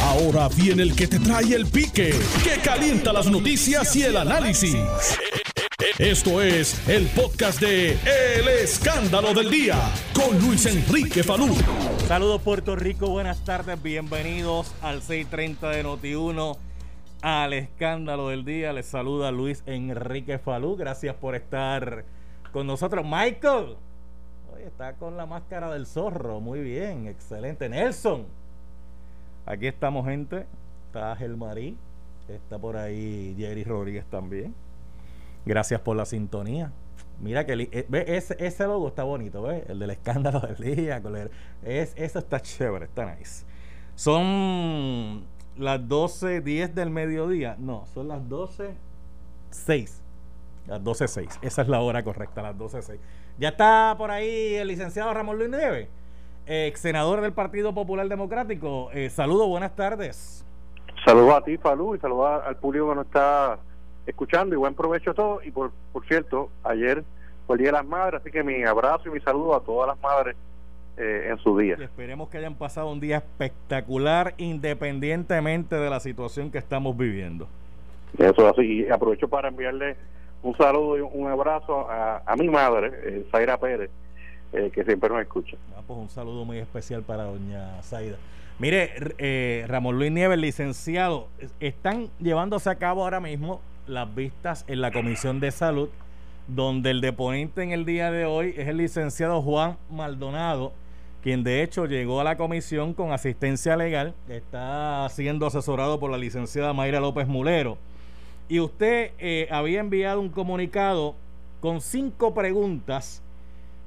Ahora 0.00 0.48
viene 0.48 0.82
el 0.82 0.96
que 0.96 1.06
te 1.06 1.18
trae 1.18 1.54
el 1.54 1.66
pique, 1.66 2.14
que 2.42 2.60
calienta 2.62 3.12
las 3.12 3.30
noticias 3.30 3.94
y 3.96 4.02
el 4.02 4.16
análisis. 4.16 4.76
Esto 5.98 6.40
es 6.40 6.88
el 6.88 7.06
podcast 7.08 7.60
de 7.60 7.92
El 7.92 8.48
Escándalo 8.48 9.34
del 9.34 9.50
Día 9.50 9.76
con 10.14 10.38
Luis 10.40 10.64
Enrique 10.66 11.22
Falú. 11.22 11.54
Saludos 12.08 12.40
Puerto 12.42 12.76
Rico, 12.76 13.08
buenas 13.08 13.44
tardes, 13.44 13.82
bienvenidos 13.82 14.74
al 14.80 15.02
630 15.02 15.70
de 15.70 15.84
Noti1, 15.84 16.56
al 17.20 17.52
Escándalo 17.52 18.28
del 18.28 18.44
Día. 18.44 18.72
Les 18.72 18.86
saluda 18.86 19.30
Luis 19.30 19.62
Enrique 19.66 20.38
Falú, 20.38 20.76
gracias 20.76 21.14
por 21.14 21.34
estar 21.34 22.04
con 22.52 22.66
nosotros. 22.66 23.04
Michael, 23.04 23.76
hoy 24.54 24.62
está 24.64 24.94
con 24.94 25.16
la 25.16 25.26
máscara 25.26 25.70
del 25.70 25.86
zorro, 25.86 26.40
muy 26.40 26.60
bien, 26.60 27.06
excelente. 27.06 27.68
Nelson, 27.68 28.26
aquí 29.46 29.66
estamos 29.66 30.06
gente, 30.06 30.46
está 30.86 31.14
Gelmarí, 31.16 31.76
está 32.28 32.58
por 32.58 32.76
ahí 32.76 33.34
Jerry 33.38 33.64
Rodríguez 33.64 34.04
también. 34.06 34.54
Gracias 35.44 35.80
por 35.80 35.96
la 35.96 36.04
sintonía. 36.04 36.72
Mira 37.20 37.46
que 37.46 37.68
eh, 37.72 37.86
ve, 37.88 38.04
ese, 38.16 38.66
logo 38.66 38.88
está 38.88 39.04
bonito, 39.04 39.42
¿ves? 39.42 39.64
El 39.68 39.78
del 39.78 39.90
escándalo 39.90 40.40
del 40.40 40.56
día. 40.56 41.00
es, 41.62 41.92
eso 41.96 42.18
está 42.18 42.40
chévere, 42.40 42.86
está 42.86 43.14
nice. 43.14 43.44
Son 43.94 45.24
las 45.56 45.80
12.10 45.80 46.72
del 46.72 46.90
mediodía. 46.90 47.56
No, 47.58 47.86
son 47.94 48.08
las 48.08 48.22
12.06. 48.22 50.00
Las 50.66 50.80
12.06. 50.80 51.38
Esa 51.42 51.62
es 51.62 51.68
la 51.68 51.80
hora 51.80 52.02
correcta, 52.02 52.42
las 52.42 52.56
12.06. 52.56 52.98
Ya 53.38 53.50
está 53.50 53.94
por 53.96 54.10
ahí 54.10 54.54
el 54.54 54.68
licenciado 54.68 55.12
Ramón 55.14 55.38
Luis 55.38 55.50
Nieves, 55.50 55.88
ex 56.46 56.80
senador 56.80 57.20
del 57.20 57.32
Partido 57.32 57.74
Popular 57.74 58.08
Democrático. 58.08 58.90
Eh, 58.92 59.10
saludos, 59.10 59.48
buenas 59.48 59.74
tardes. 59.74 60.44
Saludos 61.04 61.34
a 61.34 61.40
ti, 61.42 61.56
Falú, 61.58 61.94
y 61.94 61.98
saludos 61.98 62.42
al 62.44 62.56
público 62.56 62.90
que 62.90 62.94
nos 62.94 63.06
está 63.06 63.58
escuchando 64.06 64.54
y 64.54 64.58
buen 64.58 64.74
provecho 64.74 65.10
a 65.10 65.14
todos. 65.14 65.46
Y 65.46 65.50
por, 65.50 65.72
por 65.92 66.06
cierto, 66.06 66.50
ayer 66.64 67.04
fue 67.46 67.56
el 67.56 67.60
Día 67.60 67.68
de 67.68 67.78
las 67.78 67.86
Madres, 67.86 68.20
así 68.20 68.30
que 68.30 68.42
mi 68.42 68.62
abrazo 68.64 69.08
y 69.08 69.12
mi 69.12 69.20
saludo 69.20 69.54
a 69.54 69.60
todas 69.60 69.88
las 69.88 70.00
madres 70.00 70.36
eh, 70.96 71.28
en 71.30 71.38
su 71.38 71.56
día. 71.56 71.76
esperemos 71.80 72.28
que 72.28 72.38
hayan 72.38 72.54
pasado 72.54 72.90
un 72.90 73.00
día 73.00 73.16
espectacular 73.16 74.34
independientemente 74.36 75.76
de 75.76 75.88
la 75.88 76.00
situación 76.00 76.50
que 76.50 76.58
estamos 76.58 76.96
viviendo. 76.96 77.48
Eso 78.18 78.46
así, 78.46 78.84
y 78.84 78.90
aprovecho 78.90 79.26
para 79.26 79.48
enviarle 79.48 79.96
un 80.42 80.54
saludo 80.56 80.98
y 80.98 81.00
un 81.00 81.30
abrazo 81.30 81.88
a, 81.88 82.34
mi 82.36 82.48
madre, 82.48 82.92
eh, 83.04 83.26
Zaira 83.30 83.58
Pérez, 83.58 83.90
eh, 84.52 84.70
que 84.72 84.84
siempre 84.84 85.08
nos 85.08 85.20
escucha. 85.20 85.56
Ah, 85.76 85.82
pues 85.86 85.98
un 85.98 86.08
saludo 86.08 86.44
muy 86.44 86.58
especial 86.58 87.02
para 87.02 87.24
doña 87.24 87.82
Zaira. 87.82 88.16
Mire, 88.58 88.92
eh, 89.18 89.64
Ramón 89.66 89.98
Luis 89.98 90.12
Nieves, 90.12 90.38
licenciado, 90.38 91.28
están 91.58 92.10
llevándose 92.20 92.70
a 92.70 92.76
cabo 92.76 93.02
ahora 93.02 93.18
mismo 93.18 93.60
las 93.86 94.14
vistas 94.14 94.64
en 94.68 94.80
la 94.80 94.92
Comisión 94.92 95.40
de 95.40 95.50
Salud, 95.50 95.88
donde 96.48 96.90
el 96.90 97.00
deponente 97.00 97.62
en 97.62 97.72
el 97.72 97.84
día 97.84 98.10
de 98.10 98.24
hoy 98.24 98.54
es 98.56 98.68
el 98.68 98.76
licenciado 98.76 99.42
Juan 99.42 99.78
Maldonado, 99.90 100.72
quien 101.22 101.44
de 101.44 101.62
hecho 101.62 101.86
llegó 101.86 102.20
a 102.20 102.24
la 102.24 102.36
comisión 102.36 102.94
con 102.94 103.12
asistencia 103.12 103.76
legal, 103.76 104.14
está 104.28 105.08
siendo 105.08 105.46
asesorado 105.46 105.98
por 105.98 106.10
la 106.10 106.18
licenciada 106.18 106.72
Mayra 106.72 107.00
López 107.00 107.26
Mulero. 107.26 107.78
Y 108.48 108.60
usted 108.60 109.12
eh, 109.18 109.48
había 109.50 109.80
enviado 109.80 110.20
un 110.20 110.28
comunicado 110.28 111.14
con 111.60 111.80
cinco 111.80 112.34
preguntas 112.34 113.21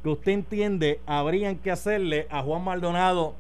que 0.05 0.11
usted 0.11 0.33
entiende 0.33 0.99
habrían 1.07 1.55
que 1.55 1.71
hacerle 1.71 2.27
a 2.29 2.43
Juan 2.43 2.63
Maldonado 2.63 3.33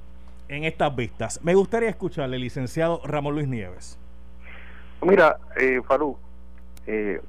en 0.47 0.63
estas 0.63 0.95
vistas. 0.95 1.39
Me 1.43 1.53
gustaría 1.53 1.89
escucharle, 1.89 2.39
licenciado 2.39 3.01
Ramón 3.03 3.35
Luis 3.35 3.47
Nieves. 3.47 3.99
Mira, 5.03 5.37
eh, 5.57 5.79
Farú, 5.87 6.17
eh, 6.87 7.21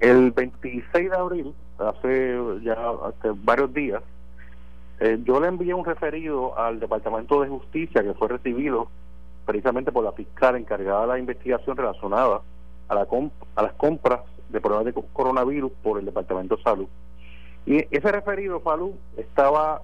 el 0.00 0.30
26 0.30 1.10
de 1.10 1.14
abril, 1.14 1.54
hace 1.78 2.38
ya 2.62 2.74
varios 3.42 3.74
días, 3.74 4.02
eh, 5.00 5.18
yo 5.22 5.38
le 5.38 5.48
envié 5.48 5.74
un 5.74 5.84
referido 5.84 6.58
al 6.58 6.80
Departamento 6.80 7.42
de 7.42 7.50
Justicia 7.50 8.02
que 8.02 8.14
fue 8.14 8.28
recibido 8.28 8.88
precisamente 9.44 9.92
por 9.92 10.02
la 10.02 10.12
fiscal 10.12 10.56
encargada 10.56 11.02
de 11.02 11.08
la 11.08 11.18
investigación 11.18 11.76
relacionada 11.76 12.40
a, 12.88 12.94
la 12.94 13.06
a 13.56 13.62
las 13.62 13.72
compras 13.74 14.20
de 14.48 14.62
pruebas 14.62 14.86
de 14.86 14.94
coronavirus 15.12 15.72
por 15.82 15.98
el 15.98 16.06
Departamento 16.06 16.56
de 16.56 16.62
Salud. 16.62 16.88
Y 17.66 17.86
ese 17.90 18.12
referido, 18.12 18.60
Falú, 18.60 18.96
estaba 19.16 19.82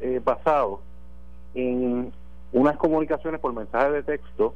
eh, 0.00 0.20
basado 0.24 0.80
en 1.54 2.12
unas 2.52 2.76
comunicaciones 2.76 3.40
por 3.40 3.52
mensaje 3.52 3.90
de 3.90 4.02
texto 4.02 4.54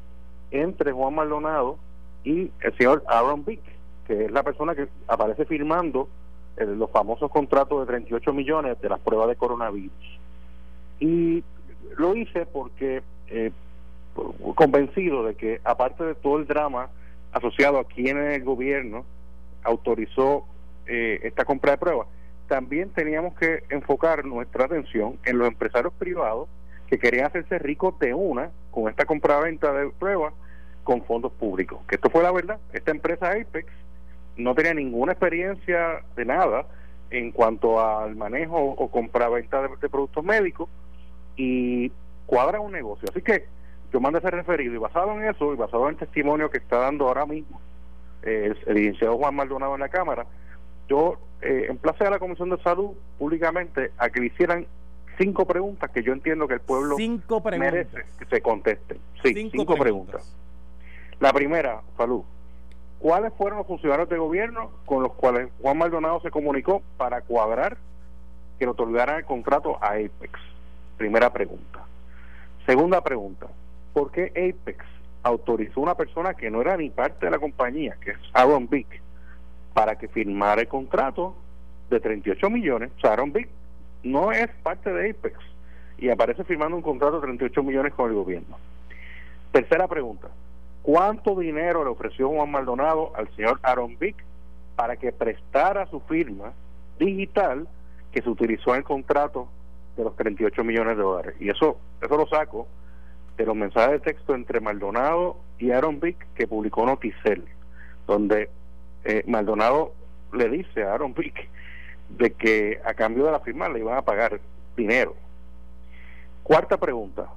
entre 0.50 0.92
Juan 0.92 1.14
Maldonado 1.14 1.76
y 2.24 2.50
el 2.60 2.76
señor 2.76 3.04
Aaron 3.06 3.44
Vick, 3.44 3.60
que 4.06 4.26
es 4.26 4.30
la 4.30 4.42
persona 4.42 4.74
que 4.74 4.88
aparece 5.06 5.44
firmando 5.44 6.08
eh, 6.56 6.64
los 6.64 6.90
famosos 6.90 7.30
contratos 7.30 7.80
de 7.80 7.86
38 7.86 8.32
millones 8.32 8.80
de 8.80 8.88
las 8.88 9.00
pruebas 9.00 9.28
de 9.28 9.36
coronavirus. 9.36 10.18
Y 11.00 11.44
lo 11.96 12.16
hice 12.16 12.46
porque 12.46 13.02
eh, 13.28 13.52
convencido 14.54 15.24
de 15.24 15.34
que 15.34 15.60
aparte 15.64 16.04
de 16.04 16.14
todo 16.14 16.38
el 16.38 16.46
drama 16.46 16.88
asociado 17.32 17.78
a 17.78 17.84
quien 17.84 18.16
el 18.18 18.42
gobierno 18.44 19.04
autorizó 19.62 20.44
eh, 20.86 21.20
esta 21.24 21.44
compra 21.44 21.72
de 21.72 21.78
pruebas, 21.78 22.08
también 22.48 22.90
teníamos 22.90 23.34
que 23.34 23.64
enfocar 23.70 24.24
nuestra 24.24 24.66
atención 24.66 25.18
en 25.24 25.38
los 25.38 25.48
empresarios 25.48 25.92
privados 25.94 26.48
que 26.88 26.98
querían 26.98 27.26
hacerse 27.26 27.58
ricos 27.58 27.98
de 27.98 28.14
una 28.14 28.50
con 28.70 28.88
esta 28.88 29.04
compra-venta 29.04 29.72
de 29.72 29.90
pruebas 29.90 30.32
con 30.84 31.02
fondos 31.02 31.32
públicos. 31.32 31.80
Que 31.88 31.96
esto 31.96 32.10
fue 32.10 32.22
la 32.22 32.32
verdad. 32.32 32.58
Esta 32.72 32.92
empresa 32.92 33.32
Apex 33.32 33.66
no 34.36 34.54
tenía 34.54 34.74
ninguna 34.74 35.12
experiencia 35.12 36.02
de 36.14 36.24
nada 36.24 36.66
en 37.10 37.32
cuanto 37.32 37.84
al 37.84 38.16
manejo 38.16 38.56
o 38.56 38.90
compra-venta 38.90 39.62
de, 39.62 39.88
productos 39.88 40.24
médicos 40.24 40.68
y 41.36 41.90
cuadra 42.26 42.60
un 42.60 42.72
negocio. 42.72 43.08
Así 43.10 43.22
que 43.22 43.46
yo 43.92 44.00
mando 44.00 44.18
ese 44.18 44.30
referido 44.30 44.74
y 44.74 44.78
basado 44.78 45.12
en 45.12 45.24
eso 45.24 45.52
y 45.52 45.56
basado 45.56 45.84
en 45.84 45.94
el 45.94 45.96
testimonio 45.96 46.50
que 46.50 46.58
está 46.58 46.78
dando 46.78 47.06
ahora 47.06 47.26
mismo 47.26 47.60
eh, 48.22 48.54
el, 48.66 48.74
licenciado 48.74 49.16
Juan 49.16 49.34
Maldonado 49.34 49.74
en 49.74 49.80
la 49.80 49.88
Cámara, 49.88 50.26
yo 50.88 51.18
eh, 51.42 51.66
emplacé 51.68 52.04
a 52.04 52.10
la 52.10 52.18
Comisión 52.18 52.50
de 52.50 52.58
Salud 52.62 52.92
públicamente 53.18 53.92
a 53.98 54.08
que 54.10 54.20
le 54.20 54.26
hicieran 54.26 54.66
cinco 55.18 55.46
preguntas 55.46 55.90
que 55.90 56.02
yo 56.02 56.12
entiendo 56.12 56.48
que 56.48 56.54
el 56.54 56.60
pueblo 56.60 56.96
merece 57.58 58.04
que 58.18 58.24
se 58.26 58.40
contesten. 58.40 58.98
Sí, 59.22 59.50
cinco, 59.50 59.76
preguntas. 59.76 60.34
La 61.20 61.32
primera, 61.32 61.82
Salud. 61.96 62.22
¿Cuáles 62.98 63.32
fueron 63.34 63.58
los 63.58 63.66
funcionarios 63.66 64.08
de 64.08 64.16
gobierno 64.16 64.70
con 64.86 65.02
los 65.02 65.12
cuales 65.12 65.48
Juan 65.60 65.78
Maldonado 65.78 66.20
se 66.20 66.30
comunicó 66.30 66.82
para 66.96 67.20
cuadrar 67.20 67.76
que 68.58 68.64
le 68.64 68.70
otorgaran 68.70 69.18
el 69.18 69.24
contrato 69.24 69.78
a 69.82 69.92
Apex? 69.92 70.40
Primera 70.96 71.32
pregunta. 71.32 71.84
Segunda 72.64 73.02
pregunta. 73.02 73.46
¿Por 73.92 74.10
qué 74.10 74.28
Apex 74.30 74.84
autorizó 75.22 75.80
a 75.80 75.82
una 75.82 75.94
persona 75.94 76.34
que 76.34 76.50
no 76.50 76.60
era 76.60 76.76
ni 76.76 76.90
parte 76.90 77.26
de 77.26 77.32
la 77.32 77.38
compañía, 77.38 77.96
que 78.00 78.12
es 78.12 78.18
Aaron 78.32 78.68
Vick, 78.68 79.02
para 79.76 79.96
que 79.96 80.08
firmara 80.08 80.62
el 80.62 80.68
contrato 80.68 81.36
de 81.90 82.00
38 82.00 82.48
millones? 82.48 82.90
O 82.96 83.00
sea, 83.00 83.12
Aaron 83.12 83.30
Vick 83.30 83.46
no 84.04 84.32
es 84.32 84.48
parte 84.62 84.90
de 84.90 85.10
Apex 85.10 85.38
y 85.98 86.08
aparece 86.08 86.44
firmando 86.44 86.78
un 86.78 86.82
contrato 86.82 87.20
de 87.20 87.26
38 87.26 87.62
millones 87.62 87.92
con 87.92 88.08
el 88.08 88.16
gobierno. 88.16 88.56
Tercera 89.52 89.86
pregunta 89.86 90.28
cuánto 90.80 91.38
dinero 91.38 91.84
le 91.84 91.90
ofreció 91.90 92.30
Juan 92.30 92.50
Maldonado 92.50 93.12
al 93.16 93.28
señor 93.36 93.60
Aaron 93.62 93.98
Vick 93.98 94.16
para 94.76 94.96
que 94.96 95.12
prestara 95.12 95.84
su 95.90 96.00
firma 96.00 96.54
digital 96.98 97.68
que 98.12 98.22
se 98.22 98.30
utilizó 98.30 98.70
en 98.70 98.78
el 98.78 98.84
contrato 98.84 99.46
de 99.98 100.04
los 100.04 100.16
38 100.16 100.64
millones 100.64 100.96
de 100.96 101.02
dólares. 101.02 101.34
Y 101.38 101.50
eso, 101.50 101.78
eso 102.00 102.16
lo 102.16 102.26
saco 102.28 102.66
de 103.36 103.44
los 103.44 103.54
mensajes 103.54 103.90
de 103.90 104.00
texto 104.00 104.34
entre 104.34 104.58
Maldonado 104.58 105.36
y 105.58 105.70
Aaron 105.70 106.00
Vick 106.00 106.26
que 106.34 106.46
publicó 106.46 106.86
Noticel, 106.86 107.44
donde 108.06 108.48
eh, 109.06 109.22
Maldonado 109.26 109.92
le 110.32 110.48
dice 110.50 110.82
a 110.82 110.94
Aaron 110.94 111.14
Vick 111.14 111.48
de 112.10 112.32
que 112.32 112.80
a 112.84 112.94
cambio 112.94 113.24
de 113.24 113.32
la 113.32 113.40
firma 113.40 113.68
le 113.68 113.80
iban 113.80 113.96
a 113.96 114.02
pagar 114.02 114.40
dinero. 114.76 115.14
Cuarta 116.42 116.76
pregunta, 116.76 117.28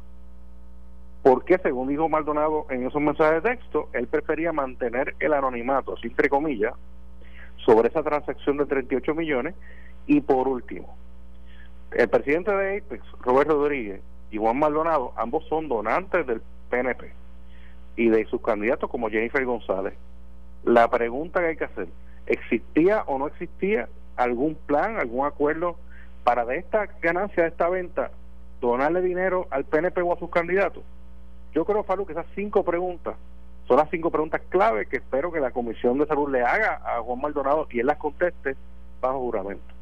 porque 1.24 1.58
según 1.60 1.90
dijo 1.90 2.10
Maldonado 2.10 2.66
en 2.70 2.88
esos 2.88 3.02
mensajes 3.02 3.44
de 3.44 3.50
texto, 3.50 3.90
él 3.94 4.08
prefería 4.08 4.52
mantener 4.52 5.16
el 5.20 5.34
anonimato, 5.34 5.96
así 5.96 6.08
entre 6.08 6.30
comillas, 6.30 6.74
sobre 7.66 7.90
esa 7.90 8.04
transacción 8.04 8.58
de 8.58 8.66
38 8.66 9.14
millones. 9.14 9.56
Y 10.08 10.22
por 10.22 10.48
último, 10.48 10.96
el 11.92 12.08
presidente 12.08 12.52
de 12.52 12.78
Apex, 12.78 13.04
Robert 13.22 13.50
Rodríguez, 13.50 14.02
y 14.32 14.38
Juan 14.38 14.58
Maldonado, 14.58 15.14
ambos 15.18 15.46
son 15.48 15.68
donantes 15.68 16.26
del 16.26 16.42
PNP 16.70 17.12
y 17.96 18.10
de 18.10 18.26
sus 18.26 18.42
candidatos 18.42 18.90
como 18.90 19.10
Jennifer 19.10 19.44
González. 19.44 19.94
La 20.64 20.90
pregunta 20.90 21.40
que 21.40 21.48
hay 21.48 21.58
que 21.58 21.66
hacer, 21.66 21.88
¿existía 22.26 23.04
o 23.08 23.18
no 23.18 23.28
existía 23.28 23.88
algún 24.16 24.56
plan, 24.56 24.98
algún 24.98 25.26
acuerdo 25.26 25.78
para 26.24 26.46
de 26.46 26.58
esta 26.58 26.88
ganancia, 27.02 27.44
de 27.44 27.50
esta 27.50 27.70
venta, 27.70 28.12
donarle 28.62 29.02
dinero 29.02 29.48
al 29.52 29.66
PNP 29.66 30.02
o 30.02 30.14
a 30.14 30.20
sus 30.20 30.30
candidatos? 30.30 30.84
yo 31.54 31.66
creo, 31.66 31.84
Falú, 31.84 32.06
que 32.06 32.14
esas 32.14 32.26
cinco 32.36 32.64
preguntas 32.64 33.16
son 33.68 33.78
las 33.78 33.90
cinco 33.90 34.10
preguntas 34.10 34.42
clave 34.50 34.88
que 34.88 34.98
espero 34.98 35.32
que 35.32 35.40
la 35.40 35.52
Comisión 35.52 35.98
de 36.00 36.08
Salud 36.08 36.32
le 36.32 36.42
haga 36.42 36.82
a 36.84 37.02
Juan 37.02 37.22
Maldonado 37.22 37.68
y 37.70 37.80
él 37.80 37.86
las 37.86 37.98
conteste 37.98 38.56
bajo 39.00 39.20
juramento. 39.20 39.74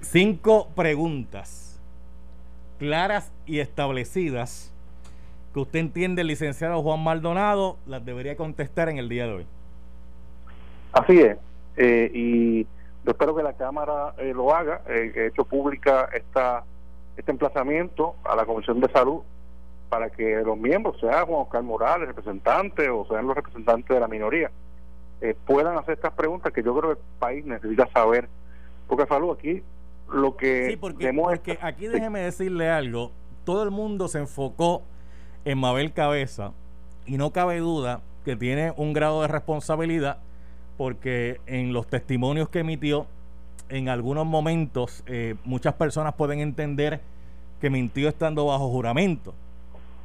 Cinco 0.00 0.68
preguntas 0.74 1.80
claras 2.78 3.32
y 3.46 3.60
establecidas 3.60 4.71
que 5.52 5.60
usted 5.60 5.78
entiende, 5.80 6.24
licenciado 6.24 6.82
Juan 6.82 7.02
Maldonado, 7.02 7.76
las 7.86 8.04
debería 8.04 8.36
contestar 8.36 8.88
en 8.88 8.98
el 8.98 9.08
día 9.08 9.26
de 9.26 9.32
hoy. 9.32 9.46
Así 10.92 11.18
es. 11.20 11.36
Eh, 11.76 12.10
y 12.12 12.62
yo 13.04 13.10
espero 13.10 13.34
que 13.34 13.42
la 13.42 13.54
Cámara 13.54 14.14
eh, 14.18 14.32
lo 14.34 14.54
haga. 14.54 14.82
Eh, 14.88 15.12
he 15.14 15.26
hecho 15.26 15.44
pública 15.44 16.08
esta, 16.14 16.64
este 17.16 17.30
emplazamiento 17.30 18.16
a 18.24 18.36
la 18.36 18.44
Comisión 18.46 18.80
de 18.80 18.90
Salud 18.90 19.22
para 19.88 20.08
que 20.10 20.42
los 20.44 20.56
miembros, 20.56 20.98
sea 21.00 21.24
Juan 21.26 21.42
Oscar 21.42 21.62
Morales, 21.62 22.08
representante, 22.08 22.88
o 22.88 23.06
sean 23.06 23.26
los 23.26 23.36
representantes 23.36 23.88
de 23.88 24.00
la 24.00 24.08
minoría, 24.08 24.50
puedan 25.44 25.76
hacer 25.76 25.94
estas 25.94 26.14
preguntas 26.14 26.52
que 26.52 26.62
yo 26.62 26.74
creo 26.74 26.94
que 26.94 27.00
el 27.00 27.18
país 27.18 27.44
necesita 27.44 27.86
saber. 27.92 28.26
Porque 28.88 29.06
Salud 29.06 29.32
aquí 29.32 29.62
lo 30.10 30.36
que 30.36 30.70
sí, 30.70 30.76
porque, 30.76 31.58
aquí 31.60 31.88
déjeme 31.88 32.20
decirle 32.20 32.70
algo, 32.70 33.12
todo 33.44 33.62
el 33.62 33.70
mundo 33.70 34.08
se 34.08 34.18
enfocó 34.18 34.82
en 35.44 35.58
Mabel 35.58 35.92
Cabeza 35.92 36.52
y 37.06 37.16
no 37.16 37.30
cabe 37.30 37.58
duda 37.58 38.00
que 38.24 38.36
tiene 38.36 38.72
un 38.76 38.92
grado 38.92 39.22
de 39.22 39.28
responsabilidad 39.28 40.18
porque 40.76 41.40
en 41.46 41.72
los 41.72 41.86
testimonios 41.86 42.48
que 42.48 42.60
emitió 42.60 43.06
en 43.68 43.88
algunos 43.88 44.26
momentos 44.26 45.02
eh, 45.06 45.34
muchas 45.44 45.74
personas 45.74 46.14
pueden 46.14 46.40
entender 46.40 47.00
que 47.60 47.70
mintió 47.70 48.08
estando 48.08 48.46
bajo 48.46 48.68
juramento 48.70 49.34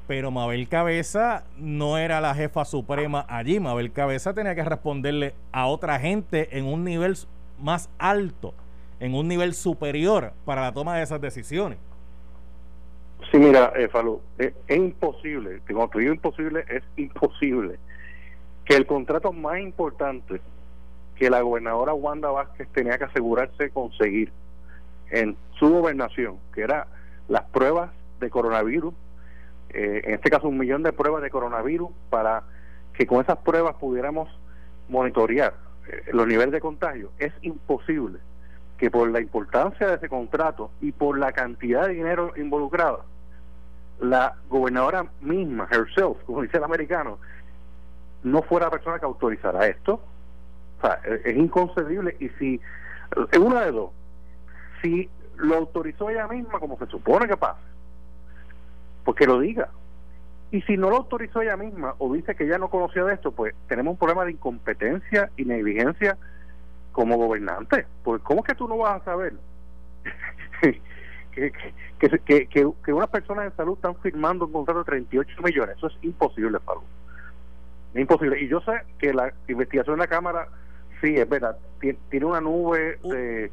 pero 0.08 0.32
Mabel 0.32 0.68
Cabeza 0.68 1.44
no 1.58 1.98
era 1.98 2.22
la 2.22 2.34
jefa 2.34 2.64
suprema 2.64 3.26
allí. 3.28 3.60
Mabel 3.60 3.92
Cabeza 3.92 4.34
tenía 4.34 4.56
que 4.56 4.64
responderle 4.64 5.36
a 5.52 5.68
otra 5.68 6.00
gente 6.00 6.58
en 6.58 6.64
un 6.64 6.86
nivel 6.86 7.18
más 7.60 7.90
alto 8.00 8.54
en 9.00 9.14
un 9.14 9.28
nivel 9.28 9.54
superior 9.54 10.34
para 10.46 10.62
la 10.62 10.72
toma 10.72 10.98
de 10.98 11.04
esas 11.04 11.22
decisiones. 11.22 11.78
Sí, 13.32 13.40
mira, 13.40 13.74
eh, 13.76 13.90
Falú, 13.90 14.22
es, 14.38 14.54
imposible, 14.70 15.60
cuando 15.68 15.90
te 15.90 16.00
digo 16.00 16.14
imposible, 16.14 16.64
es 16.70 16.84
imposible 16.96 17.78
que 18.64 18.76
el 18.76 18.86
contrato 18.86 19.34
más 19.34 19.60
importante 19.60 20.40
que 21.16 21.30
la 21.30 21.42
gobernadora 21.42 21.94
Wanda 21.94 22.30
Vázquez 22.30 22.70
tenía 22.70 22.98
que 22.98 23.04
asegurarse 23.04 23.70
conseguir 23.72 24.32
en 25.10 25.36
su 25.60 25.70
gobernación, 25.70 26.38
que 26.54 26.62
era 26.62 26.88
las 27.28 27.44
pruebas 27.44 27.92
de 28.22 28.30
coronavirus, 28.30 28.94
eh, 29.72 30.02
en 30.06 30.14
este 30.14 30.30
caso 30.30 30.48
un 30.48 30.58
millón 30.58 30.84
de 30.84 30.94
pruebas 30.94 31.22
de 31.22 31.30
coronavirus, 31.30 31.90
para 32.10 32.44
que 32.94 33.06
con 33.06 33.22
esas 33.22 33.40
pruebas 33.40 33.76
pudiéramos 33.76 34.30
monitorear 34.88 35.54
eh, 35.90 36.12
los 36.14 36.28
niveles 36.28 36.54
de 36.54 36.62
contagio, 36.62 37.12
es 37.20 37.34
imposible 37.42 38.20
que 38.78 38.90
por 38.90 39.10
la 39.10 39.20
importancia 39.20 39.88
de 39.88 39.96
ese 39.96 40.08
contrato 40.08 40.72
y 40.80 40.94
por 40.94 41.18
la 41.18 41.34
cantidad 41.34 41.88
de 41.88 41.94
dinero 41.96 42.32
involucrado, 42.38 43.04
la 44.00 44.36
gobernadora 44.50 45.06
misma, 45.22 45.68
herself, 45.72 46.18
como 46.26 46.42
dice 46.42 46.58
el 46.58 46.64
americano, 46.64 47.18
no 48.24 48.42
fuera 48.44 48.68
la 48.68 48.72
persona 48.72 49.00
que 49.00 49.06
autorizara 49.06 49.68
esto. 49.68 50.02
O 50.78 50.82
sea, 50.82 51.00
es, 51.24 51.36
inconcebible. 51.36 52.16
Y 52.20 52.30
si, 52.38 52.62
es 53.32 53.40
una 53.40 53.62
de 53.62 53.72
dos, 53.72 53.92
si 54.82 55.10
lo 55.38 55.56
autorizó 55.56 56.10
ella 56.10 56.28
misma, 56.28 56.60
como 56.60 56.78
se 56.78 56.86
supone 56.88 57.28
que 57.28 57.38
pasa, 57.38 57.60
pues 59.04 59.18
que 59.18 59.26
lo 59.26 59.40
diga. 59.40 59.70
Y 60.52 60.62
si 60.62 60.78
no 60.78 60.90
lo 60.90 60.98
autorizó 60.98 61.42
ella 61.42 61.58
misma 61.58 61.96
o 61.98 62.14
dice 62.14 62.36
que 62.36 62.48
ya 62.48 62.58
no 62.58 62.70
conocía 62.70 63.04
de 63.04 63.16
esto, 63.16 63.32
pues 63.32 63.54
tenemos 63.68 63.94
un 63.94 63.98
problema 63.98 64.24
de 64.26 64.32
incompetencia 64.32 65.30
y 65.36 65.46
negligencia 65.46 66.18
como 66.94 67.18
gobernante. 67.18 67.86
Pues, 68.04 68.22
¿cómo 68.22 68.42
es 68.42 68.48
que 68.48 68.56
tú 68.56 68.68
no 68.68 68.78
vas 68.78 69.02
a 69.02 69.06
saber 69.06 69.34
que, 71.38 72.10
que, 72.10 72.48
que, 72.48 72.72
que, 72.84 72.94
unas 72.94 73.10
personas 73.10 73.46
de 73.46 73.56
salud 73.56 73.76
están 73.76 73.96
firmando 73.98 74.46
un 74.46 74.52
contrato 74.52 74.80
de 74.80 74.86
38 74.86 75.42
millones? 75.44 75.78
Eso 75.78 75.88
es 75.88 75.94
imposible, 76.02 76.60
Pablo. 76.60 76.84
Es 77.94 78.02
imposible. 78.02 78.42
Y 78.42 78.48
yo 78.48 78.60
sé 78.62 78.72
que 78.98 79.14
la 79.14 79.32
investigación 79.48 79.96
de 79.96 80.02
la 80.02 80.08
Cámara, 80.08 80.48
sí, 81.02 81.16
es 81.16 81.30
verdad, 81.30 81.58
tiene 81.80 82.26
una 82.26 82.42
nube 82.42 83.00
de, 83.04 83.52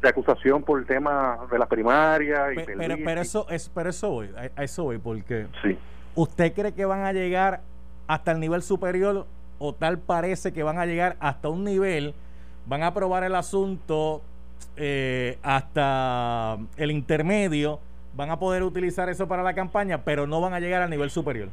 de 0.00 0.08
acusación 0.08 0.62
por 0.62 0.80
el 0.80 0.86
tema 0.86 1.38
de 1.50 1.58
la 1.58 1.66
primaria. 1.66 2.52
Y 2.52 2.56
pero, 2.64 2.96
pero, 3.04 3.20
eso 3.20 3.46
es 3.50 3.68
pero 3.68 3.90
eso 3.90 4.10
voy, 4.10 4.30
a, 4.36 4.62
eso 4.62 4.84
voy, 4.84 4.98
porque 4.98 5.46
sí. 5.62 5.78
¿usted 6.14 6.52
cree 6.54 6.72
que 6.72 6.84
van 6.84 7.04
a 7.04 7.12
llegar 7.12 7.60
hasta 8.06 8.32
el 8.32 8.40
nivel 8.40 8.62
superior 8.62 9.26
o 9.58 9.74
tal 9.74 9.98
parece 9.98 10.52
que 10.52 10.62
van 10.62 10.78
a 10.78 10.86
llegar 10.86 11.16
hasta 11.20 11.48
un 11.48 11.62
nivel 11.62 12.14
van 12.66 12.82
a 12.82 12.88
aprobar 12.88 13.24
el 13.24 13.34
asunto 13.34 14.22
eh, 14.76 15.38
hasta 15.42 16.58
el 16.76 16.90
intermedio, 16.90 17.80
van 18.14 18.30
a 18.30 18.38
poder 18.38 18.62
utilizar 18.62 19.08
eso 19.08 19.26
para 19.28 19.42
la 19.42 19.54
campaña, 19.54 20.04
pero 20.04 20.26
no 20.26 20.40
van 20.40 20.54
a 20.54 20.60
llegar 20.60 20.82
al 20.82 20.90
nivel 20.90 21.10
superior. 21.10 21.48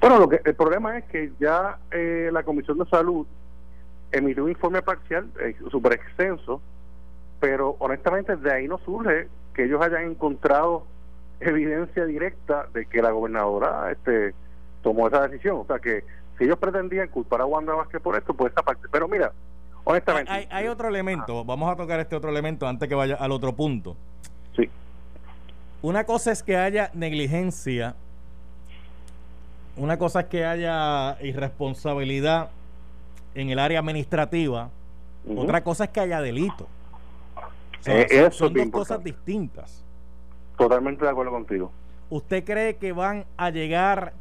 Bueno, 0.00 0.18
lo 0.18 0.28
que 0.28 0.40
el 0.44 0.54
problema 0.54 0.98
es 0.98 1.04
que 1.04 1.30
ya 1.38 1.78
eh, 1.90 2.30
la 2.32 2.42
Comisión 2.42 2.78
de 2.78 2.86
Salud 2.86 3.26
emitió 4.12 4.44
un 4.44 4.50
informe 4.50 4.82
parcial 4.82 5.28
eh, 5.40 5.54
súper 5.70 5.92
extenso, 5.92 6.60
pero 7.38 7.76
honestamente 7.78 8.36
de 8.36 8.52
ahí 8.52 8.66
no 8.66 8.78
surge 8.78 9.28
que 9.54 9.64
ellos 9.64 9.80
hayan 9.82 10.04
encontrado 10.04 10.86
evidencia 11.40 12.04
directa 12.04 12.66
de 12.72 12.86
que 12.86 13.02
la 13.02 13.10
gobernadora 13.10 13.90
este 13.90 14.34
tomó 14.82 15.08
esa 15.08 15.28
decisión. 15.28 15.58
O 15.58 15.66
sea 15.66 15.78
que 15.78 16.04
si 16.38 16.44
ellos 16.44 16.58
pretendían 16.58 17.08
culpar 17.08 17.42
a 17.42 17.46
Wanda 17.46 17.74
Vázquez 17.74 18.00
por 18.00 18.16
esto, 18.16 18.34
pues 18.34 18.52
esa 18.52 18.62
parte. 18.62 18.88
Pero 18.90 19.08
mira, 19.08 19.32
Honestamente. 19.84 20.30
Hay, 20.50 20.66
otro 20.68 20.88
elemento, 20.88 21.44
vamos 21.44 21.70
a 21.70 21.76
tocar 21.76 22.00
este 22.00 22.16
otro 22.16 22.30
elemento 22.30 22.66
antes 22.66 22.88
que 22.88 22.94
vaya 22.94 23.16
al 23.16 23.32
otro 23.32 23.54
punto. 23.54 23.96
Sí. 24.56 24.68
Una 25.82 26.04
cosa 26.04 26.32
es 26.32 26.42
que 26.42 26.56
haya 26.56 26.90
negligencia, 26.94 27.94
una 29.76 29.98
cosa 29.98 30.20
es 30.20 30.26
que 30.26 30.44
haya 30.44 31.16
irresponsabilidad 31.22 32.50
en 33.34 33.50
el 33.50 33.58
área 33.58 33.80
administrativa, 33.80 34.70
otra 35.36 35.62
cosa 35.62 35.84
es 35.84 35.90
que 35.90 36.00
haya 36.00 36.20
delito. 36.20 36.68
Eh, 37.86 38.28
son 38.30 38.52
dos 38.52 38.68
cosas 38.68 39.02
distintas. 39.02 39.82
Totalmente 40.58 41.04
de 41.04 41.10
acuerdo 41.10 41.32
contigo. 41.32 41.72
¿Usted 42.10 42.44
cree 42.44 42.76
que 42.76 42.92
van 42.92 43.24
a 43.36 43.50
llegar 43.50 44.12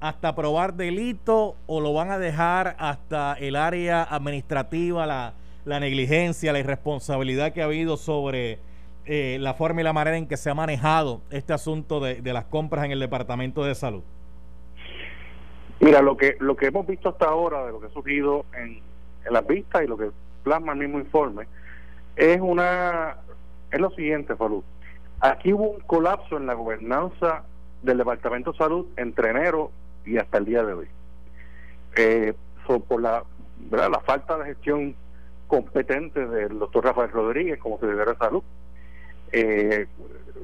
hasta 0.00 0.34
probar 0.34 0.74
delito 0.74 1.56
o 1.66 1.80
lo 1.80 1.92
van 1.92 2.10
a 2.10 2.18
dejar 2.18 2.76
hasta 2.78 3.34
el 3.34 3.56
área 3.56 4.02
administrativa, 4.02 5.06
la, 5.06 5.34
negligencia, 5.80 6.52
la 6.52 6.58
irresponsabilidad 6.58 7.52
que 7.52 7.62
ha 7.62 7.64
habido 7.64 7.96
sobre 7.96 8.58
eh, 9.06 9.38
la 9.40 9.54
forma 9.54 9.80
y 9.80 9.84
la 9.84 9.92
manera 9.92 10.16
en 10.16 10.26
que 10.26 10.36
se 10.36 10.50
ha 10.50 10.54
manejado 10.54 11.20
este 11.30 11.52
asunto 11.52 12.00
de, 12.00 12.20
las 12.32 12.44
compras 12.44 12.84
en 12.84 12.92
el 12.92 13.00
Departamento 13.00 13.64
de 13.64 13.74
Salud? 13.74 14.02
Mira, 15.80 16.00
lo 16.00 16.16
que 16.16 16.36
lo 16.40 16.56
que 16.56 16.66
hemos 16.66 16.86
visto 16.86 17.10
hasta 17.10 17.26
ahora 17.26 17.66
de 17.66 17.72
lo 17.72 17.80
que 17.80 17.86
ha 17.86 17.90
surgido 17.90 18.46
en, 18.56 18.80
en 19.26 19.32
las 19.32 19.46
vistas 19.46 19.82
y 19.84 19.86
lo 19.86 19.96
que 19.98 20.10
plasma 20.42 20.72
el 20.72 20.78
mismo 20.78 20.98
informe 20.98 21.46
es 22.16 22.40
una 22.40 23.16
es 23.70 23.80
lo 23.80 23.90
siguiente, 23.90 24.36
Falú. 24.36 24.64
Aquí 25.20 25.52
hubo 25.52 25.70
un 25.70 25.80
colapso 25.80 26.36
en 26.36 26.46
la 26.46 26.54
gobernanza 26.54 27.44
del 27.82 27.98
Departamento 27.98 28.52
de 28.52 28.58
Salud 28.58 28.86
entre 28.96 29.30
enero 29.30 29.70
y 30.06 30.16
hasta 30.16 30.38
el 30.38 30.44
día 30.44 30.62
de 30.64 30.72
hoy. 30.72 30.88
Eh, 31.96 32.34
por 32.88 33.00
la, 33.00 33.22
la 33.70 34.00
falta 34.00 34.38
de 34.38 34.46
gestión 34.46 34.96
competente 35.46 36.26
del 36.26 36.58
doctor 36.58 36.84
Rafael 36.84 37.10
Rodríguez 37.10 37.58
como 37.58 37.78
secretario 37.78 38.12
de 38.12 38.18
salud. 38.18 38.42
Eh, 39.32 39.86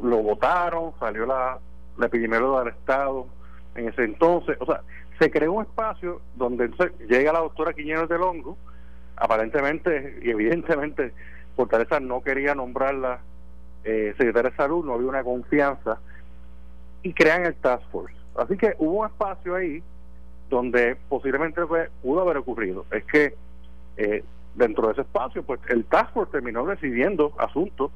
lo 0.02 0.18
votaron, 0.18 0.92
salió 0.98 1.26
la, 1.26 1.58
la 1.98 2.06
epidemióloga 2.06 2.64
del 2.64 2.74
Estado 2.74 3.26
en 3.74 3.88
ese 3.88 4.04
entonces. 4.04 4.56
O 4.60 4.66
sea, 4.66 4.82
se 5.18 5.30
creó 5.30 5.52
un 5.52 5.64
espacio 5.64 6.20
donde 6.36 6.70
llega 7.08 7.32
la 7.32 7.40
doctora 7.40 7.72
Quiñones 7.72 8.08
del 8.08 8.22
Hongo, 8.22 8.56
aparentemente 9.16 10.18
y 10.22 10.30
evidentemente 10.30 11.12
Fortaleza 11.56 12.00
no 12.00 12.22
quería 12.22 12.54
nombrarla 12.54 13.20
eh, 13.84 14.14
secretaria 14.16 14.50
de 14.50 14.56
salud, 14.56 14.84
no 14.84 14.94
había 14.94 15.08
una 15.08 15.24
confianza 15.24 15.98
y 17.02 17.12
crean 17.12 17.46
el 17.46 17.54
Task 17.56 17.84
Force. 17.90 18.21
Así 18.36 18.56
que 18.56 18.74
hubo 18.78 19.00
un 19.00 19.06
espacio 19.06 19.54
ahí 19.54 19.82
donde 20.48 20.96
posiblemente 21.08 21.62
pudo 22.02 22.20
haber 22.20 22.36
ocurrido. 22.36 22.84
Es 22.90 23.04
que 23.04 23.34
eh, 23.96 24.24
dentro 24.54 24.86
de 24.86 24.92
ese 24.92 25.02
espacio, 25.02 25.42
pues 25.42 25.60
el 25.68 25.84
Task 25.84 26.12
Force 26.12 26.32
terminó 26.32 26.66
decidiendo 26.66 27.32
asuntos 27.38 27.90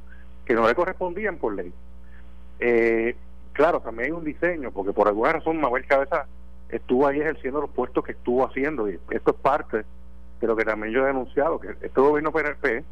que 0.45 0.55
no 0.55 0.67
le 0.67 0.75
correspondían 0.75 1.37
por 1.37 1.55
ley. 1.55 1.73
Eh, 2.61 3.17
claro, 3.53 3.81
también 3.81 4.07
hay 4.07 4.13
un 4.13 4.25
diseño, 4.25 4.71
porque 4.71 4.93
por 4.93 5.09
alguna 5.09 5.33
razón 5.33 5.61
Mabel 5.61 5.87
Cabeza 5.87 6.27
estuvo 6.69 7.07
ahí 7.07 7.21
ejerciendo 7.21 7.61
los 7.61 7.71
puestos 7.71 8.05
que 8.05 8.13
estuvo 8.13 8.45
haciendo, 8.47 8.89
y 8.89 8.99
esto 9.11 9.31
es 9.31 9.37
parte 9.37 9.85
de 10.41 10.47
lo 10.47 10.57
que 10.57 10.65
también 10.65 10.93
yo 10.93 11.03
he 11.03 11.07
denunciado, 11.07 11.61
que 11.61 11.71
este 11.71 12.01
gobierno 12.01 12.33
PNP 12.33 12.85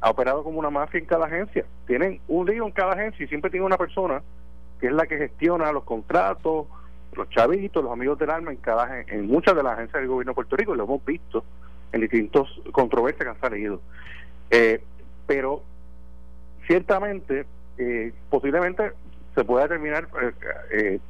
ha 0.00 0.10
operado 0.10 0.42
como 0.42 0.58
una 0.58 0.70
mafia 0.70 0.98
en 0.98 1.06
cada 1.06 1.26
agencia. 1.26 1.64
Tienen 1.86 2.20
un 2.28 2.46
lío 2.46 2.64
en 2.64 2.72
cada 2.72 2.92
agencia 2.92 3.24
y 3.24 3.28
siempre 3.28 3.50
tiene 3.50 3.66
una 3.66 3.76
persona 3.76 4.22
que 4.80 4.86
es 4.86 4.92
la 4.92 5.06
que 5.06 5.18
gestiona 5.18 5.72
los 5.72 5.84
contratos, 5.84 6.66
los 7.14 7.28
chavitos, 7.30 7.82
los 7.82 7.92
amigos 7.92 8.18
del 8.18 8.30
alma 8.30 8.52
en 8.52 8.58
cada 8.58 9.00
en 9.00 9.26
muchas 9.26 9.54
de 9.56 9.62
las 9.62 9.74
agencias 9.74 10.00
del 10.00 10.08
gobierno 10.08 10.30
de 10.30 10.34
Puerto 10.34 10.56
Rico, 10.56 10.74
y 10.74 10.78
lo 10.78 10.84
hemos 10.84 11.04
visto 11.04 11.44
en 11.92 12.00
distintos 12.00 12.48
controversias 12.72 13.24
que 13.24 13.30
han 13.30 13.40
salido. 13.40 13.80
Eh, 14.50 14.82
pero 15.26 15.62
ciertamente, 16.66 17.46
eh, 17.78 18.12
posiblemente 18.28 18.92
se 19.34 19.44
pueda 19.44 19.64
determinar 19.64 20.08
eh, 20.70 21.00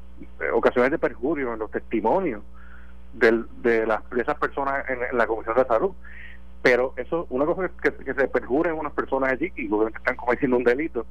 ocasiones 0.52 0.90
de 0.90 0.98
perjurio 0.98 1.52
en 1.52 1.58
los 1.58 1.70
testimonios 1.70 2.42
del, 3.14 3.46
de, 3.62 3.86
las, 3.86 4.08
de 4.10 4.22
esas 4.22 4.38
personas 4.38 4.84
en, 4.88 5.16
la 5.16 5.26
Comisión 5.26 5.56
de 5.56 5.64
Salud. 5.64 5.92
Pero 6.62 6.92
eso, 6.96 7.26
una 7.30 7.46
cosa 7.46 7.70
que, 7.82 7.92
que 7.92 8.12
se 8.12 8.28
perjuren 8.28 8.74
unas 8.74 8.92
personas 8.92 9.32
allí 9.32 9.50
y 9.56 9.66
obviamente 9.68 9.98
están 9.98 10.16
cometiendo 10.16 10.58
un 10.58 10.64
delito, 10.64 11.06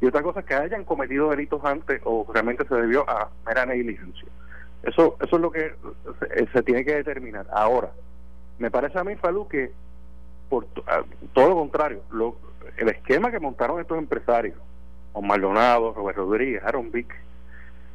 y 0.00 0.06
otra 0.06 0.22
cosa 0.22 0.40
es 0.40 0.46
que 0.46 0.54
hayan 0.54 0.84
cometido 0.84 1.30
delitos 1.30 1.64
antes 1.64 2.00
o 2.04 2.26
realmente 2.32 2.66
se 2.66 2.74
debió 2.74 3.08
a 3.08 3.30
mera 3.46 3.64
negligencia. 3.66 4.28
Eso, 4.82 5.16
eso 5.20 5.36
es 5.36 5.42
lo 5.42 5.50
que 5.50 5.74
se, 6.52 6.62
tiene 6.62 6.84
que 6.84 6.96
determinar. 6.96 7.46
Ahora, 7.52 7.90
me 8.58 8.70
parece 8.70 8.98
a 8.98 9.04
mí, 9.04 9.16
Falú, 9.16 9.48
que 9.48 9.72
por 10.48 10.66
todo 11.32 11.48
lo 11.48 11.54
contrario, 11.54 12.02
lo, 12.10 12.36
el 12.76 12.88
esquema 12.88 13.30
que 13.30 13.40
montaron 13.40 13.80
estos 13.80 13.98
empresarios, 13.98 14.56
con 15.12 15.26
Maldonado, 15.26 15.94
Robert 15.94 16.18
Rodríguez, 16.18 16.62
Aaron 16.64 16.90
Vick, 16.90 17.14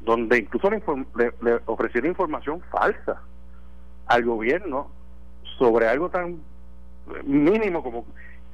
donde 0.02 0.40
incluso 0.40 0.70
le, 0.70 0.82
le, 1.42 1.60
ofrecieron 1.66 2.10
información 2.10 2.62
falsa 2.72 3.22
al 4.08 4.24
gobierno 4.24 4.90
sobre 5.58 5.88
algo 5.88 6.10
tan 6.10 6.40
mínimo 7.24 7.84
como 7.84 8.06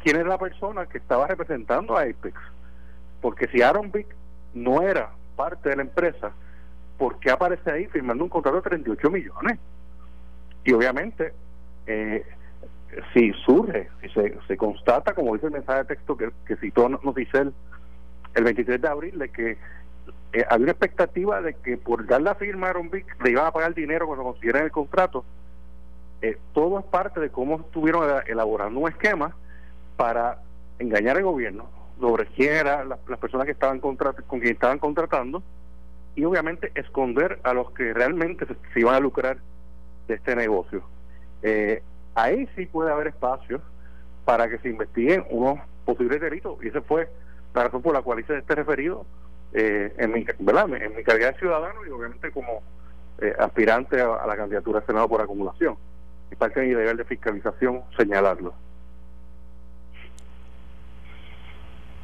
quién 0.04 0.18
es 0.18 0.26
la 0.26 0.38
persona 0.38 0.88
que 0.88 0.98
estaba 0.98 1.28
representando 1.28 1.96
a 1.96 2.02
Apex. 2.02 2.36
Porque 3.26 3.48
si 3.48 3.64
Aaron 3.64 3.92
Vick 3.92 4.06
no 4.54 4.84
era 4.84 5.10
parte 5.36 5.70
de 5.70 5.78
la 5.78 5.82
empresa, 5.82 6.32
¿por 6.96 7.18
qué 7.18 7.32
aparece 7.32 7.72
ahí 7.72 7.88
firmando 7.88 8.24
un 8.24 8.30
contrato 8.30 8.58
de 8.58 8.70
38 8.70 9.10
millones? 9.10 9.58
Y 10.64 10.72
obviamente, 10.74 11.34
eh, 11.88 12.24
si 13.12 13.34
surge, 13.44 13.90
si 14.00 14.10
se, 14.48 14.58
constata, 14.58 15.16
como 15.16 15.34
dice 15.34 15.48
el 15.48 15.54
mensaje 15.54 15.80
de 15.80 15.86
texto 15.86 16.16
que, 16.16 16.30
que 16.46 16.56
citó 16.58 16.88
dice 17.16 17.40
el, 17.40 17.54
el 18.36 18.44
23 18.44 18.80
de 18.80 18.88
abril, 18.88 19.18
de 19.18 19.30
que 19.30 19.58
eh, 20.34 20.46
había 20.48 20.66
una 20.66 20.74
expectativa 20.74 21.42
de 21.42 21.56
que 21.56 21.78
por 21.78 22.06
dar 22.06 22.22
la 22.22 22.36
firma 22.36 22.68
a 22.68 22.70
Aaron 22.70 22.92
Vick 22.92 23.24
le 23.24 23.32
iban 23.32 23.48
a 23.48 23.52
pagar 23.52 23.74
dinero 23.74 24.06
cuando 24.06 24.24
consiguieran 24.24 24.66
el 24.66 24.72
contrato. 24.72 25.26
Eh, 26.22 26.38
todo 26.54 26.78
es 26.78 26.86
parte 26.86 27.20
de 27.20 27.32
cómo 27.32 27.56
estuvieron 27.56 28.22
elaborando 28.28 28.82
un 28.82 28.88
esquema 28.88 29.36
para 29.98 30.44
engañar 30.78 31.18
al 31.18 31.24
gobierno 31.24 31.85
sobre 32.00 32.26
quién 32.28 32.54
eran 32.54 32.90
las, 32.90 33.00
personas 33.20 33.46
que 33.46 33.52
estaban 33.52 33.80
con 33.80 33.96
quien 33.96 34.54
estaban 34.54 34.80
contratando 34.80 35.42
y 36.16 36.24
obviamente 36.24 36.72
esconder 36.76 37.40
a 37.44 37.54
los 37.54 37.72
que 37.72 37.94
realmente 37.94 38.46
se, 38.46 38.80
iban 38.80 38.96
a 38.96 39.00
lucrar 39.00 39.38
de 40.08 40.16
este 40.16 40.36
negocio. 40.36 40.84
Eh, 41.44 41.84
ahí 42.16 42.48
sí 42.56 42.66
puede 42.66 42.92
haber 42.92 43.08
espacio 43.08 43.62
para 44.24 44.50
que 44.50 44.58
se 44.60 44.70
investiguen 44.70 45.26
unos 45.30 45.60
posibles 45.84 46.22
delitos 46.22 46.58
y 46.64 46.70
esa 46.70 46.82
fue 46.82 47.10
la 47.54 47.66
razón 47.66 47.82
por 47.82 47.94
la 47.94 48.02
cual 48.02 48.20
hice 48.20 48.38
este 48.38 48.56
referido 48.56 49.06
eh, 49.54 49.94
en, 49.98 50.12
mi, 50.12 50.26
¿verdad? 50.40 50.74
en 50.74 50.96
mi 50.96 51.04
calidad 51.04 51.34
de 51.34 51.40
ciudadano 51.40 51.86
y 51.86 51.90
obviamente 51.90 52.32
como 52.32 52.62
eh, 53.20 53.34
aspirante 53.40 54.02
a, 54.02 54.26
la 54.26 54.36
candidatura 54.36 54.80
al 54.80 54.86
Senado 54.86 55.08
por 55.08 55.22
acumulación. 55.22 55.78
Y 56.32 56.36
parte 56.36 56.60
de 56.60 56.68
mi 56.68 56.74
deber 56.74 56.98
de 56.98 57.06
fiscalización 57.06 57.84
señalarlo. 57.98 58.54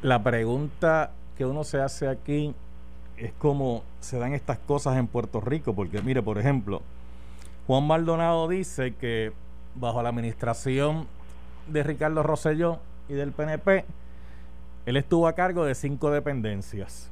La 0.02 0.24
pregunta 0.24 1.12
que 1.38 1.46
uno 1.46 1.64
se 1.64 1.80
hace 1.80 2.08
aquí 2.08 2.56
es 3.18 3.34
cómo 3.38 3.84
se 4.00 4.18
dan 4.18 4.34
estas 4.34 4.58
cosas 4.58 4.98
en 4.98 5.06
Puerto 5.06 5.42
Rico, 5.42 5.76
porque 5.76 6.02
mire, 6.02 6.24
por 6.24 6.40
ejemplo, 6.40 6.82
Juan 7.68 7.86
Maldonado 7.86 8.48
dice 8.48 8.96
que 8.96 9.32
bajo 9.76 10.02
la 10.02 10.10
administración 10.10 11.06
de 11.68 11.84
Ricardo 11.84 12.24
Rosselló 12.24 12.80
y 13.10 13.14
del 13.14 13.32
PNP, 13.32 13.86
él 14.88 14.98
estuvo 14.98 15.28
a 15.28 15.34
cargo 15.34 15.66
de 15.66 15.76
cinco 15.76 16.10
dependencias. 16.10 17.12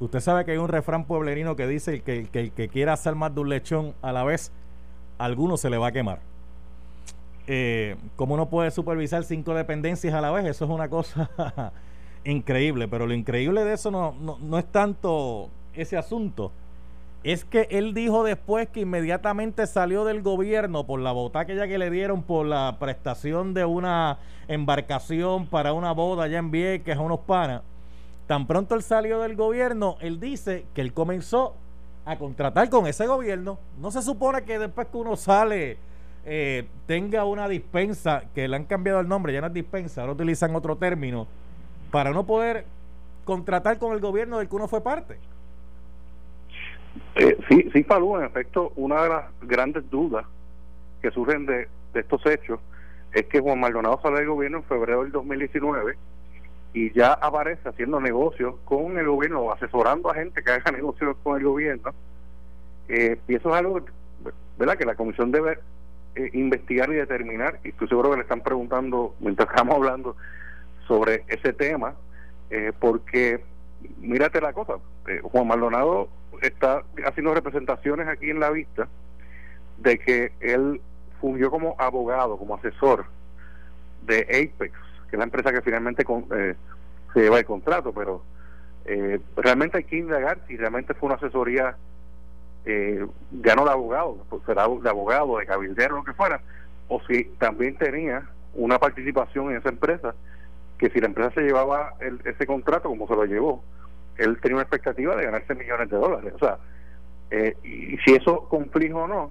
Usted 0.00 0.20
sabe 0.20 0.46
que 0.46 0.52
hay 0.52 0.58
un 0.58 0.68
refrán 0.68 1.04
pueblerino 1.04 1.54
que 1.54 1.66
dice 1.66 2.00
que, 2.00 2.28
que 2.32 2.40
el 2.40 2.52
que 2.52 2.68
quiera 2.68 2.94
hacer 2.94 3.14
más 3.14 3.34
de 3.34 3.42
un 3.42 3.50
lechón 3.50 3.92
a 4.00 4.10
la 4.10 4.24
vez, 4.24 4.52
alguno 5.18 5.58
se 5.58 5.68
le 5.68 5.76
va 5.76 5.88
a 5.88 5.92
quemar. 5.92 6.20
Eh, 7.46 7.96
¿Cómo 8.16 8.34
uno 8.34 8.48
puede 8.48 8.70
supervisar 8.70 9.22
cinco 9.24 9.52
dependencias 9.52 10.14
a 10.14 10.22
la 10.22 10.30
vez? 10.30 10.46
Eso 10.46 10.64
es 10.64 10.70
una 10.70 10.88
cosa 10.88 11.30
increíble, 12.24 12.88
pero 12.88 13.06
lo 13.06 13.14
increíble 13.14 13.64
de 13.64 13.74
eso 13.74 13.90
no, 13.90 14.14
no, 14.40 14.58
es 14.58 14.66
tanto 14.66 15.48
ese 15.74 15.96
asunto. 15.96 16.52
Es 17.24 17.44
que 17.44 17.68
él 17.70 17.94
dijo 17.94 18.24
después 18.24 18.68
que 18.68 18.80
inmediatamente 18.80 19.66
salió 19.66 20.04
del 20.04 20.22
gobierno 20.22 20.84
por 20.84 21.00
la 21.00 21.12
bota 21.12 21.44
que 21.44 21.54
ya 21.54 21.68
que 21.68 21.78
le 21.78 21.90
dieron 21.90 22.22
por 22.22 22.46
la 22.46 22.76
prestación 22.80 23.54
de 23.54 23.64
una 23.64 24.18
embarcación 24.48 25.46
para 25.46 25.72
una 25.72 25.92
boda 25.92 26.24
allá 26.24 26.38
en 26.38 26.50
Vieques 26.50 26.96
a 26.96 27.00
unos 27.00 27.20
panas. 27.20 27.62
Tan 28.26 28.46
pronto 28.46 28.74
él 28.74 28.82
salió 28.82 29.20
del 29.20 29.36
gobierno, 29.36 29.96
él 30.00 30.18
dice 30.18 30.64
que 30.74 30.80
él 30.80 30.92
comenzó 30.92 31.54
a 32.04 32.16
contratar 32.16 32.68
con 32.70 32.86
ese 32.86 33.06
gobierno. 33.06 33.58
No 33.80 33.90
se 33.90 34.02
supone 34.02 34.42
que 34.42 34.58
después 34.58 34.88
que 34.88 34.96
uno 34.96 35.16
sale 35.16 35.76
eh, 36.24 36.66
tenga 36.86 37.24
una 37.24 37.48
dispensa, 37.48 38.22
que 38.34 38.46
le 38.46 38.56
han 38.56 38.64
cambiado 38.64 39.00
el 39.00 39.08
nombre, 39.08 39.32
ya 39.32 39.40
no 39.40 39.48
es 39.48 39.52
dispensa, 39.52 40.02
ahora 40.02 40.12
utilizan 40.12 40.54
otro 40.54 40.76
término, 40.76 41.26
para 41.92 42.10
no 42.10 42.24
poder 42.24 42.64
contratar 43.24 43.78
con 43.78 43.92
el 43.92 44.00
gobierno 44.00 44.38
del 44.38 44.48
que 44.48 44.56
uno 44.56 44.66
fue 44.66 44.82
parte. 44.82 45.18
Eh, 47.14 47.36
sí, 47.48 47.70
sí, 47.72 47.86
en 47.88 48.24
efecto, 48.24 48.72
una 48.76 49.02
de 49.02 49.08
las 49.10 49.24
grandes 49.42 49.88
dudas 49.90 50.26
que 51.00 51.10
surgen 51.10 51.46
de, 51.46 51.68
estos 51.94 52.24
hechos 52.26 52.58
es 53.12 53.26
que 53.26 53.40
Juan 53.40 53.60
Maldonado 53.60 54.00
sale 54.02 54.20
del 54.20 54.28
gobierno 54.28 54.58
en 54.58 54.64
febrero 54.64 55.02
del 55.02 55.12
2019 55.12 55.96
y 56.72 56.90
ya 56.94 57.12
aparece 57.12 57.68
haciendo 57.68 58.00
negocios 58.00 58.54
con 58.64 58.96
el 58.98 59.06
gobierno 59.06 59.52
asesorando 59.52 60.10
a 60.10 60.14
gente 60.14 60.42
que 60.42 60.50
haga 60.50 60.72
negocios 60.72 61.14
con 61.22 61.38
el 61.38 61.44
gobierno. 61.44 61.92
Eh, 62.88 63.18
y 63.28 63.34
eso 63.34 63.50
es 63.50 63.54
algo 63.54 63.82
¿verdad? 64.58 64.78
que 64.78 64.86
la 64.86 64.94
comisión 64.94 65.30
debe 65.30 65.58
eh, 66.14 66.30
investigar 66.32 66.90
y 66.90 66.94
determinar, 66.94 67.60
y 67.62 67.68
estoy 67.68 67.88
seguro 67.88 68.10
que 68.10 68.16
le 68.16 68.22
están 68.22 68.40
preguntando 68.40 69.14
mientras 69.20 69.50
estamos 69.50 69.76
hablando 69.76 70.16
sobre 70.92 71.24
ese 71.28 71.54
tema, 71.54 71.94
eh, 72.50 72.70
porque 72.78 73.42
mírate 73.96 74.42
la 74.42 74.52
cosa, 74.52 74.74
eh, 75.08 75.20
Juan 75.22 75.46
Maldonado 75.46 76.10
está 76.42 76.82
haciendo 77.06 77.32
representaciones 77.32 78.08
aquí 78.08 78.28
en 78.28 78.40
la 78.40 78.50
vista 78.50 78.88
de 79.78 79.98
que 79.98 80.32
él 80.40 80.82
fungió 81.18 81.50
como 81.50 81.76
abogado, 81.78 82.36
como 82.36 82.56
asesor 82.56 83.06
de 84.02 84.20
Apex, 84.20 84.74
que 85.08 85.16
es 85.16 85.18
la 85.18 85.24
empresa 85.24 85.50
que 85.50 85.62
finalmente 85.62 86.04
eh, 86.36 86.56
se 87.14 87.20
lleva 87.20 87.38
el 87.38 87.46
contrato, 87.46 87.94
pero 87.94 88.22
realmente 89.36 89.78
hay 89.78 89.84
que 89.84 89.96
indagar 89.96 90.40
si 90.46 90.58
realmente 90.58 90.92
fue 90.92 91.06
una 91.06 91.14
asesoría 91.14 91.74
eh, 92.66 93.06
ganó 93.30 93.64
de 93.64 93.70
abogado, 93.70 94.18
pues 94.28 94.42
será 94.44 94.68
de 94.68 94.90
abogado, 94.90 95.38
de 95.38 95.46
cabildero, 95.46 95.96
lo 95.96 96.04
que 96.04 96.12
fuera, 96.12 96.42
o 96.88 97.00
si 97.04 97.24
también 97.38 97.78
tenía 97.78 98.28
una 98.52 98.78
participación 98.78 99.52
en 99.52 99.56
esa 99.56 99.70
empresa 99.70 100.14
que 100.82 100.90
si 100.90 101.00
la 101.00 101.06
empresa 101.06 101.30
se 101.30 101.42
llevaba 101.42 101.94
ese 102.24 102.44
contrato 102.44 102.88
como 102.88 103.06
se 103.06 103.14
lo 103.14 103.24
llevó, 103.24 103.62
él 104.16 104.36
tenía 104.40 104.56
una 104.56 104.62
expectativa 104.62 105.14
de 105.14 105.26
ganarse 105.26 105.54
millones 105.54 105.88
de 105.88 105.96
dólares. 105.96 106.32
O 106.34 106.38
sea, 106.40 106.58
eh, 107.30 107.56
y 107.62 107.96
si 107.98 108.16
eso 108.16 108.48
conflige 108.48 108.92
o 108.92 109.06
no 109.06 109.30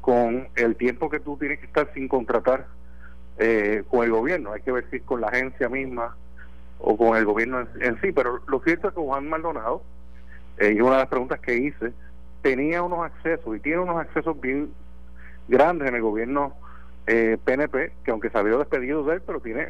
con 0.00 0.48
el 0.56 0.74
tiempo 0.74 1.08
que 1.08 1.20
tú 1.20 1.36
tienes 1.38 1.60
que 1.60 1.66
estar 1.66 1.94
sin 1.94 2.08
contratar 2.08 2.66
eh, 3.38 3.84
con 3.88 4.02
el 4.02 4.10
gobierno, 4.10 4.52
hay 4.52 4.62
que 4.62 4.72
ver 4.72 4.84
si 4.90 4.98
con 4.98 5.20
la 5.20 5.28
agencia 5.28 5.68
misma 5.68 6.16
o 6.80 6.96
con 6.96 7.16
el 7.16 7.24
gobierno 7.24 7.64
en, 7.78 8.00
sí, 8.00 8.10
pero 8.10 8.40
lo 8.48 8.58
cierto 8.58 8.88
es 8.88 8.94
que 8.94 9.00
Juan 9.00 9.28
Maldonado, 9.28 9.84
eh, 10.58 10.72
y 10.76 10.80
una 10.80 10.94
de 10.94 11.02
las 11.02 11.08
preguntas 11.08 11.38
que 11.38 11.54
hice, 11.56 11.92
tenía 12.42 12.82
unos 12.82 13.04
accesos 13.04 13.56
y 13.56 13.60
tiene 13.60 13.78
unos 13.78 14.00
accesos 14.00 14.40
bien 14.40 14.72
grandes 15.46 15.86
en 15.86 15.94
el 15.94 16.02
gobierno 16.02 16.54
eh, 17.06 17.38
PNP, 17.44 17.92
que 18.02 18.10
aunque 18.10 18.30
salió 18.30 18.58
despedido 18.58 19.04
de 19.04 19.14
él, 19.14 19.22
pero 19.24 19.38
tiene 19.38 19.68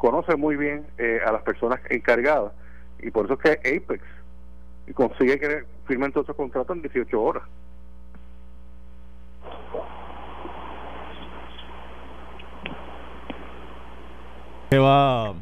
conoce 0.00 0.34
muy 0.34 0.56
bien 0.56 0.86
eh, 0.96 1.20
a 1.24 1.30
las 1.30 1.42
personas 1.42 1.78
encargadas 1.90 2.52
y 3.00 3.10
por 3.10 3.26
eso 3.26 3.34
es 3.34 3.40
que 3.60 3.76
Apex 3.76 4.02
consigue 4.94 5.38
que 5.38 5.64
firmen 5.86 6.10
todos 6.10 6.24
esos 6.24 6.36
contratos 6.36 6.74
en 6.74 6.82
18 6.82 7.22
horas. 7.22 7.42
Se 14.70 14.78
va 14.78 15.28
a 15.28 15.34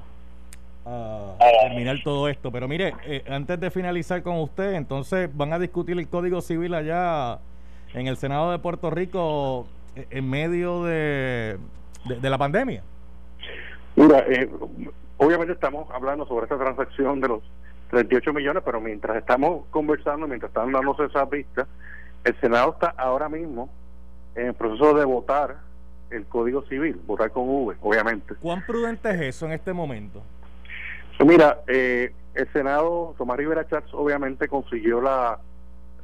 terminar 1.63 1.99
todo 2.03 2.29
esto, 2.29 2.51
pero 2.51 2.67
mire, 2.67 2.95
eh, 3.05 3.23
antes 3.29 3.61
de 3.61 3.71
finalizar 3.71 4.23
con 4.23 4.39
usted, 4.41 4.75
entonces 4.75 5.31
van 5.35 5.53
a 5.53 5.59
discutir 5.59 5.97
el 5.99 6.09
Código 6.09 6.41
Civil 6.41 6.75
allá 6.75 7.39
en 7.95 8.09
el 8.09 8.17
Senado 8.17 8.51
de 8.51 8.59
Puerto 8.59 8.91
Rico 8.91 9.69
eh, 9.95 10.07
en 10.11 10.29
medio 10.29 10.83
de, 10.85 11.59
de 12.07 12.31
la 12.31 12.39
pandemia. 12.39 12.83
Mira, 13.99 14.21
eh, 14.29 14.49
obviamente 15.17 15.55
estamos 15.55 15.91
hablando 15.93 16.25
sobre 16.27 16.45
esta 16.45 16.57
transacción 16.57 17.21
de 17.21 17.27
los 17.27 17.43
38 17.91 18.33
millones, 18.33 18.63
pero 18.65 18.81
mientras 18.81 19.17
estamos 19.17 19.67
conversando, 19.71 20.29
mientras 20.29 20.51
están 20.51 20.71
dándose 20.71 21.07
esas 21.07 21.29
vistas, 21.29 21.67
el 22.23 22.41
Senado 22.41 22.75
está 22.75 22.95
ahora 22.97 23.29
mismo 23.29 23.69
en 24.37 24.47
el 24.47 24.55
proceso 24.55 24.95
de 24.95 25.05
votar 25.05 25.57
el 26.11 26.27
Código 26.27 26.63
Civil, 26.69 27.01
votar 27.09 27.33
con 27.33 27.49
V, 27.49 27.77
obviamente. 27.83 28.37
¿Cuán 28.37 28.65
prudente 28.65 29.11
es 29.11 29.21
eso 29.21 29.47
en 29.47 29.53
este 29.53 29.73
momento? 29.73 30.23
mira, 31.27 31.63
eh, 31.67 32.13
el 32.35 32.53
Senado, 32.53 33.17
Tomás 33.19 33.37
Rivera 33.37 33.67
Chats, 33.67 33.93
obviamente 33.93 34.47
consiguió 34.47 35.01
la 35.01 35.41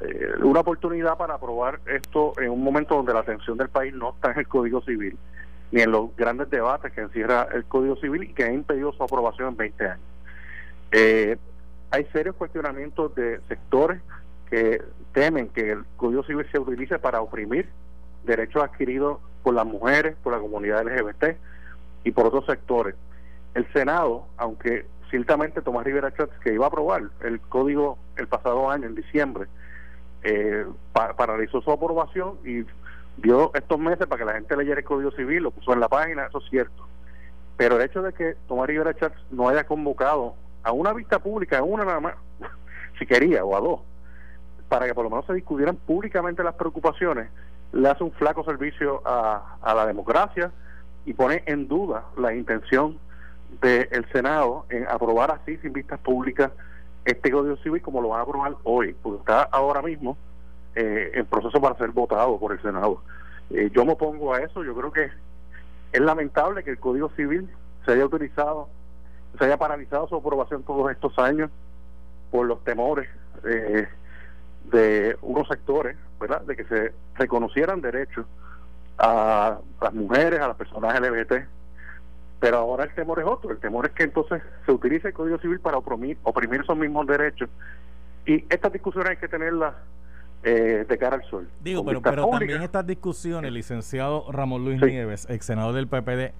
eh, 0.01 0.33
una 0.43 0.61
oportunidad 0.61 1.17
para 1.17 1.35
aprobar 1.35 1.79
esto 1.87 2.33
en 2.41 2.51
un 2.51 2.65
momento 2.65 2.97
donde 2.97 3.15
la 3.15 3.21
atención 3.21 3.57
del 3.57 3.69
país 3.69 3.95
no 3.95 4.15
está 4.15 4.33
en 4.33 4.41
el 4.41 4.49
Código 4.49 4.83
Civil, 4.83 5.17
ni 5.75 5.83
en 5.83 5.91
los 5.91 6.15
grandes 6.15 6.49
debates 6.51 6.93
que 6.93 7.01
encierra 7.01 7.49
el 7.53 7.65
Código 7.65 7.97
Civil 7.97 8.23
y 8.23 8.33
que 8.33 8.45
ha 8.45 8.53
impedido 8.53 8.93
su 8.93 9.03
aprobación 9.03 9.49
en 9.49 9.57
20 9.57 9.85
años. 9.89 10.07
Eh, 10.93 11.37
hay 11.91 12.05
serios 12.13 12.37
cuestionamientos 12.37 13.13
de 13.17 13.41
sectores 13.49 14.01
que 14.49 14.81
temen 15.13 15.49
que 15.49 15.73
el 15.73 15.85
Código 15.97 16.23
Civil 16.23 16.47
se 16.53 16.61
utilice 16.61 17.01
para 17.01 17.21
oprimir 17.21 17.69
derechos 18.23 18.63
adquiridos 18.63 19.19
por 19.43 19.55
las 19.55 19.67
mujeres, 19.67 20.15
por 20.23 20.33
la 20.33 20.39
comunidad 20.39 20.87
LGBT 20.87 21.37
y 22.05 22.13
por 22.13 22.27
otros 22.27 22.47
sectores. 22.47 22.95
El 23.55 23.67
Senado, 23.73 24.29
aunque 24.37 24.87
ciertamente 25.11 25.61
Tomás 25.61 25.85
Rivera 25.85 26.15
Chats, 26.15 26.39
que 26.39 26.55
iba 26.55 26.67
a 26.67 26.69
aprobar 26.69 27.03
el 27.25 27.41
código 27.41 27.99
el 28.17 28.29
pasado 28.29 28.71
año, 28.71 28.87
en 28.87 28.95
diciembre, 28.95 29.49
eh, 30.23 30.67
paralizó 30.93 31.61
su 31.63 31.73
aprobación 31.73 32.39
y 32.45 32.65
dio 33.17 33.53
estos 33.55 33.79
meses 33.79 34.07
para 34.07 34.19
que 34.19 34.25
la 34.25 34.35
gente 34.35 34.57
leyera 34.57 34.81
el 34.81 34.85
Código 34.85 35.11
Civil, 35.13 35.45
lo 35.45 35.51
puso 35.51 35.73
en 35.73 35.81
la 35.81 35.89
página, 35.89 36.27
eso 36.27 36.39
es 36.39 36.51
cierto. 36.51 36.87
Pero 37.57 37.77
el 37.77 37.83
hecho 37.83 38.03
de 38.03 38.13
que 38.13 38.37
Tomás 38.49 38.67
Rivera 38.67 38.95
Chats 38.95 39.17
no 39.31 39.49
haya 39.49 39.65
convocado 39.65 40.35
a 40.63 40.73
una 40.73 40.93
vista 40.93 41.19
pública, 41.19 41.59
a 41.59 41.63
una 41.63 41.85
nada 41.85 42.01
más, 42.01 42.15
si 42.99 43.07
quería, 43.07 43.45
o 43.45 43.57
a 43.57 43.61
dos, 43.61 43.81
para 44.69 44.87
que 44.87 44.95
por 44.95 45.05
lo 45.05 45.11
menos 45.11 45.27
se 45.27 45.35
discutieran 45.35 45.77
públicamente 45.77 46.43
las 46.43 46.55
preocupaciones, 46.55 47.29
le 47.73 47.89
hace 47.89 48.05
un 48.05 48.13
flaco 48.13 48.45
servicio 48.45 49.03
a, 49.05 49.57
a 49.61 49.75
la 49.75 49.87
democracia 49.87 50.51
y 51.05 51.13
pone 51.13 51.43
en 51.47 51.69
duda 51.69 52.05
la 52.17 52.35
intención 52.35 52.99
del 53.61 54.07
Senado 54.13 54.67
en 54.69 54.87
aprobar 54.89 55.31
así, 55.31 55.57
sin 55.59 55.73
vistas 55.73 56.01
públicas, 56.01 56.51
este 57.05 57.31
Código 57.31 57.57
Civil 57.59 57.83
como 57.83 58.01
lo 58.01 58.09
van 58.09 58.21
a 58.21 58.23
aprobar 58.23 58.57
hoy, 58.65 58.97
porque 59.03 59.19
está 59.21 59.43
ahora 59.43 59.83
mismo 59.83 60.17
eh, 60.75 61.13
en 61.15 61.27
proceso 61.27 61.61
para 61.61 61.77
ser 61.77 61.91
votado 61.91 62.39
por 62.39 62.53
el 62.53 62.63
Senado. 62.63 63.03
Eh, 63.51 63.71
yo 63.75 63.85
me 63.85 63.93
opongo 63.93 64.35
a 64.35 64.41
eso, 64.41 64.65
yo 64.65 64.75
creo 64.75 64.93
que 64.93 65.11
es 65.93 66.01
lamentable 66.01 66.65
que 66.65 66.71
el 66.71 66.79
Código 66.79 67.11
Civil 67.11 67.49
se 67.85 67.93
haya 67.93 68.05
utilizado, 68.07 68.69
se 69.39 69.45
haya 69.45 69.57
paralizado 69.57 70.09
su 70.09 70.17
aprobación 70.17 70.63
todos 70.63 70.91
estos 70.91 71.19
años 71.19 71.51
por 72.31 72.47
los 72.47 72.63
temores 72.65 73.09
eh, 73.45 73.87
de 74.65 75.17
unos 75.23 75.47
sectores, 75.47 75.97
¿verdad?, 76.19 76.41
de 76.43 76.57
que 76.57 76.65
se 76.65 76.93
reconocieran 77.17 77.81
derechos 77.81 78.27
a 78.99 79.59
las 79.81 79.95
mujeres, 79.95 80.41
a 80.41 80.49
las 80.49 80.57
personas 80.57 80.99
LGBT, 80.99 81.47
pero 82.41 82.59
ahora 82.59 82.85
el 82.85 82.95
temor 82.95 83.21
es 83.21 83.27
otro, 83.27 83.51
el 83.51 83.59
temor 83.59 83.87
es 83.87 83.93
que 83.93 84.03
entonces 84.03 84.43
se 84.67 84.73
utilice 84.73 85.09
el 85.09 85.15
Código 85.15 85.39
Civil 85.39 85.61
para 85.61 85.79
oprimir, 85.79 86.19
oprimir 86.25 86.63
esos 86.63 86.77
mismos 86.77 87.07
derechos. 87.07 87.49
Y 88.27 88.45
estas 88.49 88.73
discusiones 88.73 89.11
hay 89.11 89.17
que 89.17 89.29
tenerlas 89.29 89.75
eh, 90.45 90.85
de 90.89 90.99
cara 90.99 91.17
al 91.17 91.25
sol. 91.25 91.49
Digo, 91.63 91.85
pero, 91.85 92.03
pero 92.03 92.29
también 92.29 92.63
estas 92.63 92.87
discusiones, 92.87 93.53
licenciado 93.53 94.31
Ramón 94.31 94.65
Luis 94.65 94.81
Nieves, 94.81 95.27
ex 95.31 95.47
senador 95.47 95.75
del 95.75 95.89
PPD, 95.89 96.33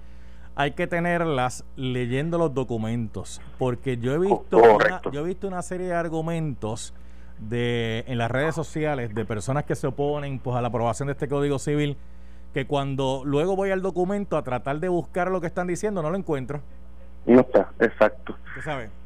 hay 0.55 0.71
que 0.71 0.87
tenerlas 0.87 1.65
leyendo 1.75 2.37
los 2.37 2.53
documentos, 2.53 3.41
porque 3.57 3.97
yo 3.97 4.13
he 4.13 4.19
visto, 4.19 4.57
una, 4.57 5.01
yo 5.11 5.21
he 5.21 5.23
visto 5.23 5.47
una 5.47 5.61
serie 5.61 5.87
de 5.87 5.93
argumentos 5.93 6.93
de 7.39 8.05
en 8.07 8.17
las 8.17 8.31
redes 8.31 8.55
sociales 8.55 9.13
de 9.13 9.25
personas 9.25 9.65
que 9.65 9.75
se 9.75 9.87
oponen 9.87 10.39
pues 10.39 10.55
a 10.55 10.61
la 10.61 10.69
aprobación 10.69 11.07
de 11.07 11.13
este 11.13 11.27
Código 11.27 11.59
Civil 11.59 11.97
que 12.53 12.65
cuando 12.65 13.23
luego 13.25 13.57
voy 13.57 13.71
al 13.71 13.81
documento 13.81 14.37
a 14.37 14.43
tratar 14.43 14.79
de 14.79 14.87
buscar 14.87 15.29
lo 15.29 15.41
que 15.41 15.47
están 15.47 15.67
diciendo, 15.67 16.01
no 16.01 16.09
lo 16.09 16.15
encuentro. 16.15 16.61
No 17.25 17.41
está, 17.41 17.69
exacto. 17.79 18.37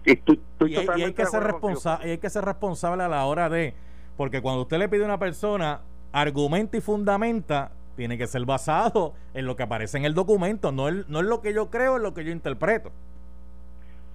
Y, 0.06 0.76
hay, 0.76 1.14
que 1.14 1.26
ser 1.26 1.42
responsable, 1.42 2.12
hay 2.12 2.18
que 2.20 2.30
ser 2.30 2.46
responsable 2.46 3.04
a 3.04 3.08
la 3.08 3.26
hora 3.26 3.50
de, 3.50 3.74
porque 4.20 4.42
cuando 4.42 4.64
usted 4.64 4.80
le 4.80 4.90
pide 4.90 5.04
a 5.04 5.06
una 5.06 5.18
persona 5.18 5.80
argumenta 6.12 6.76
y 6.76 6.82
fundamenta, 6.82 7.72
tiene 7.96 8.18
que 8.18 8.28
ser 8.28 8.44
basado 8.44 9.14
en 9.34 9.46
lo 9.46 9.56
que 9.56 9.64
aparece 9.64 9.98
en 9.98 10.04
el 10.04 10.14
documento, 10.14 10.74
no, 10.74 10.90
es, 10.90 11.08
no 11.08 11.22
es 11.22 11.26
lo 11.26 11.40
que 11.40 11.54
yo 11.54 11.70
creo, 11.70 11.96
es 11.96 12.04
lo 12.04 12.14
que 12.14 12.26
yo 12.26 12.34
interpreto. 12.34 12.92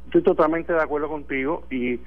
Estoy 0.05 0.23
totalmente 0.23 0.75
de 0.75 0.83
acuerdo 0.83 1.09
contigo 1.09 1.65
y 1.71 1.95
ese 1.95 2.03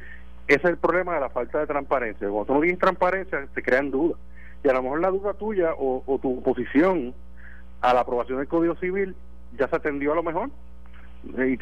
es 0.45 0.65
el 0.65 0.77
problema 0.77 1.15
de 1.15 1.21
la 1.21 1.29
falta 1.31 1.57
de 1.57 1.65
transparencia. 1.65 2.29
Cuando 2.29 2.45
tú 2.45 2.53
no 2.53 2.59
tienes 2.59 2.77
transparencia, 2.77 3.47
se 3.55 3.63
crean 3.63 3.89
dudas 3.89 4.19
y 4.63 4.69
a 4.69 4.73
lo 4.73 4.83
mejor 4.83 5.01
la 5.01 5.09
duda 5.09 5.33
tuya 5.33 5.71
o, 5.75 6.19
tu 6.21 6.37
oposición 6.37 7.15
a 7.81 7.95
la 7.95 8.01
aprobación 8.01 8.37
del 8.37 8.47
Código 8.47 8.75
Civil 8.75 9.15
ya 9.57 9.67
se 9.69 9.75
atendió 9.75 10.11
a 10.11 10.15
lo 10.15 10.21
mejor 10.21 10.51
y, 11.23 11.57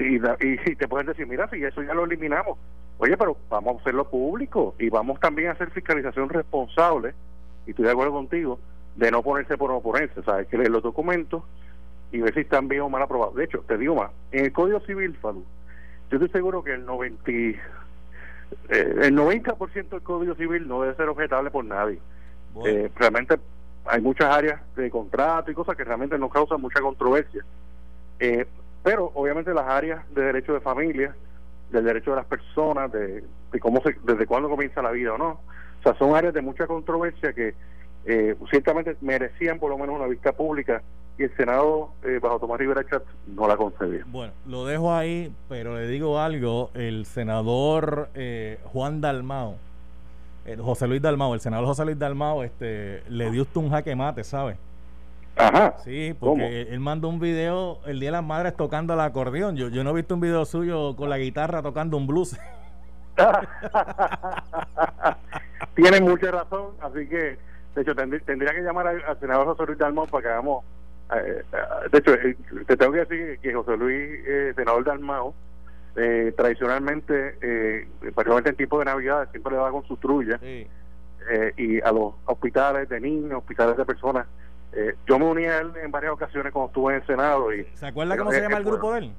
te 0.76 0.88
pueden 0.88 1.08
decir, 1.08 1.28
mira, 1.28 1.50
si 1.50 1.64
eso 1.64 1.82
ya 1.84 1.94
lo 1.94 2.06
eliminamos, 2.06 2.58
oye, 2.98 3.18
pero 3.18 3.38
vamos 3.50 3.78
a 3.78 3.82
hacerlo 3.82 4.10
público 4.10 4.76
y 4.80 4.90
vamos 4.90 5.20
también 5.20 5.50
a 5.50 5.52
hacer 5.52 5.72
fiscalización 5.72 6.30
responsable, 6.30 7.14
y 7.66 7.72
estoy 7.72 7.86
de 7.86 7.92
acuerdo 7.92 8.14
contigo, 8.14 8.60
de 8.96 9.12
no 9.12 9.24
ponerse 9.24 9.58
por 9.58 9.72
no 9.72 9.82
ponerse, 9.82 10.22
¿sabes? 10.24 10.48
Que 10.48 10.58
leer 10.58 10.72
los 10.72 10.84
documentos 10.84 11.44
y 12.12 12.20
ver 12.20 12.34
si 12.34 12.42
están 12.42 12.68
bien 12.68 12.82
o 12.82 12.90
mal 12.90 13.02
aprobados. 13.02 13.36
De 13.36 13.46
hecho, 13.46 13.64
te 13.68 13.78
digo 13.78 13.96
más, 13.96 14.12
en 14.32 14.46
el 14.46 14.54
Código 14.54 14.80
Civil, 14.82 15.16
Falú, 15.22 15.44
yo 16.10 16.18
estoy 16.18 16.30
seguro 16.30 16.64
que 16.64 16.74
el 16.74 16.86
90, 16.86 17.32
eh, 17.32 17.60
el 18.70 19.16
90% 19.16 19.90
del 19.90 20.02
Código 20.02 20.36
Civil 20.36 20.68
no 20.68 20.82
debe 20.82 20.96
ser 20.96 21.10
objetable 21.10 21.52
por 21.52 21.66
nadie. 21.66 22.00
Eh, 22.66 22.90
realmente 22.96 23.38
hay 23.86 24.02
muchas 24.02 24.34
áreas 24.34 24.62
de 24.76 24.90
contrato 24.90 25.52
y 25.52 25.54
cosas 25.54 25.76
que 25.76 25.84
realmente 25.84 26.18
no 26.18 26.30
causan 26.30 26.62
mucha 26.62 26.80
controversia. 26.80 27.44
Eh, 28.20 28.46
pero 28.86 29.12
obviamente 29.16 29.54
las 29.54 29.68
áreas 29.68 30.06
de 30.14 30.22
derecho 30.22 30.54
de 30.54 30.62
familia, 30.62 31.14
del 31.72 31.84
derecho 31.84 32.12
de 32.12 32.18
las 32.18 32.26
personas, 32.26 32.92
de, 32.92 33.24
cómo 33.60 33.82
se, 33.82 33.98
desde 34.04 34.26
cuándo 34.26 34.48
comienza 34.48 34.82
la 34.82 34.92
vida 34.92 35.14
o 35.14 35.18
no, 35.18 35.32
o 35.32 35.84
sea, 35.84 35.98
son 35.98 36.16
áreas 36.16 36.34
de 36.34 36.42
mucha 36.42 36.68
controversia 36.68 37.34
que 37.34 37.56
eh, 38.06 38.36
ciertamente 38.50 38.96
merecían 39.02 39.60
por 39.60 39.72
lo 39.72 39.78
menos 39.78 39.96
una 39.96 40.06
vista 40.06 40.32
pública 40.32 40.82
y 41.18 41.24
el 41.24 41.36
Senado, 41.36 41.90
bajo 42.22 42.40
Tomás 42.40 42.60
Rivera 42.60 42.86
Chat, 42.88 43.04
no 43.26 43.48
la 43.48 43.58
concedía. 43.58 44.04
Bueno, 44.06 44.34
lo 44.46 44.66
dejo 44.66 44.94
ahí, 44.94 45.34
pero 45.50 45.76
le 45.76 45.88
digo 45.88 46.20
algo, 46.20 46.70
el 46.76 47.06
senador 47.06 48.10
Juan 48.66 49.02
Dalmao 49.02 49.58
José 50.60 50.88
Luis 50.88 51.02
Dalmao, 51.02 51.34
el 51.34 51.40
senador 51.40 51.66
José 51.66 51.86
Luis 51.86 51.98
Dalmao, 51.98 52.44
este, 52.44 53.02
le 53.10 53.32
dio 53.32 53.42
usted 53.42 53.60
un 53.60 53.72
jaque 53.72 53.96
mate, 53.96 54.24
¿sabe? 54.24 54.58
Ajá. 55.38 55.76
Sí, 55.84 56.16
porque 56.20 56.64
él 56.64 56.80
mandó 56.80 57.10
un 57.10 57.20
video 57.20 57.80
el 57.86 58.00
Día 58.00 58.10
de 58.10 58.14
las 58.14 58.24
Madres 58.24 58.56
tocando 58.56 58.94
el 58.94 59.02
acordeón. 59.02 59.56
Yo, 59.56 59.70
yo 59.70 59.84
no 59.84 59.92
he 59.92 59.94
visto 59.94 60.16
un 60.16 60.22
video 60.22 60.46
suyo 60.46 60.96
con 60.96 61.10
la 61.10 61.18
guitarra 61.18 61.62
tocando 61.62 61.98
un 61.98 62.08
blues. 62.08 62.38
Tiene 65.76 66.02
mucha 66.02 66.32
razón, 66.32 66.74
así 66.82 67.08
que, 67.08 67.38
de 67.76 67.82
hecho, 67.82 67.96
tendría, 67.96 68.54
que 68.54 68.62
llamar 68.62 68.88
al, 68.88 69.20
senador 69.20 69.46
José 69.48 69.66
Luis 69.68 69.78
Dalmao 69.78 70.08
para 70.08 70.22
que 70.22 70.30
hagamos. 70.30 70.64
Eh, 71.16 71.44
eh, 71.52 71.58
de 71.92 71.98
hecho, 71.98 72.14
eh, 72.14 72.38
te 72.66 72.78
tengo 72.78 72.94
que 72.94 73.00
decir 73.00 73.40
que 73.40 73.54
José 73.54 73.76
Luis, 73.78 74.56
senador 74.56 74.86
Dalmao, 74.86 75.36
eh, 75.98 76.34
tradicionalmente, 76.36 77.38
eh, 77.42 77.88
particularmente 78.14 78.50
en 78.50 78.58
tiempo 78.58 78.80
de 78.80 78.86
Navidad, 78.86 79.30
siempre 79.32 79.54
le 79.54 79.60
va 79.60 79.72
con 79.72 79.88
su 79.88 79.96
trulla. 79.96 80.40
Eh, 80.42 80.68
y 81.58 81.82
a 81.82 81.92
los 81.92 82.14
hospitales 82.26 82.90
de 82.90 83.00
niños, 83.00 83.40
hospitales 83.40 83.78
de 83.78 83.86
personas. 83.86 84.28
Eh, 84.76 84.94
yo 85.08 85.18
me 85.18 85.26
uní 85.26 85.46
a 85.46 85.60
él 85.60 85.72
en 85.82 85.90
varias 85.90 86.12
ocasiones 86.12 86.52
cuando 86.52 86.68
estuve 86.68 86.94
en 86.96 87.02
el 87.02 87.08
Senado. 87.08 87.54
y 87.54 87.66
¿Se 87.76 87.88
acuerda 87.88 88.18
cómo 88.18 88.32
se 88.32 88.42
llama 88.42 88.58
el 88.58 88.66
grupo 88.66 88.94
de 88.94 89.00
él? 89.00 89.14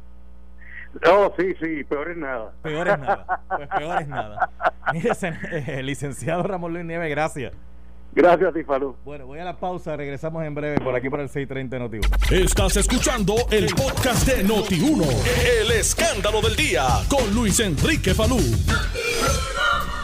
No, 1.05 1.33
sí, 1.39 1.55
sí, 1.61 1.85
peor 1.85 2.11
es 2.11 2.17
nada. 2.17 2.53
Peor 2.63 2.89
es 2.89 2.99
nada. 2.99 3.41
Pues 3.49 3.69
peor 3.69 4.03
es 4.03 4.09
nada. 4.09 4.51
Mire, 4.93 5.83
licenciado 5.83 6.43
Ramón 6.43 6.73
Luis 6.73 6.85
Nieves, 6.85 7.11
gracias. 7.11 7.53
Gracias, 8.13 8.55
Tifalú. 8.55 8.97
Bueno, 9.05 9.27
voy 9.27 9.39
a 9.41 9.45
la 9.45 9.59
pausa, 9.59 9.95
regresamos 9.95 10.43
en 10.45 10.55
breve 10.55 10.81
por 10.81 10.95
aquí 10.95 11.11
por 11.11 11.21
el 11.21 11.29
630 11.29 11.79
noti 11.79 12.01
Estás 12.35 12.79
escuchando 12.79 13.35
el 13.51 13.67
podcast 13.67 14.27
de 14.27 14.43
Noti1, 14.43 15.05
el 15.61 15.71
escándalo 15.73 16.41
del 16.41 16.57
día 16.57 16.87
con 17.11 17.35
Luis 17.35 17.61
Enrique 17.61 18.15
Falú. 18.15 18.39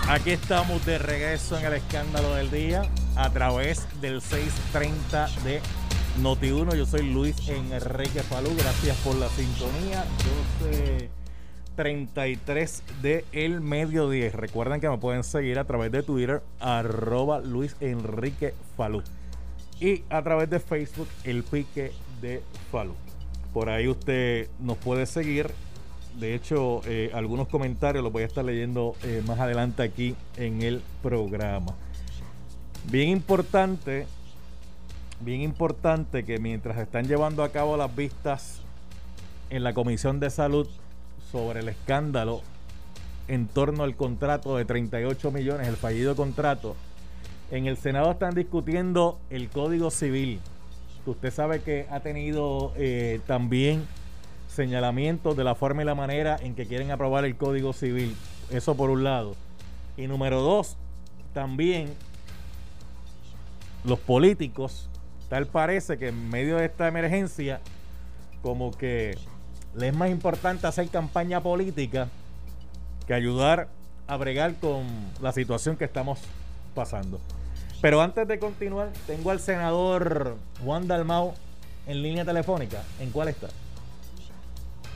Aquí 0.08 0.30
estamos 0.30 0.84
de 0.84 0.98
regreso 0.98 1.56
en 1.58 1.64
el 1.64 1.74
escándalo 1.74 2.34
del 2.34 2.50
día 2.50 2.82
a 3.16 3.30
través 3.30 3.86
del 4.00 4.20
630 4.20 5.28
de 5.44 5.60
Noti1. 6.20 6.76
Yo 6.76 6.86
soy 6.86 7.10
Luis 7.10 7.36
Enrique 7.48 8.22
Falú, 8.22 8.50
gracias 8.56 8.96
por 8.98 9.14
la 9.14 9.28
sintonía. 9.28 10.04
Yo 10.18 10.66
sé 10.66 11.08
33 11.76 12.82
de 13.00 13.24
El 13.32 13.60
Mediodía. 13.60 14.30
Recuerden 14.30 14.80
que 14.80 14.90
me 14.90 14.98
pueden 14.98 15.24
seguir 15.24 15.58
a 15.58 15.64
través 15.64 15.92
de 15.92 16.02
Twitter, 16.02 16.42
arroba 16.60 17.40
Luis 17.40 17.76
Enrique 17.80 18.54
Falú. 18.76 19.02
Y 19.80 20.02
a 20.10 20.22
través 20.22 20.50
de 20.50 20.60
Facebook, 20.60 21.08
El 21.24 21.44
Pique 21.44 21.92
de 22.20 22.42
Falú. 22.70 22.94
Por 23.54 23.70
ahí 23.70 23.88
usted 23.88 24.48
nos 24.58 24.78
puede 24.78 25.06
seguir 25.06 25.50
De 26.18 26.34
hecho, 26.34 26.82
eh, 26.86 27.10
algunos 27.14 27.48
comentarios 27.48 28.04
los 28.04 28.12
voy 28.12 28.22
a 28.22 28.26
estar 28.26 28.44
leyendo 28.44 28.94
eh, 29.02 29.22
más 29.26 29.40
adelante 29.40 29.82
aquí 29.82 30.14
en 30.36 30.62
el 30.62 30.82
programa. 31.02 31.74
Bien 32.90 33.08
importante, 33.08 34.06
bien 35.20 35.40
importante 35.40 36.24
que 36.24 36.38
mientras 36.38 36.78
están 36.78 37.06
llevando 37.06 37.42
a 37.42 37.50
cabo 37.50 37.76
las 37.76 37.94
vistas 37.94 38.60
en 39.50 39.64
la 39.64 39.72
Comisión 39.72 40.20
de 40.20 40.30
Salud 40.30 40.68
sobre 41.30 41.60
el 41.60 41.68
escándalo 41.68 42.42
en 43.28 43.46
torno 43.46 43.84
al 43.84 43.96
contrato 43.96 44.56
de 44.56 44.64
38 44.64 45.30
millones, 45.30 45.68
el 45.68 45.76
fallido 45.76 46.16
contrato, 46.16 46.76
en 47.50 47.66
el 47.66 47.76
Senado 47.76 48.10
están 48.10 48.34
discutiendo 48.34 49.18
el 49.30 49.48
Código 49.48 49.90
Civil. 49.90 50.40
Usted 51.06 51.32
sabe 51.32 51.60
que 51.60 51.86
ha 51.90 52.00
tenido 52.00 52.72
eh, 52.76 53.20
también 53.26 53.86
señalamientos 54.52 55.36
de 55.36 55.44
la 55.44 55.54
forma 55.54 55.82
y 55.82 55.84
la 55.84 55.94
manera 55.94 56.36
en 56.40 56.54
que 56.54 56.66
quieren 56.66 56.90
aprobar 56.90 57.24
el 57.24 57.36
Código 57.36 57.72
Civil. 57.72 58.14
Eso 58.50 58.76
por 58.76 58.90
un 58.90 59.04
lado. 59.04 59.34
Y 59.96 60.06
número 60.06 60.40
dos, 60.40 60.76
también 61.32 61.94
los 63.84 63.98
políticos, 63.98 64.88
tal 65.28 65.46
parece 65.46 65.98
que 65.98 66.08
en 66.08 66.28
medio 66.28 66.56
de 66.56 66.66
esta 66.66 66.86
emergencia, 66.86 67.60
como 68.42 68.70
que 68.72 69.16
les 69.74 69.90
es 69.90 69.96
más 69.96 70.10
importante 70.10 70.66
hacer 70.66 70.88
campaña 70.88 71.40
política 71.40 72.08
que 73.06 73.14
ayudar 73.14 73.68
a 74.06 74.16
bregar 74.16 74.54
con 74.56 74.84
la 75.20 75.32
situación 75.32 75.76
que 75.76 75.84
estamos 75.84 76.20
pasando. 76.74 77.20
Pero 77.80 78.00
antes 78.00 78.28
de 78.28 78.38
continuar, 78.38 78.90
tengo 79.06 79.30
al 79.30 79.40
senador 79.40 80.36
Juan 80.62 80.86
Dalmau 80.86 81.34
en 81.86 82.02
línea 82.02 82.24
telefónica. 82.24 82.82
¿En 83.00 83.10
cuál 83.10 83.28
está? 83.28 83.48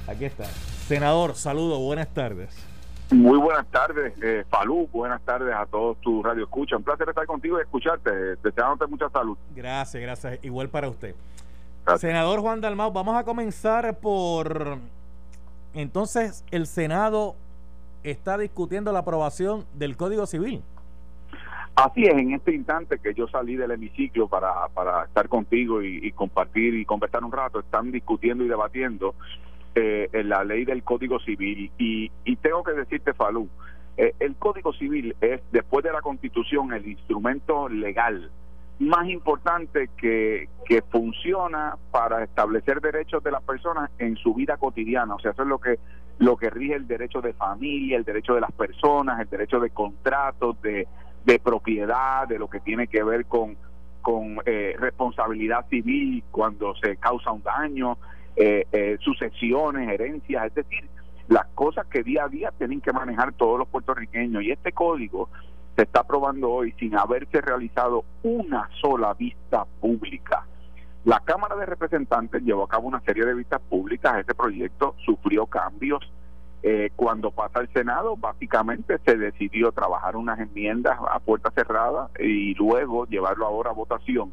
Aquí 0.09 0.25
está. 0.25 0.45
Senador, 0.45 1.35
saludo, 1.35 1.79
buenas 1.81 2.09
tardes. 2.09 2.49
Muy 3.11 3.39
buenas 3.39 3.67
tardes, 3.69 4.15
eh, 4.23 4.45
Falú. 4.49 4.89
Buenas 4.93 5.23
tardes 5.23 5.55
a 5.55 5.65
todos 5.67 6.01
tus 6.01 6.25
radio 6.25 6.45
escucha. 6.45 6.77
Un 6.77 6.83
placer 6.83 7.09
estar 7.09 7.27
contigo 7.27 7.59
y 7.59 7.63
escucharte. 7.63 8.11
Deseándote 8.43 8.87
mucha 8.91 9.09
salud. 9.11 9.37
Gracias, 9.55 10.03
gracias. 10.03 10.45
Igual 10.45 10.69
para 10.69 10.89
usted. 10.89 11.15
Senador 11.99 12.41
Juan 12.41 12.61
Dalmau, 12.61 12.93
vamos 12.93 13.17
a 13.17 13.25
comenzar 13.25 13.99
por. 13.99 14.79
Entonces, 15.73 16.45
el 16.51 16.67
Senado 16.67 17.37
está 18.03 18.39
discutiendo 18.39 18.93
la 18.93 19.01
aprobación 19.01 19.67
del 19.75 19.97
Código 19.97 20.27
Civil. 20.27 20.63
Así 21.77 22.05
es, 22.05 22.15
en 22.15 22.33
este 22.33 22.55
instante 22.55 22.99
que 22.99 23.13
yo 23.13 23.29
salí 23.29 23.55
del 23.55 23.71
hemiciclo 23.71 24.29
para, 24.29 24.51
para 24.73 25.05
estar 25.05 25.29
contigo 25.29 25.83
y, 25.83 26.11
compartir 26.13 26.75
y 26.75 26.87
conversar 26.87 27.23
un 27.23 27.31
rato, 27.31 27.61
están 27.61 27.93
discutiendo 27.93 28.43
y 28.45 28.49
debatiendo 28.49 29.15
eh, 29.77 30.09
la 30.25 30.43
ley 30.43 30.65
del 30.65 30.83
Código 30.83 31.21
Civil. 31.21 31.71
Y, 31.79 32.11
y 32.25 32.37
tengo 32.37 32.65
que 32.65 32.73
decirte, 32.73 33.13
Falú, 33.15 33.49
eh, 33.97 34.15
el 34.19 34.35
Código 34.37 34.73
Civil 34.73 35.15
es, 35.21 35.41
después 35.53 35.85
de 35.85 35.93
la 35.93 36.01
Constitución, 36.01 36.73
el 36.73 36.87
instrumento 36.87 37.69
legal 37.69 38.31
más 38.79 39.09
importante 39.09 39.89
que, 39.97 40.49
que 40.67 40.83
funciona 40.83 41.77
para 41.91 42.25
establecer 42.25 42.81
derechos 42.81 43.23
de 43.23 43.31
las 43.31 43.43
personas 43.43 43.91
en 43.99 44.17
su 44.17 44.35
vida 44.35 44.57
cotidiana. 44.57 45.15
O 45.15 45.19
sea, 45.19 45.31
eso 45.31 45.43
es 45.43 45.49
lo 45.49 45.59
que, 45.59 45.79
lo 46.19 46.37
que 46.37 46.51
rige 46.51 46.75
el 46.75 46.87
derecho 46.87 47.21
de 47.21 47.33
familia, 47.33 47.97
el 47.97 48.05
derecho 48.05 48.35
de 48.35 48.41
las 48.41 48.53
personas, 48.53 49.21
el 49.21 49.29
derecho 49.29 49.61
de 49.61 49.71
contratos, 49.71 50.61
de, 50.61 50.87
de 51.25 51.39
propiedad, 51.39 52.29
de 52.29 52.39
lo 52.39 52.49
que 52.49 52.61
tiene 52.61 52.87
que 52.87 53.03
ver 53.03 53.25
con, 53.27 53.57
con 54.03 54.39
eh, 54.45 54.77
responsabilidad 54.79 55.67
civil 55.69 56.23
cuando 56.31 56.75
se 56.77 56.97
causa 56.97 57.33
un 57.33 57.43
daño, 57.43 57.99
eh, 58.37 58.67
eh, 58.71 58.99
sucesiones, 59.01 59.89
herencias, 59.89 60.47
es 60.47 60.55
decir, 60.55 60.89
las 61.29 61.47
cosas 61.55 61.87
que 61.87 62.03
día 62.03 62.25
a 62.25 62.29
día 62.29 62.53
tienen 62.59 62.81
que 62.81 62.93
manejar 62.93 63.33
todos 63.33 63.59
los 63.59 63.69
puertorriqueños. 63.69 64.43
Y 64.43 64.51
este 64.53 64.73
código 64.73 65.29
se 65.75 65.83
está 65.83 66.01
aprobando 66.01 66.51
hoy 66.51 66.73
sin 66.79 66.97
haberse 66.97 67.41
realizado 67.41 68.05
una 68.23 68.69
sola 68.81 69.15
vista 69.15 69.65
pública. 69.81 70.47
La 71.05 71.21
Cámara 71.21 71.57
de 71.57 71.67
Representantes 71.67 72.43
llevó 72.43 72.65
a 72.65 72.69
cabo 72.69 72.89
una 72.89 73.01
serie 73.01 73.25
de 73.25 73.35
vistas 73.35 73.61
públicas. 73.69 74.19
Este 74.19 74.35
proyecto 74.35 74.95
sufrió 75.05 75.47
cambios. 75.47 76.03
Eh, 76.63 76.91
cuando 76.97 77.31
pasa 77.31 77.61
al 77.61 77.73
Senado, 77.73 78.17
básicamente 78.17 78.99
se 79.05 79.17
decidió 79.17 79.71
trabajar 79.73 80.17
unas 80.17 80.39
enmiendas 80.41 80.99
a 81.11 81.21
puerta 81.21 81.51
cerrada 81.53 82.11
y 82.19 82.55
luego 82.55 83.07
llevarlo 83.07 83.47
ahora 83.47 83.71
a 83.71 83.75
votación 83.75 84.33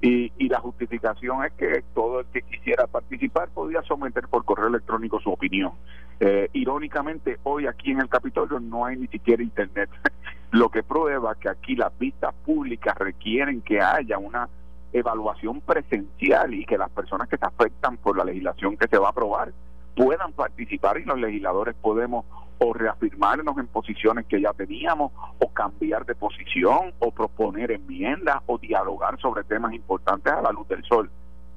y, 0.00 0.32
y, 0.38 0.48
la 0.48 0.60
justificación 0.60 1.44
es 1.44 1.52
que 1.54 1.82
todo 1.94 2.20
el 2.20 2.26
que 2.26 2.42
quisiera 2.42 2.86
participar 2.86 3.48
podía 3.48 3.82
someter 3.82 4.28
por 4.28 4.44
correo 4.44 4.68
electrónico 4.68 5.20
su 5.20 5.30
opinión. 5.30 5.72
Eh, 6.20 6.48
irónicamente, 6.52 7.38
hoy 7.42 7.66
aquí 7.66 7.90
en 7.90 8.00
el 8.00 8.08
Capitolio 8.08 8.60
no 8.60 8.84
hay 8.84 8.96
ni 8.96 9.08
siquiera 9.08 9.42
internet, 9.42 9.90
lo 10.52 10.68
que 10.68 10.82
prueba 10.82 11.34
que 11.34 11.48
aquí 11.48 11.74
las 11.74 11.96
vistas 11.98 12.34
públicas 12.44 12.96
requieren 12.96 13.60
que 13.62 13.80
haya 13.80 14.18
una 14.18 14.48
evaluación 14.92 15.60
presencial 15.60 16.54
y 16.54 16.64
que 16.64 16.78
las 16.78 16.90
personas 16.90 17.28
que 17.28 17.36
se 17.36 17.44
afectan 17.44 17.96
por 17.98 18.16
la 18.16 18.24
legislación 18.24 18.76
que 18.76 18.88
se 18.88 18.98
va 18.98 19.08
a 19.08 19.10
aprobar 19.10 19.52
puedan 19.94 20.32
participar 20.32 20.98
y 20.98 21.04
los 21.04 21.18
legisladores 21.18 21.74
podemos 21.74 22.24
o 22.58 22.72
reafirmarnos 22.72 23.56
en 23.58 23.66
posiciones 23.68 24.26
que 24.26 24.40
ya 24.40 24.52
teníamos, 24.52 25.12
o 25.38 25.52
cambiar 25.52 26.04
de 26.04 26.14
posición, 26.14 26.92
o 26.98 27.10
proponer 27.10 27.70
enmiendas, 27.70 28.36
o 28.46 28.58
dialogar 28.58 29.18
sobre 29.20 29.44
temas 29.44 29.72
importantes 29.72 30.32
a 30.32 30.42
la 30.42 30.50
luz 30.50 30.66
del 30.68 30.84
sol. 30.84 31.10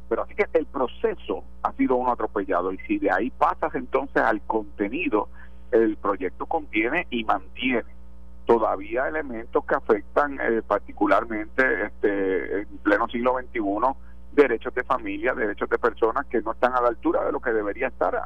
Pero 0.09 0.23
así 0.23 0.35
que 0.35 0.45
el 0.53 0.65
proceso 0.65 1.43
ha 1.63 1.71
sido 1.73 1.95
uno 1.95 2.11
atropellado 2.11 2.71
y 2.73 2.77
si 2.79 2.99
de 2.99 3.11
ahí 3.11 3.29
pasas 3.31 3.73
entonces 3.75 4.21
al 4.21 4.41
contenido, 4.41 5.29
el 5.71 5.95
proyecto 5.97 6.45
contiene 6.45 7.07
y 7.09 7.23
mantiene 7.23 7.85
todavía 8.45 9.07
elementos 9.07 9.63
que 9.65 9.75
afectan 9.75 10.37
eh, 10.41 10.61
particularmente 10.67 11.85
este, 11.85 12.61
en 12.61 12.77
pleno 12.79 13.07
siglo 13.07 13.37
XXI 13.39 13.59
derechos 14.31 14.73
de 14.73 14.83
familia, 14.83 15.33
derechos 15.33 15.69
de 15.69 15.77
personas 15.77 16.25
que 16.27 16.41
no 16.41 16.53
están 16.53 16.73
a 16.73 16.81
la 16.81 16.87
altura 16.89 17.23
de 17.25 17.31
lo 17.31 17.39
que 17.39 17.51
debería 17.51 17.87
estar 17.87 18.21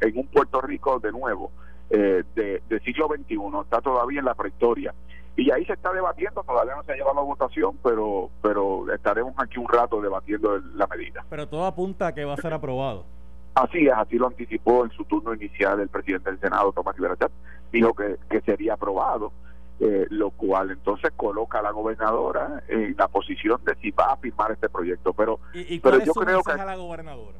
en 0.00 0.18
un 0.18 0.26
Puerto 0.26 0.60
Rico 0.60 0.98
de 0.98 1.12
nuevo 1.12 1.50
eh, 1.90 2.22
de, 2.34 2.80
siglo 2.80 3.08
XXI, 3.08 3.36
está 3.62 3.80
todavía 3.80 4.20
en 4.20 4.26
la 4.26 4.34
prehistoria. 4.34 4.94
Y 5.36 5.50
ahí 5.50 5.64
se 5.64 5.72
está 5.72 5.92
debatiendo, 5.92 6.42
todavía 6.42 6.74
no 6.74 6.82
se 6.82 6.92
ha 6.92 6.96
llevado 6.96 7.20
a 7.20 7.22
votación, 7.22 7.78
pero, 7.82 8.28
pero 8.42 8.92
estaremos 8.92 9.34
aquí 9.38 9.58
un 9.58 9.68
rato 9.68 10.00
debatiendo 10.00 10.58
la 10.74 10.86
medida. 10.88 11.24
Pero 11.30 11.48
todo 11.48 11.64
apunta 11.64 12.08
a 12.08 12.14
que 12.14 12.24
va 12.24 12.34
a 12.34 12.38
ser 12.38 12.52
aprobado. 12.52 13.04
Así 13.54 13.86
es, 13.86 13.92
así 13.92 14.18
lo 14.18 14.26
anticipó 14.26 14.84
en 14.84 14.90
su 14.90 15.04
turno 15.04 15.34
inicial 15.34 15.80
el 15.80 15.88
presidente 15.88 16.30
del 16.30 16.40
Senado, 16.40 16.72
Tomás 16.72 16.96
Rivera 16.96 17.16
dijo 17.72 17.94
que, 17.94 18.16
que 18.28 18.40
sería 18.42 18.74
aprobado. 18.74 19.32
Eh, 19.80 20.08
lo 20.10 20.30
cual 20.30 20.72
entonces 20.72 21.12
coloca 21.14 21.60
a 21.60 21.62
la 21.62 21.70
gobernadora 21.70 22.64
en 22.66 22.96
la 22.98 23.06
posición 23.06 23.62
de 23.64 23.76
si 23.76 23.92
va 23.92 24.06
a 24.06 24.16
firmar 24.16 24.50
este 24.50 24.68
proyecto. 24.68 25.12
Pero, 25.12 25.38
¿Y, 25.54 25.78
pero 25.78 26.00
yo 26.02 26.12
creo 26.14 26.42
que 26.42 26.50
a 26.50 26.64
la 26.64 26.74
gobernadora? 26.74 27.38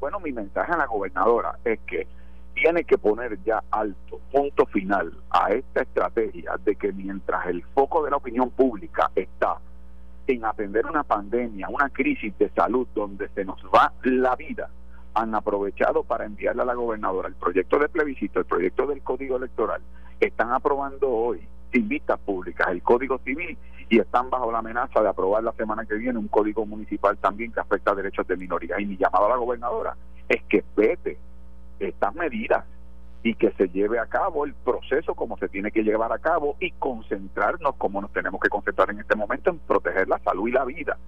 Bueno, 0.00 0.18
mi 0.18 0.32
mensaje 0.32 0.72
a 0.72 0.78
la 0.78 0.86
gobernadora 0.86 1.58
es 1.62 1.80
que 1.80 2.06
tiene 2.54 2.84
que 2.84 2.96
poner 2.96 3.38
ya 3.44 3.62
alto, 3.70 4.18
punto 4.32 4.64
final 4.64 5.12
a 5.28 5.50
esta 5.50 5.82
estrategia 5.82 6.52
de 6.64 6.74
que 6.76 6.90
mientras 6.90 7.46
el 7.48 7.62
foco 7.74 8.02
de 8.02 8.12
la 8.12 8.16
opinión 8.16 8.48
pública 8.48 9.10
está 9.14 9.58
en 10.26 10.42
atender 10.46 10.86
una 10.86 11.02
pandemia, 11.02 11.68
una 11.68 11.90
crisis 11.90 12.32
de 12.38 12.48
salud 12.50 12.88
donde 12.94 13.28
se 13.34 13.44
nos 13.44 13.62
va 13.64 13.92
la 14.04 14.34
vida, 14.36 14.70
han 15.12 15.34
aprovechado 15.34 16.02
para 16.02 16.24
enviarle 16.24 16.62
a 16.62 16.64
la 16.64 16.74
gobernadora 16.74 17.28
el 17.28 17.34
proyecto 17.34 17.78
de 17.78 17.90
plebiscito, 17.90 18.38
el 18.38 18.46
proyecto 18.46 18.86
del 18.86 19.02
código 19.02 19.36
electoral, 19.36 19.82
están 20.18 20.50
aprobando 20.52 21.10
hoy 21.10 21.46
vistas 21.82 22.18
públicas 22.20 22.68
el 22.70 22.82
código 22.82 23.18
civil 23.18 23.56
y 23.88 23.98
están 23.98 24.30
bajo 24.30 24.50
la 24.50 24.58
amenaza 24.58 25.02
de 25.02 25.08
aprobar 25.08 25.42
la 25.42 25.52
semana 25.52 25.84
que 25.84 25.94
viene 25.94 26.18
un 26.18 26.28
código 26.28 26.64
municipal 26.66 27.18
también 27.18 27.52
que 27.52 27.60
afecta 27.60 27.92
a 27.92 27.94
derechos 27.94 28.26
de 28.26 28.36
minoría. 28.36 28.80
Y 28.80 28.86
mi 28.86 28.96
llamado 28.96 29.26
a 29.26 29.30
la 29.30 29.36
gobernadora 29.36 29.96
es 30.28 30.42
que 30.44 30.64
vete 30.76 31.18
estas 31.78 32.14
medidas 32.14 32.64
y 33.22 33.34
que 33.34 33.50
se 33.52 33.68
lleve 33.68 33.98
a 33.98 34.06
cabo 34.06 34.44
el 34.44 34.54
proceso 34.54 35.14
como 35.14 35.38
se 35.38 35.48
tiene 35.48 35.70
que 35.70 35.82
llevar 35.82 36.12
a 36.12 36.18
cabo 36.18 36.56
y 36.60 36.70
concentrarnos 36.72 37.74
como 37.76 38.00
nos 38.00 38.12
tenemos 38.12 38.40
que 38.40 38.50
concentrar 38.50 38.90
en 38.90 39.00
este 39.00 39.16
momento 39.16 39.50
en 39.50 39.58
proteger 39.58 40.08
la 40.08 40.18
salud 40.18 40.48
y 40.48 40.52
la 40.52 40.64
vida, 40.64 40.98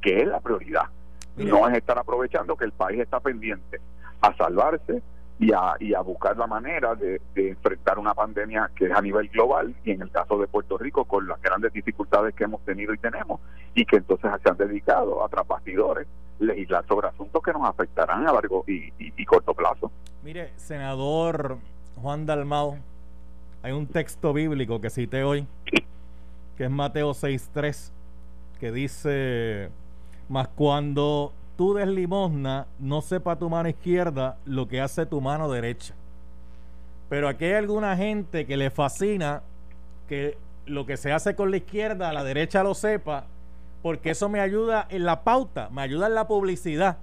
que 0.00 0.20
es 0.20 0.26
la 0.26 0.40
prioridad. 0.40 0.84
No 1.36 1.68
es 1.68 1.76
estar 1.76 1.98
aprovechando 1.98 2.56
que 2.56 2.64
el 2.64 2.72
país 2.72 3.00
está 3.00 3.18
pendiente 3.18 3.80
a 4.20 4.34
salvarse 4.36 5.02
y 5.38 5.52
a, 5.52 5.74
y 5.80 5.94
a 5.94 6.00
buscar 6.00 6.36
la 6.36 6.46
manera 6.46 6.94
de, 6.94 7.20
enfrentar 7.34 7.98
una 7.98 8.14
pandemia 8.14 8.70
que 8.74 8.86
es 8.86 8.92
a 8.92 9.02
nivel 9.02 9.28
global 9.28 9.74
y 9.84 9.92
en 9.92 10.02
el 10.02 10.10
caso 10.10 10.38
de 10.38 10.46
Puerto 10.46 10.78
Rico 10.78 11.04
con 11.04 11.26
las 11.26 11.40
grandes 11.42 11.72
dificultades 11.72 12.34
que 12.34 12.44
hemos 12.44 12.64
tenido 12.64 12.94
y 12.94 12.98
tenemos 12.98 13.40
y 13.74 13.84
que 13.84 13.96
entonces 13.96 14.30
se 14.42 14.48
han 14.48 14.56
dedicado 14.56 15.24
a 15.24 15.28
trapastidores 15.28 16.06
legislar 16.38 16.84
sobre 16.86 17.08
asuntos 17.08 17.42
que 17.42 17.52
nos 17.52 17.68
afectarán 17.68 18.26
a 18.26 18.32
largo 18.32 18.64
y, 18.66 19.24
corto 19.24 19.54
plazo. 19.54 19.90
Mire, 20.22 20.52
senador 20.56 21.58
Juan 22.00 22.26
Dalmao, 22.26 22.76
hay 23.62 23.72
un 23.72 23.86
texto 23.86 24.32
bíblico 24.32 24.80
que 24.80 24.90
cité 24.90 25.24
hoy, 25.24 25.46
que 26.56 26.64
es 26.64 26.70
Mateo 26.70 27.12
6.3, 27.12 27.90
que 28.60 28.70
dice, 28.70 29.70
más 30.28 30.48
cuando 30.48 31.32
tú 31.56 31.74
des 31.74 31.88
limosna, 31.88 32.66
no 32.78 33.00
sepa 33.02 33.36
tu 33.36 33.48
mano 33.48 33.68
izquierda 33.68 34.36
lo 34.44 34.68
que 34.68 34.80
hace 34.80 35.06
tu 35.06 35.20
mano 35.20 35.50
derecha. 35.50 35.94
Pero 37.08 37.28
aquí 37.28 37.44
hay 37.44 37.54
alguna 37.54 37.96
gente 37.96 38.46
que 38.46 38.56
le 38.56 38.70
fascina 38.70 39.42
que 40.08 40.36
lo 40.66 40.86
que 40.86 40.96
se 40.96 41.12
hace 41.12 41.34
con 41.34 41.50
la 41.50 41.58
izquierda, 41.58 42.10
a 42.10 42.12
la 42.12 42.24
derecha 42.24 42.62
lo 42.62 42.74
sepa, 42.74 43.24
porque 43.82 44.10
eso 44.10 44.28
me 44.28 44.40
ayuda 44.40 44.86
en 44.88 45.04
la 45.04 45.22
pauta, 45.22 45.68
me 45.70 45.82
ayuda 45.82 46.06
en 46.06 46.14
la 46.14 46.26
publicidad. 46.26 46.96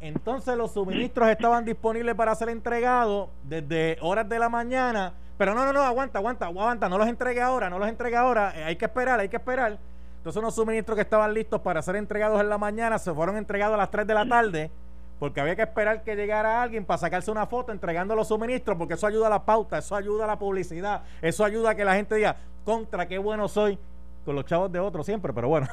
Entonces 0.00 0.56
los 0.56 0.72
suministros 0.72 1.28
estaban 1.28 1.64
disponibles 1.64 2.14
para 2.14 2.34
ser 2.34 2.48
entregados 2.48 3.28
desde 3.44 3.96
horas 4.00 4.28
de 4.28 4.38
la 4.38 4.48
mañana, 4.48 5.14
pero 5.38 5.54
no, 5.54 5.64
no, 5.64 5.72
no, 5.72 5.82
aguanta, 5.82 6.18
aguanta, 6.18 6.46
aguanta, 6.46 6.88
no 6.88 6.98
los 6.98 7.08
entregue 7.08 7.40
ahora, 7.40 7.70
no 7.70 7.78
los 7.78 7.88
entregue 7.88 8.16
ahora, 8.16 8.52
eh, 8.56 8.64
hay 8.64 8.76
que 8.76 8.86
esperar, 8.86 9.20
hay 9.20 9.28
que 9.28 9.36
esperar. 9.36 9.78
Entonces 10.26 10.42
unos 10.42 10.56
suministros 10.56 10.96
que 10.96 11.02
estaban 11.02 11.32
listos 11.32 11.60
para 11.60 11.80
ser 11.82 11.94
entregados 11.94 12.40
en 12.40 12.48
la 12.48 12.58
mañana 12.58 12.98
se 12.98 13.14
fueron 13.14 13.36
entregados 13.36 13.74
a 13.74 13.76
las 13.76 13.92
3 13.92 14.08
de 14.08 14.12
la 14.12 14.28
tarde 14.28 14.72
porque 15.20 15.40
había 15.40 15.54
que 15.54 15.62
esperar 15.62 16.02
que 16.02 16.16
llegara 16.16 16.64
alguien 16.64 16.84
para 16.84 16.98
sacarse 16.98 17.30
una 17.30 17.46
foto 17.46 17.70
entregando 17.70 18.16
los 18.16 18.26
suministros, 18.26 18.76
porque 18.76 18.94
eso 18.94 19.06
ayuda 19.06 19.28
a 19.28 19.30
la 19.30 19.44
pauta, 19.44 19.78
eso 19.78 19.94
ayuda 19.94 20.24
a 20.24 20.26
la 20.26 20.36
publicidad, 20.36 21.04
eso 21.22 21.44
ayuda 21.44 21.70
a 21.70 21.74
que 21.76 21.84
la 21.84 21.94
gente 21.94 22.16
diga, 22.16 22.38
contra, 22.64 23.06
qué 23.06 23.18
bueno 23.18 23.46
soy 23.46 23.78
con 24.24 24.34
los 24.34 24.44
chavos 24.46 24.72
de 24.72 24.80
otros 24.80 25.06
siempre, 25.06 25.32
pero 25.32 25.46
bueno. 25.46 25.68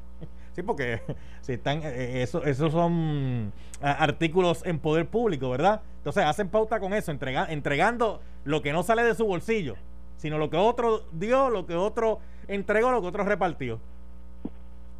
sí, 0.56 0.62
porque 0.62 1.02
si 1.42 1.52
están, 1.52 1.82
eh, 1.84 2.22
eso, 2.22 2.42
esos 2.44 2.72
son 2.72 3.52
ah, 3.82 3.92
artículos 3.92 4.64
en 4.64 4.78
poder 4.78 5.06
público, 5.06 5.50
¿verdad? 5.50 5.82
Entonces 5.98 6.24
hacen 6.24 6.48
pauta 6.48 6.80
con 6.80 6.94
eso, 6.94 7.12
entregando 7.12 8.22
lo 8.44 8.62
que 8.62 8.72
no 8.72 8.82
sale 8.82 9.02
de 9.02 9.14
su 9.14 9.26
bolsillo, 9.26 9.74
sino 10.16 10.38
lo 10.38 10.48
que 10.48 10.56
otro 10.56 11.02
dio, 11.12 11.50
lo 11.50 11.66
que 11.66 11.76
otro 11.76 12.20
entregó, 12.48 12.90
lo 12.90 13.02
que 13.02 13.08
otro 13.08 13.24
repartió. 13.24 13.78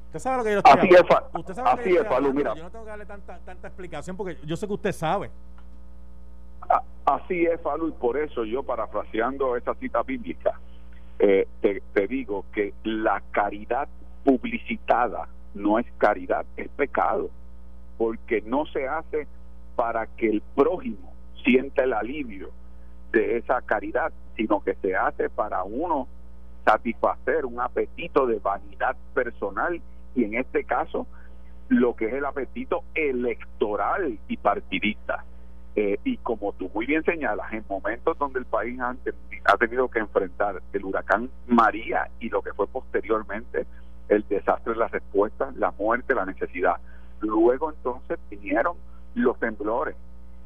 Usted 0.08 0.20
sabe 0.20 0.38
lo 0.38 0.44
que 0.44 0.52
yo 0.52 0.58
estoy 0.58 0.72
Así 0.72 0.88
es, 0.88 1.02
usted 1.34 1.54
sabe 1.54 1.68
así 1.68 1.96
es, 1.96 2.34
mira. 2.34 2.54
Yo 2.54 2.62
no 2.62 2.70
tengo 2.70 2.84
que 2.84 2.90
darle 2.90 3.04
tanta, 3.04 3.38
tanta 3.40 3.68
explicación 3.68 4.16
porque 4.16 4.38
yo 4.46 4.56
sé 4.56 4.66
que 4.66 4.72
usted 4.72 4.92
sabe. 4.92 5.30
Así 7.04 7.44
es, 7.44 7.60
Falu, 7.60 7.88
y 7.88 7.92
por 7.92 8.16
eso 8.16 8.44
yo, 8.46 8.62
parafraseando 8.62 9.54
esa 9.56 9.74
cita 9.74 10.02
bíblica, 10.02 10.58
eh, 11.18 11.46
te, 11.60 11.82
te 11.92 12.06
digo 12.06 12.46
que 12.52 12.72
la 12.84 13.22
caridad 13.32 13.86
publicitada 14.24 15.28
no 15.54 15.78
es 15.78 15.86
caridad, 15.98 16.46
es 16.56 16.70
pecado, 16.70 17.28
porque 17.98 18.40
no 18.40 18.64
se 18.64 18.88
hace 18.88 19.26
para 19.76 20.06
que 20.06 20.30
el 20.30 20.40
prójimo 20.54 21.12
sienta 21.44 21.84
el 21.84 21.92
alivio 21.92 22.50
de 23.12 23.36
esa 23.36 23.60
caridad, 23.60 24.10
sino 24.36 24.60
que 24.60 24.74
se 24.76 24.96
hace 24.96 25.28
para 25.28 25.64
uno 25.64 26.08
satisfacer 26.64 27.44
un 27.44 27.60
apetito 27.60 28.26
de 28.26 28.38
vanidad 28.38 28.96
personal 29.12 29.80
y 30.14 30.24
en 30.24 30.34
este 30.34 30.64
caso 30.64 31.06
lo 31.68 31.94
que 31.94 32.06
es 32.06 32.14
el 32.14 32.24
apetito 32.24 32.82
electoral 32.94 34.18
y 34.26 34.36
partidista. 34.36 35.24
Eh, 35.76 35.98
y 36.02 36.16
como 36.16 36.52
tú 36.54 36.70
muy 36.74 36.86
bien 36.86 37.04
señalas, 37.04 37.52
en 37.52 37.64
momentos 37.68 38.18
donde 38.18 38.40
el 38.40 38.46
país 38.46 38.80
ha, 38.80 39.56
tenido 39.58 39.88
que 39.88 40.00
enfrentar 40.00 40.60
el 40.72 40.84
huracán 40.84 41.30
María 41.46 42.08
y 42.18 42.30
lo 42.30 42.42
que 42.42 42.52
fue 42.52 42.66
posteriormente 42.66 43.66
el 44.08 44.26
desastre, 44.28 44.74
la 44.74 44.88
respuesta, 44.88 45.52
la 45.56 45.70
muerte, 45.72 46.14
la 46.14 46.24
necesidad. 46.24 46.76
Luego 47.20 47.70
entonces 47.70 48.18
vinieron 48.30 48.76
los 49.14 49.38
temblores 49.38 49.94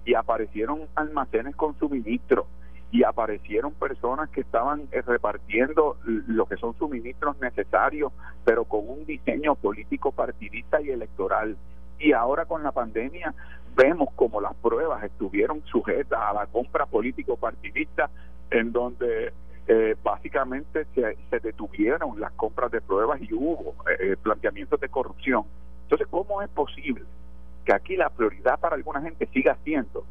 y 0.05 0.15
aparecieron 0.15 0.83
almacenes 0.97 1.55
con 1.57 1.79
suministros 1.79 2.47
y 2.93 3.05
aparecieron 3.05 3.73
personas 3.73 4.29
que 4.29 4.43
estaban 4.43 4.83
eh, 4.93 5.01
repartiendo 5.01 5.97
lo 6.05 6.45
que 6.45 6.59
son 6.59 6.77
suministros 6.77 7.41
necesarios, 7.41 8.13
pero 8.45 8.67
con 8.67 8.87
un 8.87 9.07
diseño 9.07 9.55
político 9.55 10.13
partidista 10.13 10.81
y 10.83 10.91
electoral. 10.91 11.57
Y 11.99 12.13
ahora 12.13 12.45
con 12.45 12.63
la 12.63 12.71
pandemia 12.71 13.35
vemos 13.75 14.11
como 14.15 14.43
las 14.43 14.55
pruebas 14.57 15.03
estuvieron 15.05 15.65
sujetas 15.65 16.21
a 16.21 16.35
la 16.35 16.47
compra 16.47 16.85
político 16.85 17.39
partidista, 17.39 18.11
en 18.51 18.73
donde 18.73 19.33
eh, 19.69 19.97
básicamente 20.05 20.85
se, 20.95 21.17
se, 21.31 21.41
detuvieron 21.41 22.21
las 22.21 22.33
compras 22.33 22.71
de 22.73 22.83
pruebas 22.83 23.23
y 23.23 23.33
hubo 23.33 23.75
eh, 23.99 24.17
planteamientos 24.23 24.79
de 24.79 24.91
corrupción. 24.91 25.45
Entonces, 25.85 26.07
¿cómo 26.11 26.43
es 26.43 26.51
posible 26.51 27.05
que 27.65 27.73
aquí 27.73 27.97
la 27.97 28.11
prioridad 28.11 28.61
para 28.61 28.77
alguna 28.77 29.01
gente 29.01 29.27
siga 29.33 29.57
siendo 29.65 30.05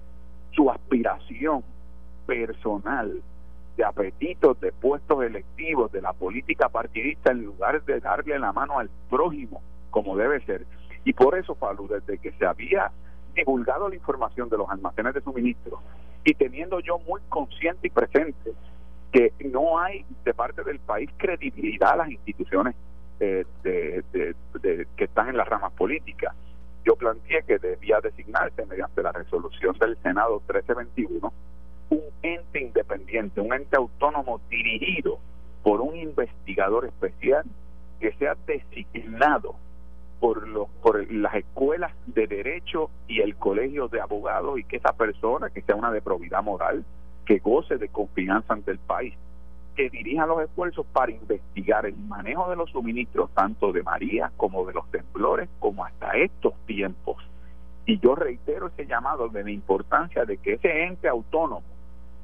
su 0.51 0.71
aspiración 0.71 1.63
personal 2.31 3.21
de 3.75 3.83
apetitos 3.83 4.57
de 4.61 4.71
puestos 4.71 5.21
electivos 5.21 5.91
de 5.91 6.01
la 6.01 6.13
política 6.13 6.69
partidista 6.69 7.31
en 7.31 7.43
lugar 7.43 7.83
de 7.83 7.99
darle 7.99 8.39
la 8.39 8.53
mano 8.53 8.79
al 8.79 8.89
prójimo 9.09 9.61
como 9.89 10.15
debe 10.15 10.39
ser. 10.45 10.65
Y 11.03 11.11
por 11.11 11.37
eso, 11.37 11.55
Falu, 11.55 11.89
desde 11.89 12.17
que 12.19 12.31
se 12.31 12.45
había 12.45 12.89
divulgado 13.35 13.89
la 13.89 13.95
información 13.95 14.47
de 14.47 14.57
los 14.57 14.69
almacenes 14.69 15.13
de 15.13 15.21
suministro 15.21 15.81
y 16.23 16.33
teniendo 16.35 16.79
yo 16.79 16.99
muy 16.99 17.19
consciente 17.27 17.87
y 17.87 17.89
presente 17.89 18.53
que 19.11 19.33
no 19.51 19.77
hay 19.77 20.05
de 20.23 20.33
parte 20.33 20.63
del 20.63 20.79
país 20.79 21.09
credibilidad 21.17 21.91
a 21.91 21.97
las 21.97 22.11
instituciones 22.11 22.75
eh, 23.19 23.45
de, 23.63 24.87
que 24.95 25.03
están 25.03 25.27
en 25.27 25.35
las 25.35 25.49
ramas 25.49 25.73
políticas. 25.73 26.33
Yo 26.85 26.95
planteé 26.95 27.43
que 27.43 27.59
debía 27.59 27.99
designarse 27.99 28.65
mediante 28.65 29.03
la 29.03 29.11
resolución 29.11 29.77
del 29.79 29.97
Senado 29.97 30.41
1321 30.47 31.33
un 31.91 32.01
ente 32.23 32.61
independiente, 32.61 33.41
un 33.41 33.53
ente 33.53 33.75
autónomo 33.75 34.39
dirigido 34.49 35.19
por 35.61 35.81
un 35.81 35.95
investigador 35.95 36.85
especial 36.85 37.43
que 37.99 38.13
sea 38.13 38.35
designado 38.47 39.55
por, 40.19 40.47
los, 40.47 40.69
por 40.81 41.11
las 41.11 41.35
escuelas 41.35 41.91
de 42.07 42.27
derecho 42.27 42.89
y 43.07 43.19
el 43.21 43.35
colegio 43.35 43.89
de 43.89 43.99
abogados 43.99 44.57
y 44.57 44.63
que 44.63 44.77
esa 44.77 44.93
persona 44.93 45.49
que 45.49 45.61
sea 45.61 45.75
una 45.75 45.91
de 45.91 46.01
probidad 46.01 46.41
moral, 46.43 46.85
que 47.25 47.39
goce 47.39 47.77
de 47.77 47.89
confianza 47.89 48.53
ante 48.53 48.71
el 48.71 48.79
país, 48.79 49.13
que 49.75 49.89
dirija 49.89 50.25
los 50.25 50.41
esfuerzos 50.41 50.85
para 50.93 51.11
investigar 51.11 51.85
el 51.85 51.97
manejo 51.97 52.49
de 52.49 52.55
los 52.55 52.69
suministros 52.71 53.29
tanto 53.31 53.71
de 53.73 53.83
María 53.83 54.31
como 54.37 54.65
de 54.65 54.73
los 54.73 54.89
temblores 54.91 55.49
como 55.59 55.83
hasta 55.85 56.11
estos 56.13 56.53
tiempos. 56.65 57.17
Y 57.85 57.99
yo 57.99 58.15
reitero 58.15 58.67
ese 58.67 58.85
llamado 58.85 59.27
de 59.27 59.43
la 59.43 59.51
importancia 59.51 60.23
de 60.23 60.37
que 60.37 60.53
ese 60.53 60.83
ente 60.85 61.09
autónomo 61.09 61.63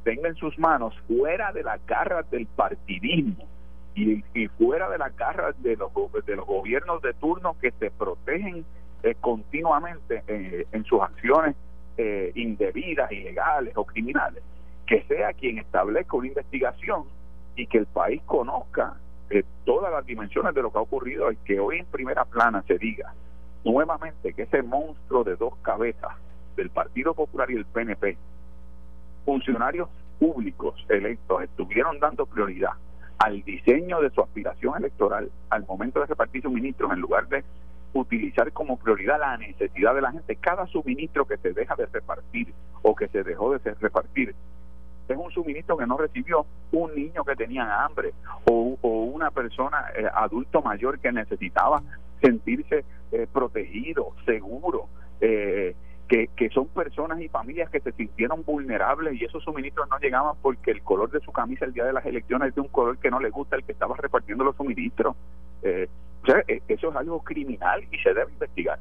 tenga 0.08 0.30
en 0.30 0.36
sus 0.36 0.58
manos 0.58 0.93
fuera 1.06 1.52
de 1.52 1.63
las 1.63 1.86
garras 1.86 2.32
del 2.32 2.46
partidismo 2.46 3.46
y, 3.93 4.24
fuera 4.58 4.89
de 4.89 4.98
las 4.98 5.13
garras 5.17 5.62
de 5.62 5.76
los, 5.76 5.91
de 6.26 6.36
los 6.38 6.46
gobiernos 6.46 7.02
de 7.02 7.13
turno 7.15 7.58
que 7.60 7.72
se 7.72 7.91
protegen 7.91 8.63
eh, 9.04 9.15
continuamente 9.20 10.24
eh, 10.30 10.65
en 10.72 10.86
sus 10.86 11.02
acciones 11.02 11.58
eh, 11.98 12.32
indebidas, 12.36 13.12
ilegales 13.12 13.74
o 13.76 13.84
criminales, 13.84 14.43
que 14.86 15.04
sea 15.10 15.34
quien 15.34 15.58
establezca 15.58 16.15
una 16.15 16.30
investigación 16.30 17.04
y 17.58 17.67
que 17.67 17.80
el 17.80 17.86
país 17.88 18.22
conozca 18.26 18.96
todas 19.65 19.91
las 19.91 20.06
dimensiones 20.06 20.56
de 20.56 20.62
lo 20.62 20.72
que 20.72 20.78
ha 20.78 20.84
ocurrido 20.84 21.30
y 21.34 21.36
que 21.43 21.60
hoy 21.60 21.80
en 21.80 21.86
primera 21.88 22.24
plana 22.24 22.63
se 22.65 22.78
diga 22.78 23.13
nuevamente 23.65 24.32
que 24.32 24.43
ese 24.43 24.63
monstruo 24.63 25.26
de 25.26 25.36
dos 25.36 25.54
cabezas 25.63 26.15
del 26.56 26.70
Partido 26.70 27.13
Popular 27.13 27.52
y 27.52 27.56
el 27.56 27.65
PNP 27.65 28.17
funcionarios 29.28 29.90
públicos 30.20 30.74
electos 30.88 31.44
estuvieron 31.44 32.00
dando 32.00 32.26
prioridad 32.26 32.72
al 33.20 33.44
diseño 33.44 34.00
de 34.00 34.10
su 34.12 34.22
aspiración 34.22 34.78
electoral 34.78 35.30
al 35.50 35.66
momento 35.66 36.00
de 36.00 36.06
repartir 36.06 36.44
suministros 36.44 36.94
en 36.94 37.02
lugar 37.02 37.28
de 37.28 37.44
utilizar 37.92 38.54
como 38.54 38.78
prioridad 38.78 39.20
la 39.20 39.36
necesidad 39.36 39.94
de 39.96 40.02
la 40.02 40.13
gente. 40.13 40.38
Cada 40.38 40.66
suministro 40.68 41.26
que 41.26 41.36
se 41.38 41.52
deja 41.52 41.76
de 41.76 41.88
repartir 41.88 42.54
o 42.84 42.96
que 42.96 43.10
se 43.10 43.24
dejó 43.24 43.52
de 43.58 43.74
repartir 43.74 44.34
es 45.10 45.18
un 45.18 45.32
suministro 45.32 45.76
que 45.76 45.86
no 45.86 45.98
recibió 45.98 46.46
un 46.72 46.96
niño 46.96 47.26
que 47.26 47.36
tenía 47.36 47.84
hambre 47.84 48.13
o, 48.46 48.78
una 48.82 49.32
persona 49.32 49.88
eh, 49.98 50.06
adulto 50.13 50.62
mayor 50.62 51.00
que 51.00 51.12
necesitaba 51.12 51.82
sentirse 52.22 52.86
eh, 53.12 53.28
protegido, 53.32 54.13
seguro. 54.26 54.88
Eh, 55.20 55.76
que, 56.08 56.28
que 56.36 56.50
son 56.50 56.67
personas 56.67 57.20
y 57.22 57.28
familias 57.28 57.70
que 57.70 57.80
se 57.80 57.91
sintieron 57.91 58.43
vulnerables 58.43 59.20
y 59.20 59.26
esos 59.26 59.43
suministros 59.43 59.89
no 59.89 59.98
llegaban 60.00 60.36
porque 60.41 60.72
el 60.72 60.82
color 60.82 61.12
de 61.12 61.20
su 61.20 61.32
camisa 61.32 61.65
el 61.65 61.74
día 61.74 61.86
de 61.86 61.93
las 61.93 62.06
elecciones 62.06 62.50
es 62.50 62.56
de 62.56 62.62
un 62.62 62.70
color 62.70 62.98
que 62.98 63.12
no 63.12 63.20
le 63.20 63.30
gusta 63.30 63.56
el 63.56 63.63
que 63.63 63.74
estaba 63.74 63.96
repartiendo 63.98 64.43
los 64.43 64.56
suministros. 64.56 65.15
Eh, 65.63 65.88
eh, 66.48 66.62
eso 66.67 66.89
es 66.89 66.96
algo 66.96 67.22
criminal 67.24 67.84
y 67.91 67.98
se 68.00 68.13
debe 68.13 68.32
investigar. 68.32 68.80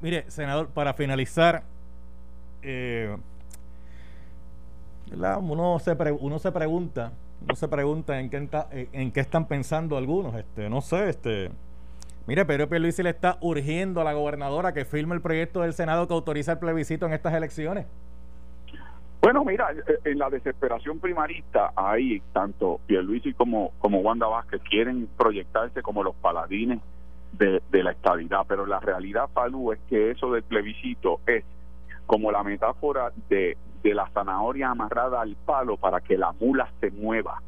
Mire, 0.00 0.30
senador, 0.30 0.68
para 0.68 0.94
finalizar, 0.94 1.62
eh, 2.62 3.16
uno 5.10 5.78
se 5.78 5.92
uno 5.92 6.38
se 6.38 6.52
pregunta, 6.52 7.12
uno 7.44 7.56
se 7.56 7.68
pregunta 7.68 8.20
en 8.20 8.30
qué, 8.30 8.48
en 8.92 9.12
qué 9.12 9.20
están 9.20 9.46
pensando 9.46 9.96
algunos, 9.96 10.34
este, 10.34 10.68
no 10.68 10.80
sé, 10.80 11.08
este 11.08 11.50
Mire, 12.26 12.44
Pedro 12.44 12.68
Pierluisi 12.68 13.02
le 13.02 13.10
está 13.10 13.36
urgiendo 13.40 14.00
a 14.00 14.04
la 14.04 14.12
gobernadora 14.12 14.72
que 14.72 14.84
firme 14.84 15.14
el 15.14 15.20
proyecto 15.20 15.62
del 15.62 15.72
Senado 15.72 16.06
que 16.06 16.14
autoriza 16.14 16.52
el 16.52 16.58
plebiscito 16.58 17.06
en 17.06 17.14
estas 17.14 17.34
elecciones. 17.34 17.86
Bueno, 19.20 19.44
mira, 19.44 19.72
eh, 19.72 19.98
en 20.04 20.18
la 20.18 20.30
desesperación 20.30 21.00
primarista, 21.00 21.72
ahí 21.76 22.22
tanto 22.32 22.80
Pierluisi 22.86 23.32
como, 23.34 23.72
como 23.78 24.00
Wanda 24.00 24.26
Vázquez 24.26 24.60
quieren 24.68 25.08
proyectarse 25.16 25.82
como 25.82 26.02
los 26.02 26.14
paladines 26.16 26.80
de, 27.32 27.60
de 27.70 27.82
la 27.82 27.92
estabilidad. 27.92 28.44
Pero 28.48 28.66
la 28.66 28.80
realidad, 28.80 29.28
Falú, 29.32 29.72
es 29.72 29.80
que 29.88 30.10
eso 30.12 30.32
del 30.32 30.42
plebiscito 30.42 31.20
es 31.26 31.44
como 32.06 32.30
la 32.30 32.42
metáfora 32.42 33.12
de, 33.28 33.56
de 33.82 33.94
la 33.94 34.08
zanahoria 34.10 34.70
amarrada 34.70 35.20
al 35.20 35.36
palo 35.36 35.76
para 35.76 36.00
que 36.00 36.16
la 36.16 36.32
mula 36.32 36.68
se 36.80 36.90
mueva. 36.90 37.40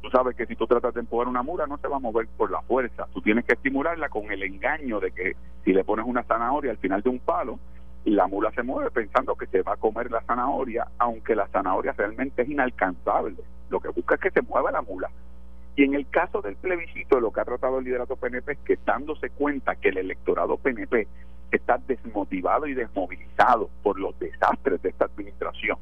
Tú 0.00 0.10
sabes 0.10 0.36
que 0.36 0.46
si 0.46 0.54
tú 0.54 0.66
tratas 0.66 0.94
de 0.94 1.00
empujar 1.00 1.28
una 1.28 1.42
mula 1.42 1.66
no 1.66 1.78
se 1.78 1.88
va 1.88 1.96
a 1.96 2.00
mover 2.00 2.28
por 2.36 2.50
la 2.50 2.62
fuerza. 2.62 3.06
Tú 3.12 3.20
tienes 3.20 3.44
que 3.44 3.54
estimularla 3.54 4.08
con 4.08 4.30
el 4.30 4.42
engaño 4.42 5.00
de 5.00 5.10
que 5.10 5.36
si 5.64 5.72
le 5.72 5.84
pones 5.84 6.06
una 6.06 6.22
zanahoria 6.22 6.70
al 6.70 6.78
final 6.78 7.02
de 7.02 7.10
un 7.10 7.18
palo, 7.18 7.58
la 8.04 8.26
mula 8.26 8.50
se 8.52 8.62
mueve 8.62 8.90
pensando 8.90 9.34
que 9.34 9.46
se 9.46 9.62
va 9.62 9.74
a 9.74 9.76
comer 9.76 10.10
la 10.10 10.22
zanahoria, 10.22 10.86
aunque 10.98 11.34
la 11.34 11.48
zanahoria 11.48 11.92
realmente 11.92 12.42
es 12.42 12.48
inalcanzable. 12.48 13.36
Lo 13.70 13.80
que 13.80 13.88
busca 13.88 14.14
es 14.14 14.20
que 14.20 14.30
se 14.30 14.42
mueva 14.42 14.70
la 14.70 14.82
mula. 14.82 15.10
Y 15.76 15.84
en 15.84 15.94
el 15.94 16.08
caso 16.08 16.40
del 16.40 16.56
plebiscito, 16.56 17.20
lo 17.20 17.30
que 17.30 17.40
ha 17.40 17.44
tratado 17.44 17.78
el 17.78 17.84
liderato 17.84 18.16
PNP 18.16 18.52
es 18.52 18.58
que 18.64 18.78
dándose 18.84 19.30
cuenta 19.30 19.76
que 19.76 19.90
el 19.90 19.98
electorado 19.98 20.56
PNP 20.56 21.06
está 21.52 21.78
desmotivado 21.86 22.66
y 22.66 22.74
desmovilizado 22.74 23.70
por 23.82 23.98
los 23.98 24.18
desastres 24.18 24.82
de 24.82 24.88
esta 24.90 25.04
administración, 25.04 25.78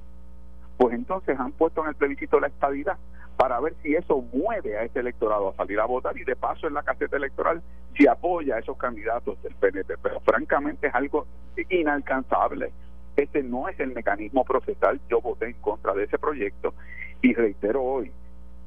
pues 0.77 0.95
entonces 0.95 1.39
han 1.39 1.53
puesto 1.53 1.83
en 1.83 1.89
el 1.89 1.95
plebiscito 1.95 2.39
la 2.39 2.49
estabilidad 2.49 2.99
para 3.37 3.61
ver 3.61 3.75
si 3.83 3.95
eso 3.95 4.25
mueve 4.33 4.79
a 4.79 4.85
ese 4.85 5.01
electorado 5.01 5.51
a 5.51 5.57
salir 5.57 5.79
a 5.79 5.85
votar 5.85 6.17
y 6.17 6.25
de 6.25 6.37
paso 6.37 6.67
en 6.67 6.75
la 6.75 6.83
caseta 6.83 7.17
electoral 7.17 7.63
si 7.97 8.07
apoya 8.07 8.57
a 8.57 8.59
esos 8.59 8.77
candidatos 8.79 9.41
del 9.43 9.55
PNP. 9.55 9.95
Pero 10.03 10.21
francamente 10.21 10.87
es 10.89 10.95
algo 10.95 11.27
inalcanzable. 11.69 12.73
Ese 13.17 13.43
no 13.43 13.69
es 13.69 13.79
el 13.81 13.93
mecanismo 13.93 14.45
procesal. 14.45 15.01
Yo 15.09 15.21
voté 15.21 15.47
en 15.47 15.55
contra 15.55 15.95
de 15.95 16.05
ese 16.05 16.19
proyecto 16.19 16.75
y 17.23 17.35
reitero 17.35 17.83
hoy 17.83 18.13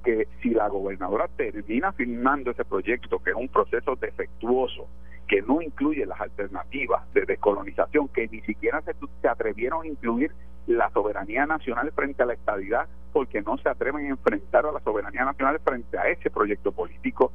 que 0.04 0.28
si 0.42 0.52
la 0.52 0.68
gobernadora 0.70 1.28
termina 1.28 1.92
firmando 1.92 2.52
ese 2.52 2.66
proyecto, 2.66 3.20
que 3.20 3.32
es 3.32 3.36
un 3.36 3.50
proceso 3.50 3.96
defectuoso, 3.96 4.88
que 5.28 5.42
no 5.42 5.62
incluye 5.62 6.06
las 6.06 6.20
alternativas 6.22 7.12
de 7.14 7.26
descolonización, 7.26 8.08
que 8.08 8.28
ni 8.28 8.42
siquiera 8.42 8.82
se, 8.82 8.96
se 9.22 9.28
atrevieron 9.28 9.84
a 9.84 9.88
incluir 9.88 10.32
la 10.70 10.90
soberanía 10.92 11.48
nacional 11.48 11.92
frente 11.94 12.22
a 12.22 12.28
la 12.28 12.34
estadidad, 12.34 12.88
porque 13.12 13.42
no 13.42 13.58
se 13.58 13.70
atreven 13.70 14.06
a 14.06 14.10
enfrentar 14.10 14.68
a 14.68 14.72
la 14.72 14.80
soberanía 14.82 15.26
nacional 15.26 15.60
frente 15.64 15.98
a 15.98 16.08
ese 16.08 16.30
proyecto 16.30 16.72
político, 16.72 17.32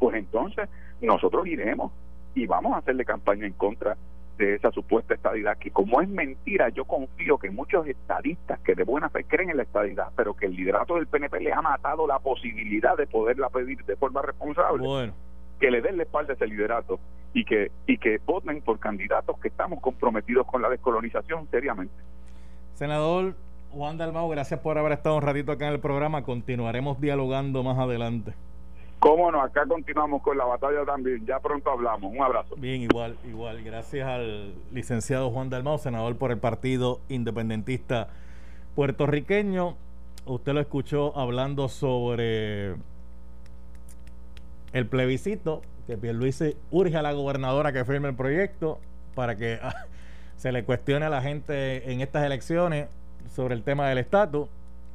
pues 0.00 0.16
entonces 0.16 0.68
nosotros 1.00 1.46
iremos 1.46 1.92
y 2.34 2.46
vamos 2.46 2.74
a 2.74 2.78
hacerle 2.78 3.04
campaña 3.04 3.46
en 3.46 3.52
contra 3.52 3.96
de 4.38 4.56
esa 4.56 4.72
supuesta 4.72 5.14
estadidad, 5.14 5.56
que 5.56 5.70
como 5.70 6.00
es 6.00 6.08
mentira, 6.08 6.68
yo 6.70 6.84
confío 6.84 7.38
que 7.38 7.50
muchos 7.50 7.86
estadistas 7.86 8.58
que 8.60 8.74
de 8.74 8.82
buena 8.82 9.08
fe 9.08 9.22
creen 9.22 9.50
en 9.50 9.58
la 9.58 9.62
estadidad, 9.62 10.08
pero 10.16 10.34
que 10.34 10.46
el 10.46 10.56
liderato 10.56 10.96
del 10.96 11.06
PNP 11.06 11.38
le 11.38 11.52
ha 11.52 11.62
matado 11.62 12.08
la 12.08 12.18
posibilidad 12.18 12.96
de 12.96 13.06
poderla 13.06 13.50
pedir 13.50 13.84
de 13.84 13.94
forma 13.94 14.22
responsable. 14.22 14.84
Bueno. 14.84 15.14
Que 15.60 15.70
le 15.70 15.80
den 15.80 15.96
la 15.98 16.02
espalda 16.02 16.32
a 16.32 16.34
ese 16.34 16.48
liderato 16.48 16.98
y 17.32 17.44
que, 17.44 17.70
y 17.86 17.98
que 17.98 18.18
voten 18.26 18.60
por 18.62 18.80
candidatos 18.80 19.38
que 19.38 19.46
estamos 19.46 19.80
comprometidos 19.80 20.44
con 20.48 20.60
la 20.60 20.68
descolonización 20.68 21.46
seriamente. 21.52 21.94
Senador 22.74 23.34
Juan 23.72 23.98
Dalmau, 23.98 24.28
gracias 24.28 24.60
por 24.60 24.78
haber 24.78 24.92
estado 24.92 25.16
un 25.16 25.22
ratito 25.22 25.52
acá 25.52 25.66
en 25.66 25.74
el 25.74 25.80
programa. 25.80 26.22
Continuaremos 26.22 27.00
dialogando 27.00 27.62
más 27.62 27.78
adelante. 27.78 28.34
Cómo 28.98 29.30
no, 29.30 29.42
acá 29.42 29.64
continuamos 29.66 30.22
con 30.22 30.38
la 30.38 30.44
batalla 30.44 30.84
también. 30.84 31.24
Ya 31.26 31.38
pronto 31.38 31.70
hablamos. 31.70 32.12
Un 32.12 32.22
abrazo. 32.22 32.54
Bien, 32.56 32.82
igual, 32.82 33.16
igual. 33.28 33.62
Gracias 33.62 34.06
al 34.08 34.54
licenciado 34.72 35.30
Juan 35.30 35.50
Dalmau, 35.50 35.78
senador 35.78 36.16
por 36.16 36.30
el 36.30 36.38
Partido 36.38 37.00
Independentista 37.08 38.08
Puertorriqueño. 38.74 39.76
Usted 40.26 40.52
lo 40.52 40.60
escuchó 40.60 41.16
hablando 41.18 41.68
sobre 41.68 42.76
el 44.72 44.86
plebiscito, 44.88 45.62
que 45.86 45.96
Pierluisi 45.96 46.56
urge 46.70 46.96
a 46.96 47.02
la 47.02 47.12
gobernadora 47.12 47.72
que 47.72 47.84
firme 47.84 48.08
el 48.08 48.16
proyecto 48.16 48.78
para 49.14 49.36
que 49.36 49.60
se 50.44 50.52
le 50.52 50.62
cuestione 50.62 51.06
a 51.06 51.08
la 51.08 51.22
gente 51.22 51.90
en 51.90 52.02
estas 52.02 52.22
elecciones 52.22 52.88
sobre 53.34 53.54
el 53.54 53.62
tema 53.62 53.88
del 53.88 53.96
estatus. 53.96 54.46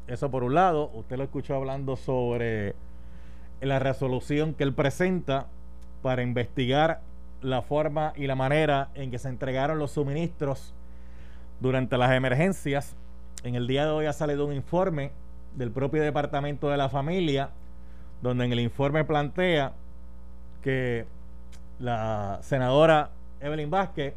Eso 0.05 0.29
por 0.29 0.43
un 0.43 0.53
lado. 0.53 0.91
Usted 0.93 1.17
lo 1.17 1.23
escuchó 1.23 1.55
hablando 1.55 1.95
sobre 1.95 2.75
la 3.59 3.79
resolución 3.79 4.53
que 4.53 4.63
él 4.63 4.73
presenta 4.73 5.47
para 6.03 6.21
investigar 6.21 7.01
la 7.41 7.63
forma 7.63 8.13
y 8.15 8.27
la 8.27 8.35
manera 8.35 8.89
en 8.93 9.09
que 9.09 9.17
se 9.17 9.27
entregaron 9.27 9.79
los 9.79 9.89
suministros 9.89 10.71
durante 11.59 11.97
las 11.97 12.11
emergencias. 12.11 12.95
En 13.43 13.55
el 13.55 13.65
día 13.65 13.85
de 13.85 13.91
hoy 13.91 14.05
ha 14.05 14.13
salido 14.13 14.45
un 14.45 14.53
informe 14.53 15.09
del 15.55 15.71
propio 15.71 16.03
Departamento 16.03 16.69
de 16.69 16.77
la 16.77 16.89
Familia, 16.89 17.49
donde 18.21 18.45
en 18.45 18.51
el 18.51 18.59
informe 18.59 19.03
plantea 19.03 19.71
que 20.61 21.07
la 21.79 22.37
senadora 22.43 23.09
Evelyn 23.41 23.71
Vázquez 23.71 24.13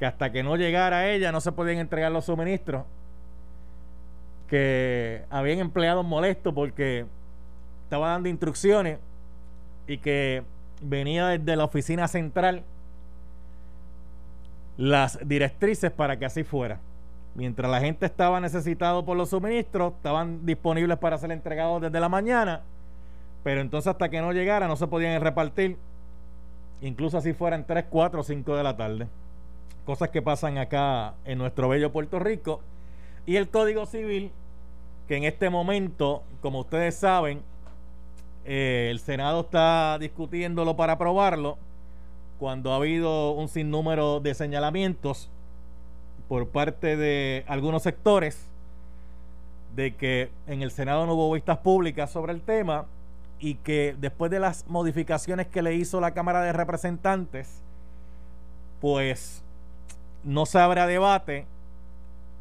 que 0.00 0.06
hasta 0.06 0.32
que 0.32 0.42
no 0.42 0.56
llegara 0.56 1.10
ella 1.10 1.30
no 1.30 1.42
se 1.42 1.52
podían 1.52 1.76
entregar 1.76 2.10
los 2.10 2.24
suministros, 2.24 2.84
que 4.48 5.24
habían 5.28 5.58
empleados 5.58 6.06
molestos 6.06 6.54
porque 6.54 7.04
estaba 7.84 8.08
dando 8.08 8.30
instrucciones 8.30 8.98
y 9.86 9.98
que 9.98 10.42
venía 10.80 11.26
desde 11.26 11.54
la 11.54 11.64
oficina 11.64 12.08
central 12.08 12.62
las 14.78 15.18
directrices 15.28 15.90
para 15.90 16.18
que 16.18 16.24
así 16.24 16.44
fuera. 16.44 16.80
Mientras 17.34 17.70
la 17.70 17.80
gente 17.80 18.06
estaba 18.06 18.40
necesitado 18.40 19.04
por 19.04 19.18
los 19.18 19.28
suministros, 19.28 19.92
estaban 19.92 20.46
disponibles 20.46 20.96
para 20.96 21.18
ser 21.18 21.30
entregados 21.30 21.82
desde 21.82 22.00
la 22.00 22.08
mañana, 22.08 22.62
pero 23.44 23.60
entonces 23.60 23.88
hasta 23.90 24.08
que 24.08 24.22
no 24.22 24.32
llegara 24.32 24.66
no 24.66 24.76
se 24.76 24.86
podían 24.86 25.20
repartir, 25.20 25.76
incluso 26.80 27.18
así 27.18 27.34
fueran 27.34 27.66
3, 27.66 27.84
4 27.90 28.20
o 28.20 28.24
5 28.24 28.56
de 28.56 28.62
la 28.62 28.74
tarde 28.78 29.06
cosas 29.84 30.10
que 30.10 30.22
pasan 30.22 30.58
acá 30.58 31.14
en 31.24 31.38
nuestro 31.38 31.68
bello 31.68 31.92
Puerto 31.92 32.18
Rico. 32.18 32.60
Y 33.26 33.36
el 33.36 33.48
Código 33.48 33.86
Civil, 33.86 34.32
que 35.08 35.16
en 35.16 35.24
este 35.24 35.50
momento, 35.50 36.22
como 36.40 36.60
ustedes 36.60 36.96
saben, 36.96 37.42
eh, 38.44 38.88
el 38.90 39.00
Senado 39.00 39.40
está 39.40 39.98
discutiéndolo 39.98 40.76
para 40.76 40.94
aprobarlo, 40.94 41.58
cuando 42.38 42.72
ha 42.72 42.76
habido 42.76 43.32
un 43.32 43.48
sinnúmero 43.48 44.20
de 44.20 44.34
señalamientos 44.34 45.28
por 46.26 46.48
parte 46.48 46.96
de 46.96 47.44
algunos 47.48 47.82
sectores 47.82 48.46
de 49.76 49.94
que 49.94 50.30
en 50.46 50.62
el 50.62 50.70
Senado 50.70 51.04
no 51.06 51.14
hubo 51.14 51.32
vistas 51.32 51.58
públicas 51.58 52.10
sobre 52.10 52.32
el 52.32 52.40
tema 52.40 52.86
y 53.38 53.54
que 53.56 53.94
después 53.98 54.30
de 54.30 54.40
las 54.40 54.66
modificaciones 54.68 55.48
que 55.48 55.62
le 55.62 55.74
hizo 55.74 56.00
la 56.00 56.12
Cámara 56.12 56.42
de 56.42 56.52
Representantes, 56.52 57.62
pues 58.80 59.42
no 60.24 60.46
se 60.46 60.58
habrá 60.58 60.86
debate 60.86 61.46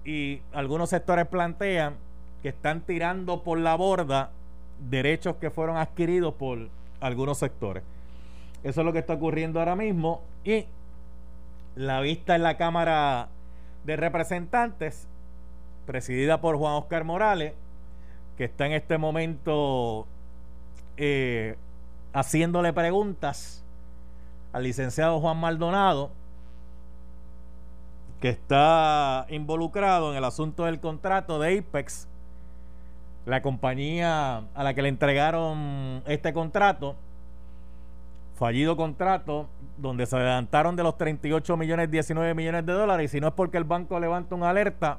y 0.04 0.42
algunos 0.54 0.90
sectores 0.90 1.28
plantean 1.28 1.96
que 2.42 2.50
están 2.50 2.82
tirando 2.82 3.44
por 3.44 3.60
la 3.60 3.76
borda 3.76 4.32
derechos 4.90 5.36
que 5.38 5.50
fueron 5.50 5.78
adquiridos 5.78 6.34
por 6.34 6.70
algunos 7.00 7.38
sectores. 7.38 7.84
Eso 8.64 8.82
es 8.82 8.86
lo 8.86 8.94
que 8.94 9.00
está 9.00 9.14
ocurriendo 9.14 9.60
ahora 9.60 9.76
mismo 9.76 10.22
y 10.44 10.66
la 11.76 12.02
vista 12.02 12.36
en 12.36 12.44
la 12.44 12.58
Cámara 12.58 13.30
de 13.86 13.96
Representantes, 13.96 15.08
presidida 15.86 16.42
por 16.42 16.58
Juan 16.58 16.74
Oscar 16.74 17.04
Morales, 17.04 17.54
que 18.38 18.46
está 18.46 18.66
en 18.66 18.74
este 18.74 18.98
momento 18.98 20.08
eh, 20.98 21.56
haciéndole 22.14 22.74
preguntas 22.74 23.64
al 24.52 24.64
licenciado 24.64 25.20
Juan 25.20 25.38
Maldonado 25.38 26.12
que 28.20 28.30
está 28.30 29.26
involucrado 29.30 30.12
en 30.12 30.18
el 30.18 30.26
asunto 30.26 30.66
del 30.66 30.80
contrato 30.80 31.40
de 31.40 31.60
Apex, 31.60 32.08
la 33.26 33.42
compañía 33.42 34.44
a 34.54 34.64
la 34.64 34.74
que 34.74 34.82
le 34.82 34.90
entregaron 34.90 36.04
este 36.06 36.34
contrato, 36.34 36.96
fallido 38.36 38.76
contrato, 38.76 39.48
donde 39.78 40.06
se 40.06 40.16
adelantaron 40.16 40.76
de 40.76 40.84
los 40.84 40.98
38 40.98 41.56
millones, 41.56 41.92
19 41.92 42.34
millones 42.34 42.66
de 42.66 42.74
dólares, 42.74 43.06
y 43.06 43.18
si 43.18 43.22
no 43.22 43.28
es 43.28 43.34
porque 43.34 43.58
el 43.58 43.64
banco 43.64 44.00
levanta 44.00 44.36
una 44.36 44.50
alerta, 44.50 44.98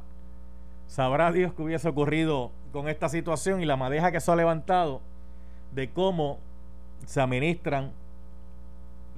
sabrá 0.86 1.30
Dios 1.30 1.52
que 1.52 1.62
hubiese 1.62 1.88
ocurrido 1.88 2.50
con 2.72 2.88
esta 2.88 3.08
situación 3.08 3.60
y 3.60 3.66
la 3.66 3.76
madeja 3.76 4.10
que 4.10 4.18
eso 4.18 4.32
ha 4.32 4.36
levantado 4.36 5.00
de 5.74 5.90
cómo 5.90 6.38
se 7.06 7.20
administran 7.20 7.92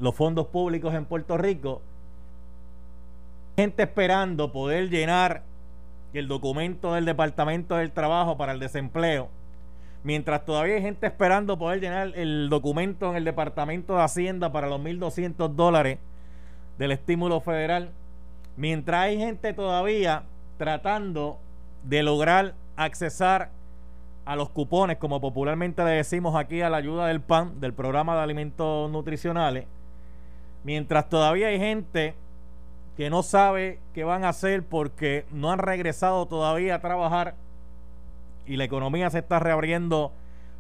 los 0.00 0.14
fondos 0.14 0.46
públicos 0.46 0.94
en 0.94 1.04
Puerto 1.04 1.36
Rico 1.36 1.82
gente 3.56 3.82
esperando 3.82 4.52
poder 4.52 4.88
llenar 4.88 5.42
el 6.14 6.28
documento 6.28 6.94
del 6.94 7.04
Departamento 7.04 7.76
del 7.76 7.90
Trabajo 7.90 8.36
para 8.36 8.52
el 8.52 8.60
desempleo, 8.60 9.28
mientras 10.04 10.44
todavía 10.44 10.76
hay 10.76 10.82
gente 10.82 11.06
esperando 11.06 11.58
poder 11.58 11.80
llenar 11.80 12.12
el 12.14 12.48
documento 12.48 13.10
en 13.10 13.16
el 13.16 13.24
Departamento 13.24 13.96
de 13.96 14.02
Hacienda 14.02 14.52
para 14.52 14.68
los 14.68 14.80
1.200 14.80 15.54
dólares 15.54 15.98
del 16.78 16.92
estímulo 16.92 17.40
federal, 17.40 17.90
mientras 18.56 19.02
hay 19.02 19.18
gente 19.18 19.52
todavía 19.52 20.24
tratando 20.58 21.38
de 21.84 22.02
lograr 22.02 22.54
accesar 22.76 23.50
a 24.24 24.36
los 24.36 24.50
cupones, 24.50 24.98
como 24.98 25.20
popularmente 25.20 25.84
le 25.84 25.90
decimos 25.90 26.36
aquí 26.36 26.62
a 26.62 26.70
la 26.70 26.76
ayuda 26.76 27.06
del 27.06 27.20
PAN, 27.20 27.60
del 27.60 27.72
programa 27.72 28.14
de 28.14 28.22
alimentos 28.22 28.90
nutricionales, 28.90 29.66
mientras 30.64 31.08
todavía 31.08 31.48
hay 31.48 31.58
gente 31.58 32.14
que 32.96 33.10
no 33.10 33.22
sabe 33.22 33.78
qué 33.94 34.04
van 34.04 34.24
a 34.24 34.30
hacer 34.30 34.62
porque 34.62 35.24
no 35.30 35.50
han 35.50 35.58
regresado 35.58 36.26
todavía 36.26 36.76
a 36.76 36.80
trabajar 36.80 37.34
y 38.46 38.56
la 38.56 38.64
economía 38.64 39.08
se 39.10 39.20
está 39.20 39.38
reabriendo 39.38 40.12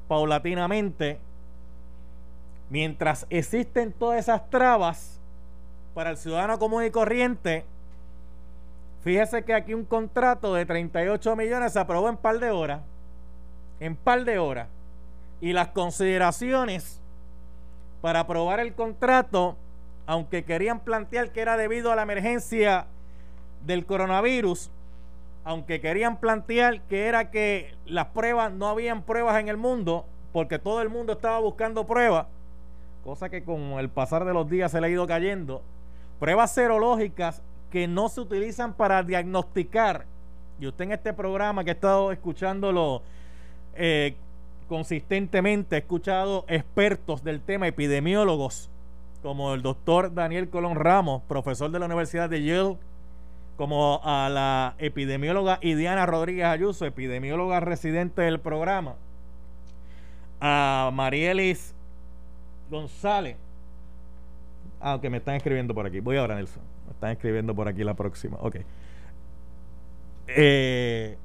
paulatinamente, 0.08 1.18
mientras 2.70 3.26
existen 3.30 3.92
todas 3.92 4.18
esas 4.20 4.48
trabas 4.50 5.20
para 5.94 6.10
el 6.10 6.16
ciudadano 6.16 6.58
común 6.58 6.84
y 6.84 6.90
corriente, 6.90 7.64
fíjese 9.02 9.44
que 9.44 9.54
aquí 9.54 9.74
un 9.74 9.84
contrato 9.84 10.54
de 10.54 10.64
38 10.64 11.36
millones 11.36 11.72
se 11.72 11.78
aprobó 11.78 12.08
en 12.08 12.16
par 12.16 12.38
de 12.38 12.50
horas, 12.50 12.80
en 13.80 13.96
par 13.96 14.24
de 14.24 14.38
horas, 14.38 14.68
y 15.40 15.52
las 15.52 15.68
consideraciones 15.68 17.00
para 18.00 18.20
aprobar 18.20 18.60
el 18.60 18.74
contrato, 18.74 19.56
aunque 20.06 20.44
querían 20.44 20.80
plantear 20.80 21.30
que 21.30 21.40
era 21.40 21.56
debido 21.56 21.92
a 21.92 21.96
la 21.96 22.02
emergencia 22.02 22.86
del 23.64 23.86
coronavirus, 23.86 24.70
aunque 25.44 25.80
querían 25.80 26.18
plantear 26.18 26.82
que 26.82 27.06
era 27.06 27.30
que 27.30 27.74
las 27.86 28.06
pruebas, 28.06 28.52
no 28.52 28.68
habían 28.68 29.02
pruebas 29.02 29.40
en 29.40 29.48
el 29.48 29.56
mundo, 29.56 30.04
porque 30.32 30.58
todo 30.58 30.82
el 30.82 30.88
mundo 30.88 31.14
estaba 31.14 31.38
buscando 31.38 31.86
pruebas, 31.86 32.26
cosa 33.04 33.28
que 33.28 33.44
con 33.44 33.60
el 33.78 33.88
pasar 33.88 34.24
de 34.24 34.32
los 34.32 34.48
días 34.48 34.70
se 34.72 34.80
le 34.80 34.86
ha 34.86 34.90
ido 34.90 35.06
cayendo, 35.06 35.62
pruebas 36.18 36.52
serológicas 36.52 37.42
que 37.70 37.88
no 37.88 38.08
se 38.08 38.20
utilizan 38.20 38.74
para 38.74 39.02
diagnosticar, 39.02 40.06
y 40.60 40.66
usted 40.66 40.84
en 40.84 40.92
este 40.92 41.12
programa 41.12 41.64
que 41.64 41.70
ha 41.70 41.74
estado 41.74 42.12
escuchándolo 42.12 43.02
eh, 43.74 44.14
consistentemente, 44.68 45.76
ha 45.76 45.78
escuchado 45.78 46.44
expertos 46.48 47.24
del 47.24 47.40
tema, 47.40 47.66
epidemiólogos, 47.66 48.70
como 49.22 49.54
el 49.54 49.62
doctor 49.62 50.12
Daniel 50.12 50.50
Colón 50.50 50.74
Ramos, 50.74 51.22
profesor 51.28 51.70
de 51.70 51.78
la 51.78 51.86
Universidad 51.86 52.28
de 52.28 52.42
Yale, 52.42 52.76
como 53.56 54.00
a 54.02 54.28
la 54.28 54.74
epidemióloga 54.78 55.58
Idiana 55.62 56.06
Rodríguez 56.06 56.46
Ayuso, 56.46 56.84
epidemióloga 56.84 57.60
residente 57.60 58.22
del 58.22 58.40
programa, 58.40 58.96
a 60.40 60.90
Marielis 60.92 61.74
González. 62.68 63.36
Ah, 64.80 64.98
que 65.00 65.08
me 65.08 65.18
están 65.18 65.36
escribiendo 65.36 65.74
por 65.74 65.86
aquí. 65.86 66.00
Voy 66.00 66.16
ahora, 66.16 66.34
Nelson. 66.34 66.62
Me 66.86 66.92
están 66.92 67.12
escribiendo 67.12 67.54
por 67.54 67.68
aquí 67.68 67.84
la 67.84 67.94
próxima. 67.94 68.36
Ok. 68.40 68.56
Eh, 70.26 71.16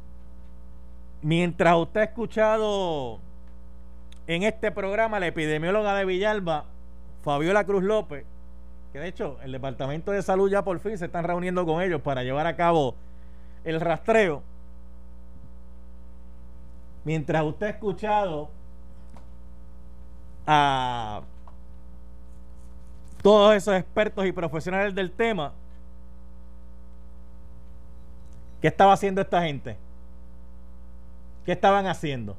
mientras 1.23 1.75
usted 1.77 2.01
ha 2.01 2.03
escuchado 2.03 3.19
en 4.27 4.43
este 4.43 4.71
programa 4.71 5.19
la 5.19 5.27
epidemióloga 5.27 5.95
de 5.95 6.05
Villalba, 6.05 6.65
Fabiola 7.27 7.65
Cruz 7.65 7.83
López, 7.83 8.23
que 8.93 8.99
de 8.99 9.09
hecho 9.09 9.37
el 9.43 9.51
Departamento 9.51 10.13
de 10.13 10.21
Salud 10.21 10.49
ya 10.49 10.63
por 10.63 10.79
fin 10.79 10.97
se 10.97 11.07
están 11.07 11.25
reuniendo 11.25 11.65
con 11.65 11.81
ellos 11.81 11.99
para 12.01 12.23
llevar 12.23 12.47
a 12.47 12.55
cabo 12.55 12.95
el 13.65 13.81
rastreo. 13.81 14.41
Mientras 17.03 17.43
usted 17.43 17.65
ha 17.65 17.69
escuchado 17.71 18.49
a 20.45 21.21
todos 23.21 23.55
esos 23.55 23.75
expertos 23.75 24.25
y 24.25 24.31
profesionales 24.31 24.95
del 24.95 25.11
tema, 25.11 25.51
¿qué 28.61 28.69
estaba 28.69 28.93
haciendo 28.93 29.19
esta 29.19 29.41
gente? 29.41 29.75
¿Qué 31.45 31.51
estaban 31.51 31.87
haciendo? 31.87 32.37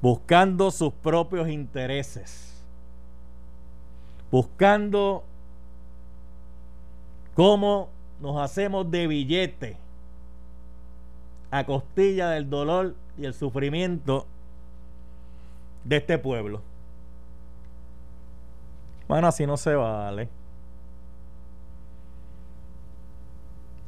Buscando 0.00 0.70
sus 0.70 0.92
propios 0.92 1.48
intereses 1.48 2.48
buscando 4.30 5.24
cómo 7.34 7.88
nos 8.20 8.40
hacemos 8.40 8.90
de 8.90 9.06
billete 9.06 9.76
a 11.50 11.64
costilla 11.64 12.30
del 12.30 12.50
dolor 12.50 12.94
y 13.16 13.24
el 13.24 13.34
sufrimiento 13.34 14.26
de 15.84 15.96
este 15.96 16.18
pueblo. 16.18 16.60
Bueno, 19.06 19.28
así 19.28 19.46
no 19.46 19.56
se 19.56 19.74
vale. 19.74 20.28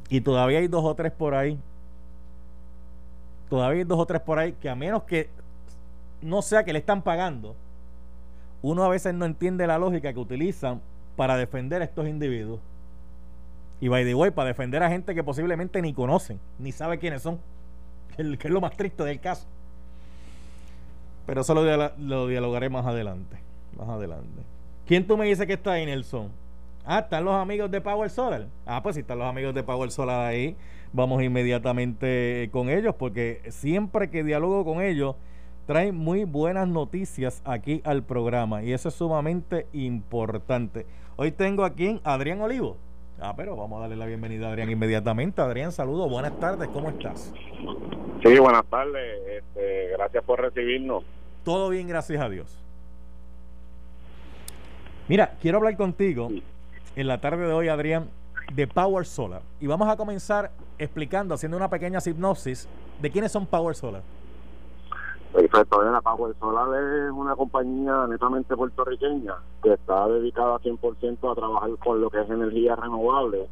Y 0.09 0.21
todavía 0.21 0.59
hay 0.59 0.67
dos 0.67 0.83
o 0.83 0.95
tres 0.95 1.11
por 1.11 1.35
ahí. 1.35 1.59
Todavía 3.49 3.79
hay 3.79 3.83
dos 3.83 3.99
o 3.99 4.05
tres 4.05 4.21
por 4.21 4.39
ahí 4.39 4.53
que 4.53 4.69
a 4.69 4.75
menos 4.75 5.03
que 5.03 5.29
no 6.21 6.41
sea 6.41 6.63
que 6.63 6.73
le 6.73 6.79
están 6.79 7.01
pagando, 7.01 7.55
uno 8.61 8.83
a 8.83 8.89
veces 8.89 9.13
no 9.13 9.25
entiende 9.25 9.65
la 9.67 9.77
lógica 9.77 10.13
que 10.13 10.19
utilizan 10.19 10.81
para 11.15 11.35
defender 11.35 11.81
a 11.81 11.85
estos 11.85 12.07
individuos. 12.07 12.59
Y 13.79 13.87
by 13.87 14.05
the 14.05 14.13
way, 14.13 14.29
para 14.29 14.49
defender 14.49 14.83
a 14.83 14.89
gente 14.89 15.15
que 15.15 15.23
posiblemente 15.23 15.81
ni 15.81 15.93
conocen, 15.93 16.39
ni 16.59 16.71
sabe 16.71 16.99
quiénes 16.99 17.23
son, 17.23 17.39
que 18.15 18.47
es 18.47 18.51
lo 18.51 18.61
más 18.61 18.77
triste 18.77 19.03
del 19.03 19.19
caso. 19.19 19.47
Pero 21.25 21.41
eso 21.41 21.53
lo, 21.53 22.27
dialogaré 22.27 22.69
más 22.69 22.85
adelante. 22.85 23.37
Más 23.77 23.89
adelante. 23.89 24.43
¿Quién 24.85 25.07
tú 25.07 25.17
me 25.17 25.25
dices 25.25 25.47
que 25.47 25.53
está 25.53 25.73
ahí, 25.73 25.85
Nelson? 25.85 26.29
Ah, 26.85 26.99
están 26.99 27.23
los 27.23 27.33
amigos 27.35 27.71
de 27.71 27.81
Power 27.81 28.09
Solar. 28.09 28.47
Ah, 28.65 28.83
pues 28.83 28.95
si 28.95 29.01
están 29.01 29.19
los 29.19 29.27
amigos 29.27 29.53
de 29.55 29.63
Power 29.63 29.89
Solar 29.91 30.27
ahí, 30.27 30.55
vamos 30.93 31.23
inmediatamente 31.23 32.49
con 32.51 32.69
ellos, 32.69 32.95
porque 32.95 33.41
siempre 33.49 34.09
que 34.09 34.23
dialogo 34.23 34.65
con 34.65 34.81
ellos, 34.81 35.15
trae 35.65 35.91
muy 35.91 36.23
buenas 36.23 36.67
noticias 36.67 37.41
aquí 37.45 37.81
al 37.85 38.03
programa 38.03 38.63
y 38.63 38.73
eso 38.73 38.89
es 38.89 38.95
sumamente 38.95 39.67
importante. 39.73 40.85
Hoy 41.15 41.31
tengo 41.31 41.63
aquí 41.63 41.99
a 42.03 42.13
Adrián 42.13 42.41
Olivo. 42.41 42.77
Ah, 43.19 43.33
pero 43.35 43.55
vamos 43.55 43.77
a 43.77 43.81
darle 43.81 43.97
la 43.97 44.07
bienvenida 44.07 44.47
a 44.47 44.49
Adrián 44.49 44.71
inmediatamente. 44.71 45.41
Adrián, 45.41 45.71
saludos, 45.71 46.09
buenas 46.09 46.39
tardes, 46.39 46.67
¿cómo 46.69 46.89
estás? 46.89 47.31
Sí, 48.23 48.39
buenas 48.39 48.65
tardes, 48.65 49.21
este, 49.27 49.89
gracias 49.89 50.23
por 50.23 50.41
recibirnos. 50.41 51.03
Todo 51.43 51.69
bien, 51.69 51.87
gracias 51.87 52.21
a 52.21 52.29
Dios. 52.29 52.57
Mira, 55.07 55.35
quiero 55.41 55.59
hablar 55.59 55.77
contigo 55.77 56.29
en 56.95 57.07
la 57.07 57.21
tarde 57.21 57.45
de 57.45 57.53
hoy, 57.53 57.67
Adrián, 57.67 58.09
de 58.53 58.67
Power 58.67 59.05
Solar. 59.05 59.41
Y 59.59 59.67
vamos 59.67 59.87
a 59.87 59.97
comenzar 59.97 60.51
explicando, 60.77 61.35
haciendo 61.35 61.57
una 61.57 61.69
pequeña 61.69 61.99
hipnosis 62.03 62.67
de 63.01 63.11
quiénes 63.11 63.31
son 63.31 63.45
Power 63.45 63.75
Solar. 63.75 64.01
Perfecto, 65.33 65.81
la 65.81 66.01
Power 66.01 66.35
Solar 66.39 66.67
es 66.83 67.11
una 67.11 67.37
compañía 67.37 68.05
netamente 68.07 68.55
puertorriqueña 68.55 69.35
que 69.63 69.73
está 69.73 70.07
dedicada 70.09 70.59
100% 70.59 71.31
a 71.31 71.35
trabajar 71.35 71.69
con 71.77 72.01
lo 72.01 72.09
que 72.09 72.19
es 72.19 72.29
energía 72.29 72.75
renovable, 72.75 73.47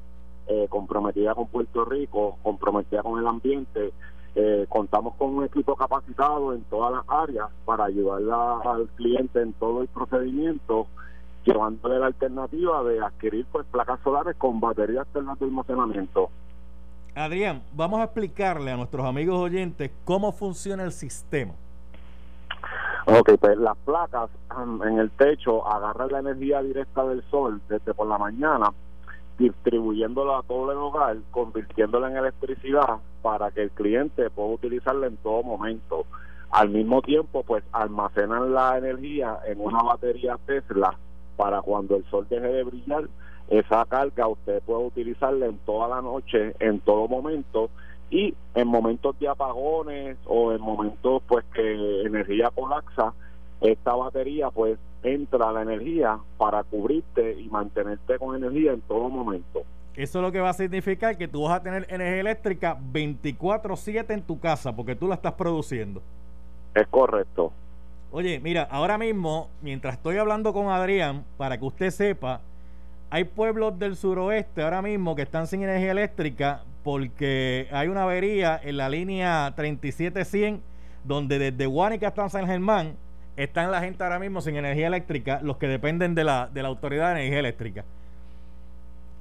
eh, 0.48 0.68
comprometida 0.70 1.34
con 1.36 1.48
Puerto 1.48 1.86
Rico, 1.86 2.38
comprometida 2.44 3.02
con 3.02 3.18
el 3.18 3.26
ambiente. 3.26 3.94
Eh, 4.36 4.66
contamos 4.68 5.16
con 5.16 5.36
un 5.36 5.46
equipo 5.46 5.76
capacitado 5.76 6.54
en 6.54 6.64
todas 6.64 6.92
las 6.92 7.06
áreas 7.08 7.48
para 7.64 7.86
ayudar 7.86 8.22
al 8.68 8.90
cliente 8.96 9.42
en 9.42 9.54
todo 9.54 9.82
el 9.82 9.88
procedimiento, 9.88 10.88
llevándole 11.46 12.00
la 12.00 12.08
alternativa 12.08 12.84
de 12.84 13.00
adquirir 13.00 13.46
pues 13.54 13.66
placas 13.68 14.02
solares 14.04 14.36
con 14.36 14.60
baterías 14.60 15.04
externas 15.04 15.40
de 15.40 15.46
almacenamiento. 15.46 16.30
Adrián, 17.16 17.64
vamos 17.74 18.02
a 18.02 18.04
explicarle 18.04 18.72
a 18.72 18.78
nuestros 18.78 19.06
amigos 19.06 19.40
oyentes 19.40 19.92
cómo 20.04 20.34
funciona 20.34 20.84
el 20.84 20.92
sistema. 20.92 21.54
Ok, 23.12 23.32
pues 23.40 23.58
las 23.58 23.76
placas 23.78 24.30
en 24.84 25.00
el 25.00 25.10
techo 25.10 25.68
agarran 25.68 26.12
la 26.12 26.20
energía 26.20 26.62
directa 26.62 27.04
del 27.06 27.24
sol 27.32 27.60
desde 27.68 27.96
por 27.96 28.06
la 28.06 28.20
mañana, 28.20 28.72
distribuyéndola 29.40 30.38
a 30.38 30.44
todo 30.44 30.72
el 30.72 30.78
hogar, 30.78 31.18
convirtiéndola 31.32 32.12
en 32.12 32.18
electricidad 32.18 33.00
para 33.24 33.50
que 33.50 33.64
el 33.64 33.72
cliente 33.72 34.30
pueda 34.30 34.50
utilizarla 34.50 35.08
en 35.08 35.18
todo 35.18 35.42
momento. 35.42 36.06
Al 36.52 36.70
mismo 36.70 37.02
tiempo, 37.02 37.42
pues 37.42 37.64
almacenan 37.72 38.54
la 38.54 38.78
energía 38.78 39.40
en 39.48 39.60
una 39.60 39.82
batería 39.82 40.38
Tesla 40.46 40.96
para 41.36 41.64
cuando 41.64 41.96
el 41.96 42.06
sol 42.12 42.28
deje 42.30 42.48
de 42.48 42.64
brillar, 42.64 43.06
esa 43.48 43.86
carga 43.86 44.28
usted 44.28 44.62
puede 44.62 44.86
utilizarla 44.86 45.48
en 45.48 45.58
toda 45.60 45.88
la 45.88 46.02
noche, 46.04 46.54
en 46.60 46.80
todo 46.82 47.08
momento, 47.08 47.72
y 48.12 48.34
en 48.56 48.68
momentos 48.68 49.18
de 49.20 49.28
apagones 49.28 50.18
o 50.26 50.52
en 50.52 50.62
momentos 50.62 51.22
pues 51.28 51.46
que 51.54 52.02
energía 52.02 52.50
colapsa 52.54 53.14
esta 53.62 53.94
batería 53.94 54.50
pues 54.50 54.80
entra 55.04 55.52
la 55.52 55.62
energía 55.62 56.18
para 56.38 56.64
cubrirte 56.64 57.40
y 57.40 57.48
mantenerte 57.50 58.18
con 58.18 58.36
energía 58.36 58.74
en 58.74 58.82
todo 58.82 59.10
momento. 59.10 59.64
Eso 59.96 60.20
es 60.20 60.24
lo 60.24 60.32
que 60.32 60.40
va 60.40 60.50
a 60.50 60.54
significar 60.54 61.18
que 61.18 61.28
tú 61.28 61.44
vas 61.44 61.60
a 61.60 61.64
tener 61.64 61.86
energía 61.90 62.22
eléctrica 62.22 62.78
24/7 62.94 64.14
en 64.14 64.22
tu 64.22 64.40
casa 64.40 64.76
porque 64.76 64.96
tú 64.96 65.08
la 65.08 65.16
estás 65.16 65.34
produciendo. 65.34 66.02
Es 66.74 66.88
correcto. 66.88 67.52
Oye 68.12 68.40
mira 68.40 68.64
ahora 68.64 68.98
mismo 68.98 69.50
mientras 69.62 69.96
estoy 69.96 70.18
hablando 70.18 70.54
con 70.54 70.70
Adrián 70.70 71.26
para 71.38 71.58
que 71.58 71.66
usted 71.66 71.92
sepa 71.92 72.42
hay 73.12 73.24
pueblos 73.24 73.78
del 73.80 73.96
suroeste 73.96 74.62
ahora 74.62 74.82
mismo 74.82 75.16
que 75.16 75.24
están 75.24 75.48
sin 75.48 75.64
energía 75.64 75.92
eléctrica 75.92 76.64
porque 76.84 77.68
hay 77.72 77.88
una 77.88 78.04
avería 78.04 78.60
en 78.64 78.78
la 78.78 78.90
línea 78.90 79.52
3700 79.56 80.62
donde 81.04 81.40
desde 81.40 81.66
Guánica 81.66 82.10
hasta 82.10 82.30
San 82.30 82.46
Germán 82.46 82.96
están 83.36 83.72
la 83.72 83.82
gente 83.82 84.04
ahora 84.04 84.20
mismo 84.20 84.42
sin 84.42 84.58
energía 84.58 84.88
eléctrica, 84.88 85.40
los 85.42 85.58
que 85.58 85.68
dependen 85.68 86.14
de 86.14 86.24
la, 86.24 86.50
de 86.54 86.62
la 86.62 86.68
Autoridad 86.68 87.14
de 87.14 87.22
Energía 87.22 87.40
Eléctrica. 87.40 87.86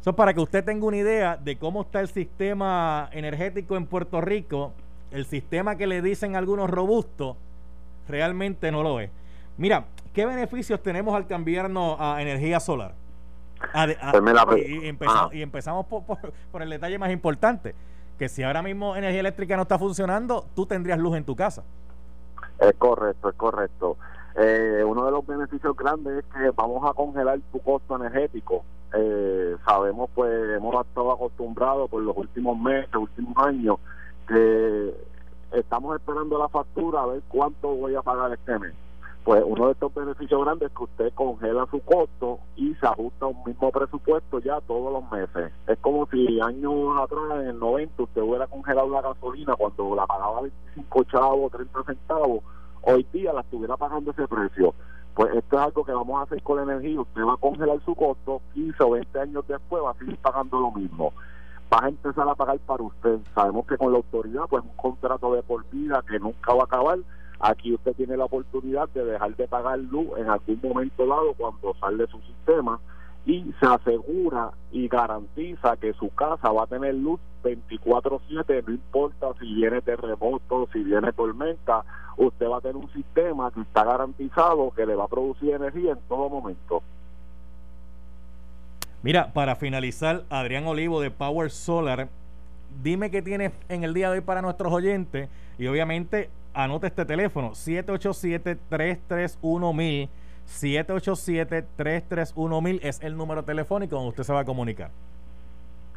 Eso 0.01 0.11
es 0.11 0.17
para 0.17 0.35
que 0.35 0.41
usted 0.41 0.65
tenga 0.65 0.85
una 0.87 0.97
idea 0.97 1.37
de 1.37 1.57
cómo 1.57 1.83
está 1.83 2.01
el 2.01 2.09
sistema 2.09 3.09
energético 3.13 3.77
en 3.77 3.87
Puerto 3.87 4.21
Rico. 4.21 4.73
El 5.13 5.25
sistema 5.25 5.77
que 5.77 5.87
le 5.87 6.03
dicen 6.03 6.35
algunos 6.35 6.69
robusto, 6.69 7.37
realmente 8.09 8.73
no 8.73 8.83
lo 8.83 9.01
es. 9.01 9.11
Mira, 9.57 9.85
¿qué 10.13 10.27
beneficios 10.27 10.83
tenemos 10.83 11.15
al 11.15 11.27
cambiarnos 11.27 11.97
a 12.01 12.21
energía 12.21 12.59
solar? 12.59 12.95
Pues 13.73 14.69
y, 15.33 15.43
empezamos, 15.43 15.87
por, 15.87 16.63
el 16.63 16.71
detalle 16.71 16.99
más 16.99 17.11
importante, 17.11 17.75
que 18.19 18.29
si 18.29 18.43
ahora 18.43 18.63
mismo 18.63 18.97
energía 18.97 19.21
eléctrica 19.21 19.57
no 19.57 19.63
está 19.63 19.79
funcionando, 19.79 20.47
tú 20.55 20.67
tendrías 20.67 20.99
luz 20.99 21.17
en 21.17 21.25
tu 21.25 21.37
casa. 21.37 21.65
Es 22.59 22.75
correcto, 22.75 23.29
es 23.31 23.35
correcto. 23.37 23.97
Eh, 24.37 24.83
uno 24.87 25.05
de 25.05 25.11
los 25.11 25.27
beneficios 25.27 25.77
grandes 25.77 26.19
es 26.19 26.25
que 26.33 26.51
vamos 26.51 26.89
a 26.89 26.95
congelar 26.95 27.39
tu 27.53 27.61
costo 27.61 27.97
energético. 27.97 28.65
Eh, 28.95 29.57
sabemos, 29.65 30.11
pues, 30.15 30.57
hemos 30.57 30.75
estado 30.87 31.13
acostumbrados 31.13 31.91
por 31.91 32.03
los 32.03 32.17
últimos 32.17 32.59
meses, 32.59 32.95
últimos 32.95 33.37
años, 33.39 33.79
que 34.27 34.95
estamos 35.53 35.97
esperando 35.97 36.39
la 36.39 36.49
factura 36.49 37.03
a 37.03 37.07
ver 37.07 37.23
cuánto 37.29 37.69
voy 37.69 37.95
a 37.95 38.03
pagar 38.03 38.33
este 38.33 38.59
mes 38.59 38.75
pues 39.25 39.43
uno 39.47 39.67
de 39.67 39.73
estos 39.73 39.93
beneficios 39.93 40.43
grandes 40.43 40.71
es 40.71 40.77
que 40.77 40.85
usted 40.85 41.13
congela 41.15 41.67
su 41.71 41.81
costo 41.81 42.39
y 42.57 42.75
se 42.77 42.87
ajusta 42.87 43.27
a 43.27 43.29
un 43.29 43.45
mismo 43.45 43.71
presupuesto 43.71 44.39
ya 44.39 44.61
todos 44.63 44.93
los 44.93 45.11
meses. 45.11 45.53
Es 45.67 45.79
como 45.81 46.07
si 46.07 46.41
años 46.41 46.97
atrás, 46.99 47.41
en 47.41 47.49
el 47.49 47.59
90, 47.59 48.03
usted 48.03 48.23
hubiera 48.23 48.47
congelado 48.47 48.89
la 48.89 49.03
gasolina 49.03 49.55
cuando 49.55 49.95
la 49.95 50.07
pagaba 50.07 50.43
25 50.43 51.05
chavos, 51.05 51.53
30 51.53 51.85
centavos, 51.85 52.43
hoy 52.83 53.07
día 53.13 53.33
la 53.33 53.43
estuviera 53.43 53.77
pagando 53.77 54.11
ese 54.13 54.27
precio. 54.27 54.75
Pues 55.15 55.35
esto 55.35 55.57
es 55.57 55.63
algo 55.63 55.85
que 55.85 55.93
vamos 55.93 56.21
a 56.21 56.23
hacer 56.23 56.43
con 56.43 56.57
la 56.57 56.63
energía. 56.63 57.01
Usted 57.01 57.23
va 57.23 57.35
a 57.35 57.39
congelar 57.39 57.81
su 57.85 57.95
costo, 57.95 58.41
15 58.55 58.85
o 58.85 58.91
20 58.91 59.21
años 59.21 59.45
después 59.49 59.83
va 59.83 59.91
a 59.91 59.95
seguir 59.95 60.17
pagando 60.19 60.61
lo 60.61 60.71
mismo. 60.71 61.13
Va 61.73 61.85
a 61.85 61.89
empezar 61.89 62.27
a 62.29 62.35
pagar 62.35 62.59
para 62.61 62.85
usted. 62.85 63.19
Sabemos 63.35 63.67
que 63.67 63.77
con 63.77 63.93
la 63.93 63.99
autoridad, 63.99 64.45
pues 64.49 64.63
un 64.63 64.77
contrato 64.77 65.35
de 65.35 65.43
por 65.43 65.69
vida 65.71 66.03
que 66.09 66.19
nunca 66.19 66.55
va 66.55 66.63
a 66.63 66.65
acabar 66.65 66.99
Aquí 67.41 67.73
usted 67.73 67.95
tiene 67.95 68.17
la 68.17 68.25
oportunidad 68.25 68.89
de 68.91 69.05
dejar 69.05 69.37
de 69.37 69.47
pagar 69.47 69.79
luz 69.79 70.09
en 70.19 70.29
algún 70.29 70.59
momento 70.63 71.07
dado 71.07 71.35
cuando 71.35 71.75
sale 71.81 72.07
su 72.09 72.21
sistema 72.23 72.81
y 73.27 73.53
se 73.61 73.67
asegura 73.67 74.53
y 74.73 74.89
garantiza 74.89 75.77
que 75.77 75.93
su 75.93 76.09
casa 76.15 76.51
va 76.51 76.65
a 76.65 76.67
tener 76.67 76.95
luz 76.95 77.21
24/7, 77.45 78.65
no 78.67 78.73
importa 78.73 79.29
si 79.39 79.55
viene 79.55 79.81
terremoto, 79.83 80.69
si 80.73 80.83
viene 80.83 81.13
tormenta, 81.13 81.85
usted 82.17 82.47
va 82.47 82.59
a 82.59 82.61
tener 82.61 82.77
un 82.77 82.93
sistema 82.93 83.51
que 83.53 83.61
está 83.61 83.85
garantizado 83.85 84.73
que 84.73 84.87
le 84.87 84.95
va 84.95 85.05
a 85.05 85.09
producir 85.09 85.55
energía 85.55 85.93
en 85.93 86.01
todo 86.09 86.29
momento. 86.29 86.83
Mira, 89.03 89.33
para 89.33 89.55
finalizar, 89.55 90.25
Adrián 90.29 90.67
Olivo 90.67 91.01
de 91.01 91.13
Power 91.13 91.51
Solar, 91.51 92.09
dime 92.83 93.11
qué 93.11 93.23
tienes 93.23 93.53
en 93.69 93.85
el 93.85 93.95
día 93.95 94.11
de 94.11 94.19
hoy 94.19 94.25
para 94.25 94.43
nuestros 94.43 94.73
oyentes 94.73 95.29
y 95.57 95.67
obviamente 95.69 96.31
anote 96.59 96.89
este 96.89 97.05
teléfono, 97.05 97.53
787-331-1000. 97.53 100.09
787-331-1000 100.49 102.81
es 102.83 103.01
el 103.03 103.17
número 103.17 103.45
telefónico 103.45 103.95
donde 103.97 104.11
usted 104.11 104.25
se 104.25 104.33
va 104.33 104.41
a 104.41 104.45
comunicar. 104.45 104.91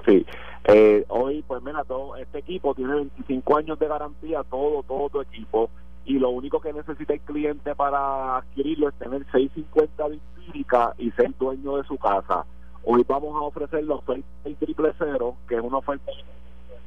Sí, 0.05 0.23
eh, 0.65 1.03
hoy 1.07 1.43
pues 1.47 1.63
mira, 1.63 1.83
todo 1.85 2.17
este 2.17 2.39
equipo 2.39 2.75
tiene 2.75 2.95
25 2.95 3.57
años 3.57 3.79
de 3.79 3.87
garantía, 3.87 4.43
todo, 4.43 4.83
todo 4.83 5.07
tu 5.09 5.21
equipo, 5.21 5.69
y 6.05 6.19
lo 6.19 6.31
único 6.31 6.59
que 6.59 6.73
necesita 6.73 7.13
el 7.13 7.21
cliente 7.21 7.73
para 7.75 8.35
adquirirlo 8.37 8.89
es 8.89 8.95
tener 8.95 9.23
650 9.31 10.09
de 10.09 10.15
empírica 10.15 10.93
y 10.97 11.11
ser 11.11 11.31
dueño 11.39 11.77
de 11.77 11.85
su 11.85 11.97
casa. 11.97 12.43
Hoy 12.83 13.05
vamos 13.07 13.33
a 13.35 13.41
ofrecer 13.45 13.85
la 13.85 13.95
oferta 13.95 14.27
del 14.43 14.57
triple 14.57 14.91
cero, 14.97 15.37
que 15.47 15.55
es 15.55 15.61
una 15.61 15.77
oferta 15.77 16.11
de 16.11 16.17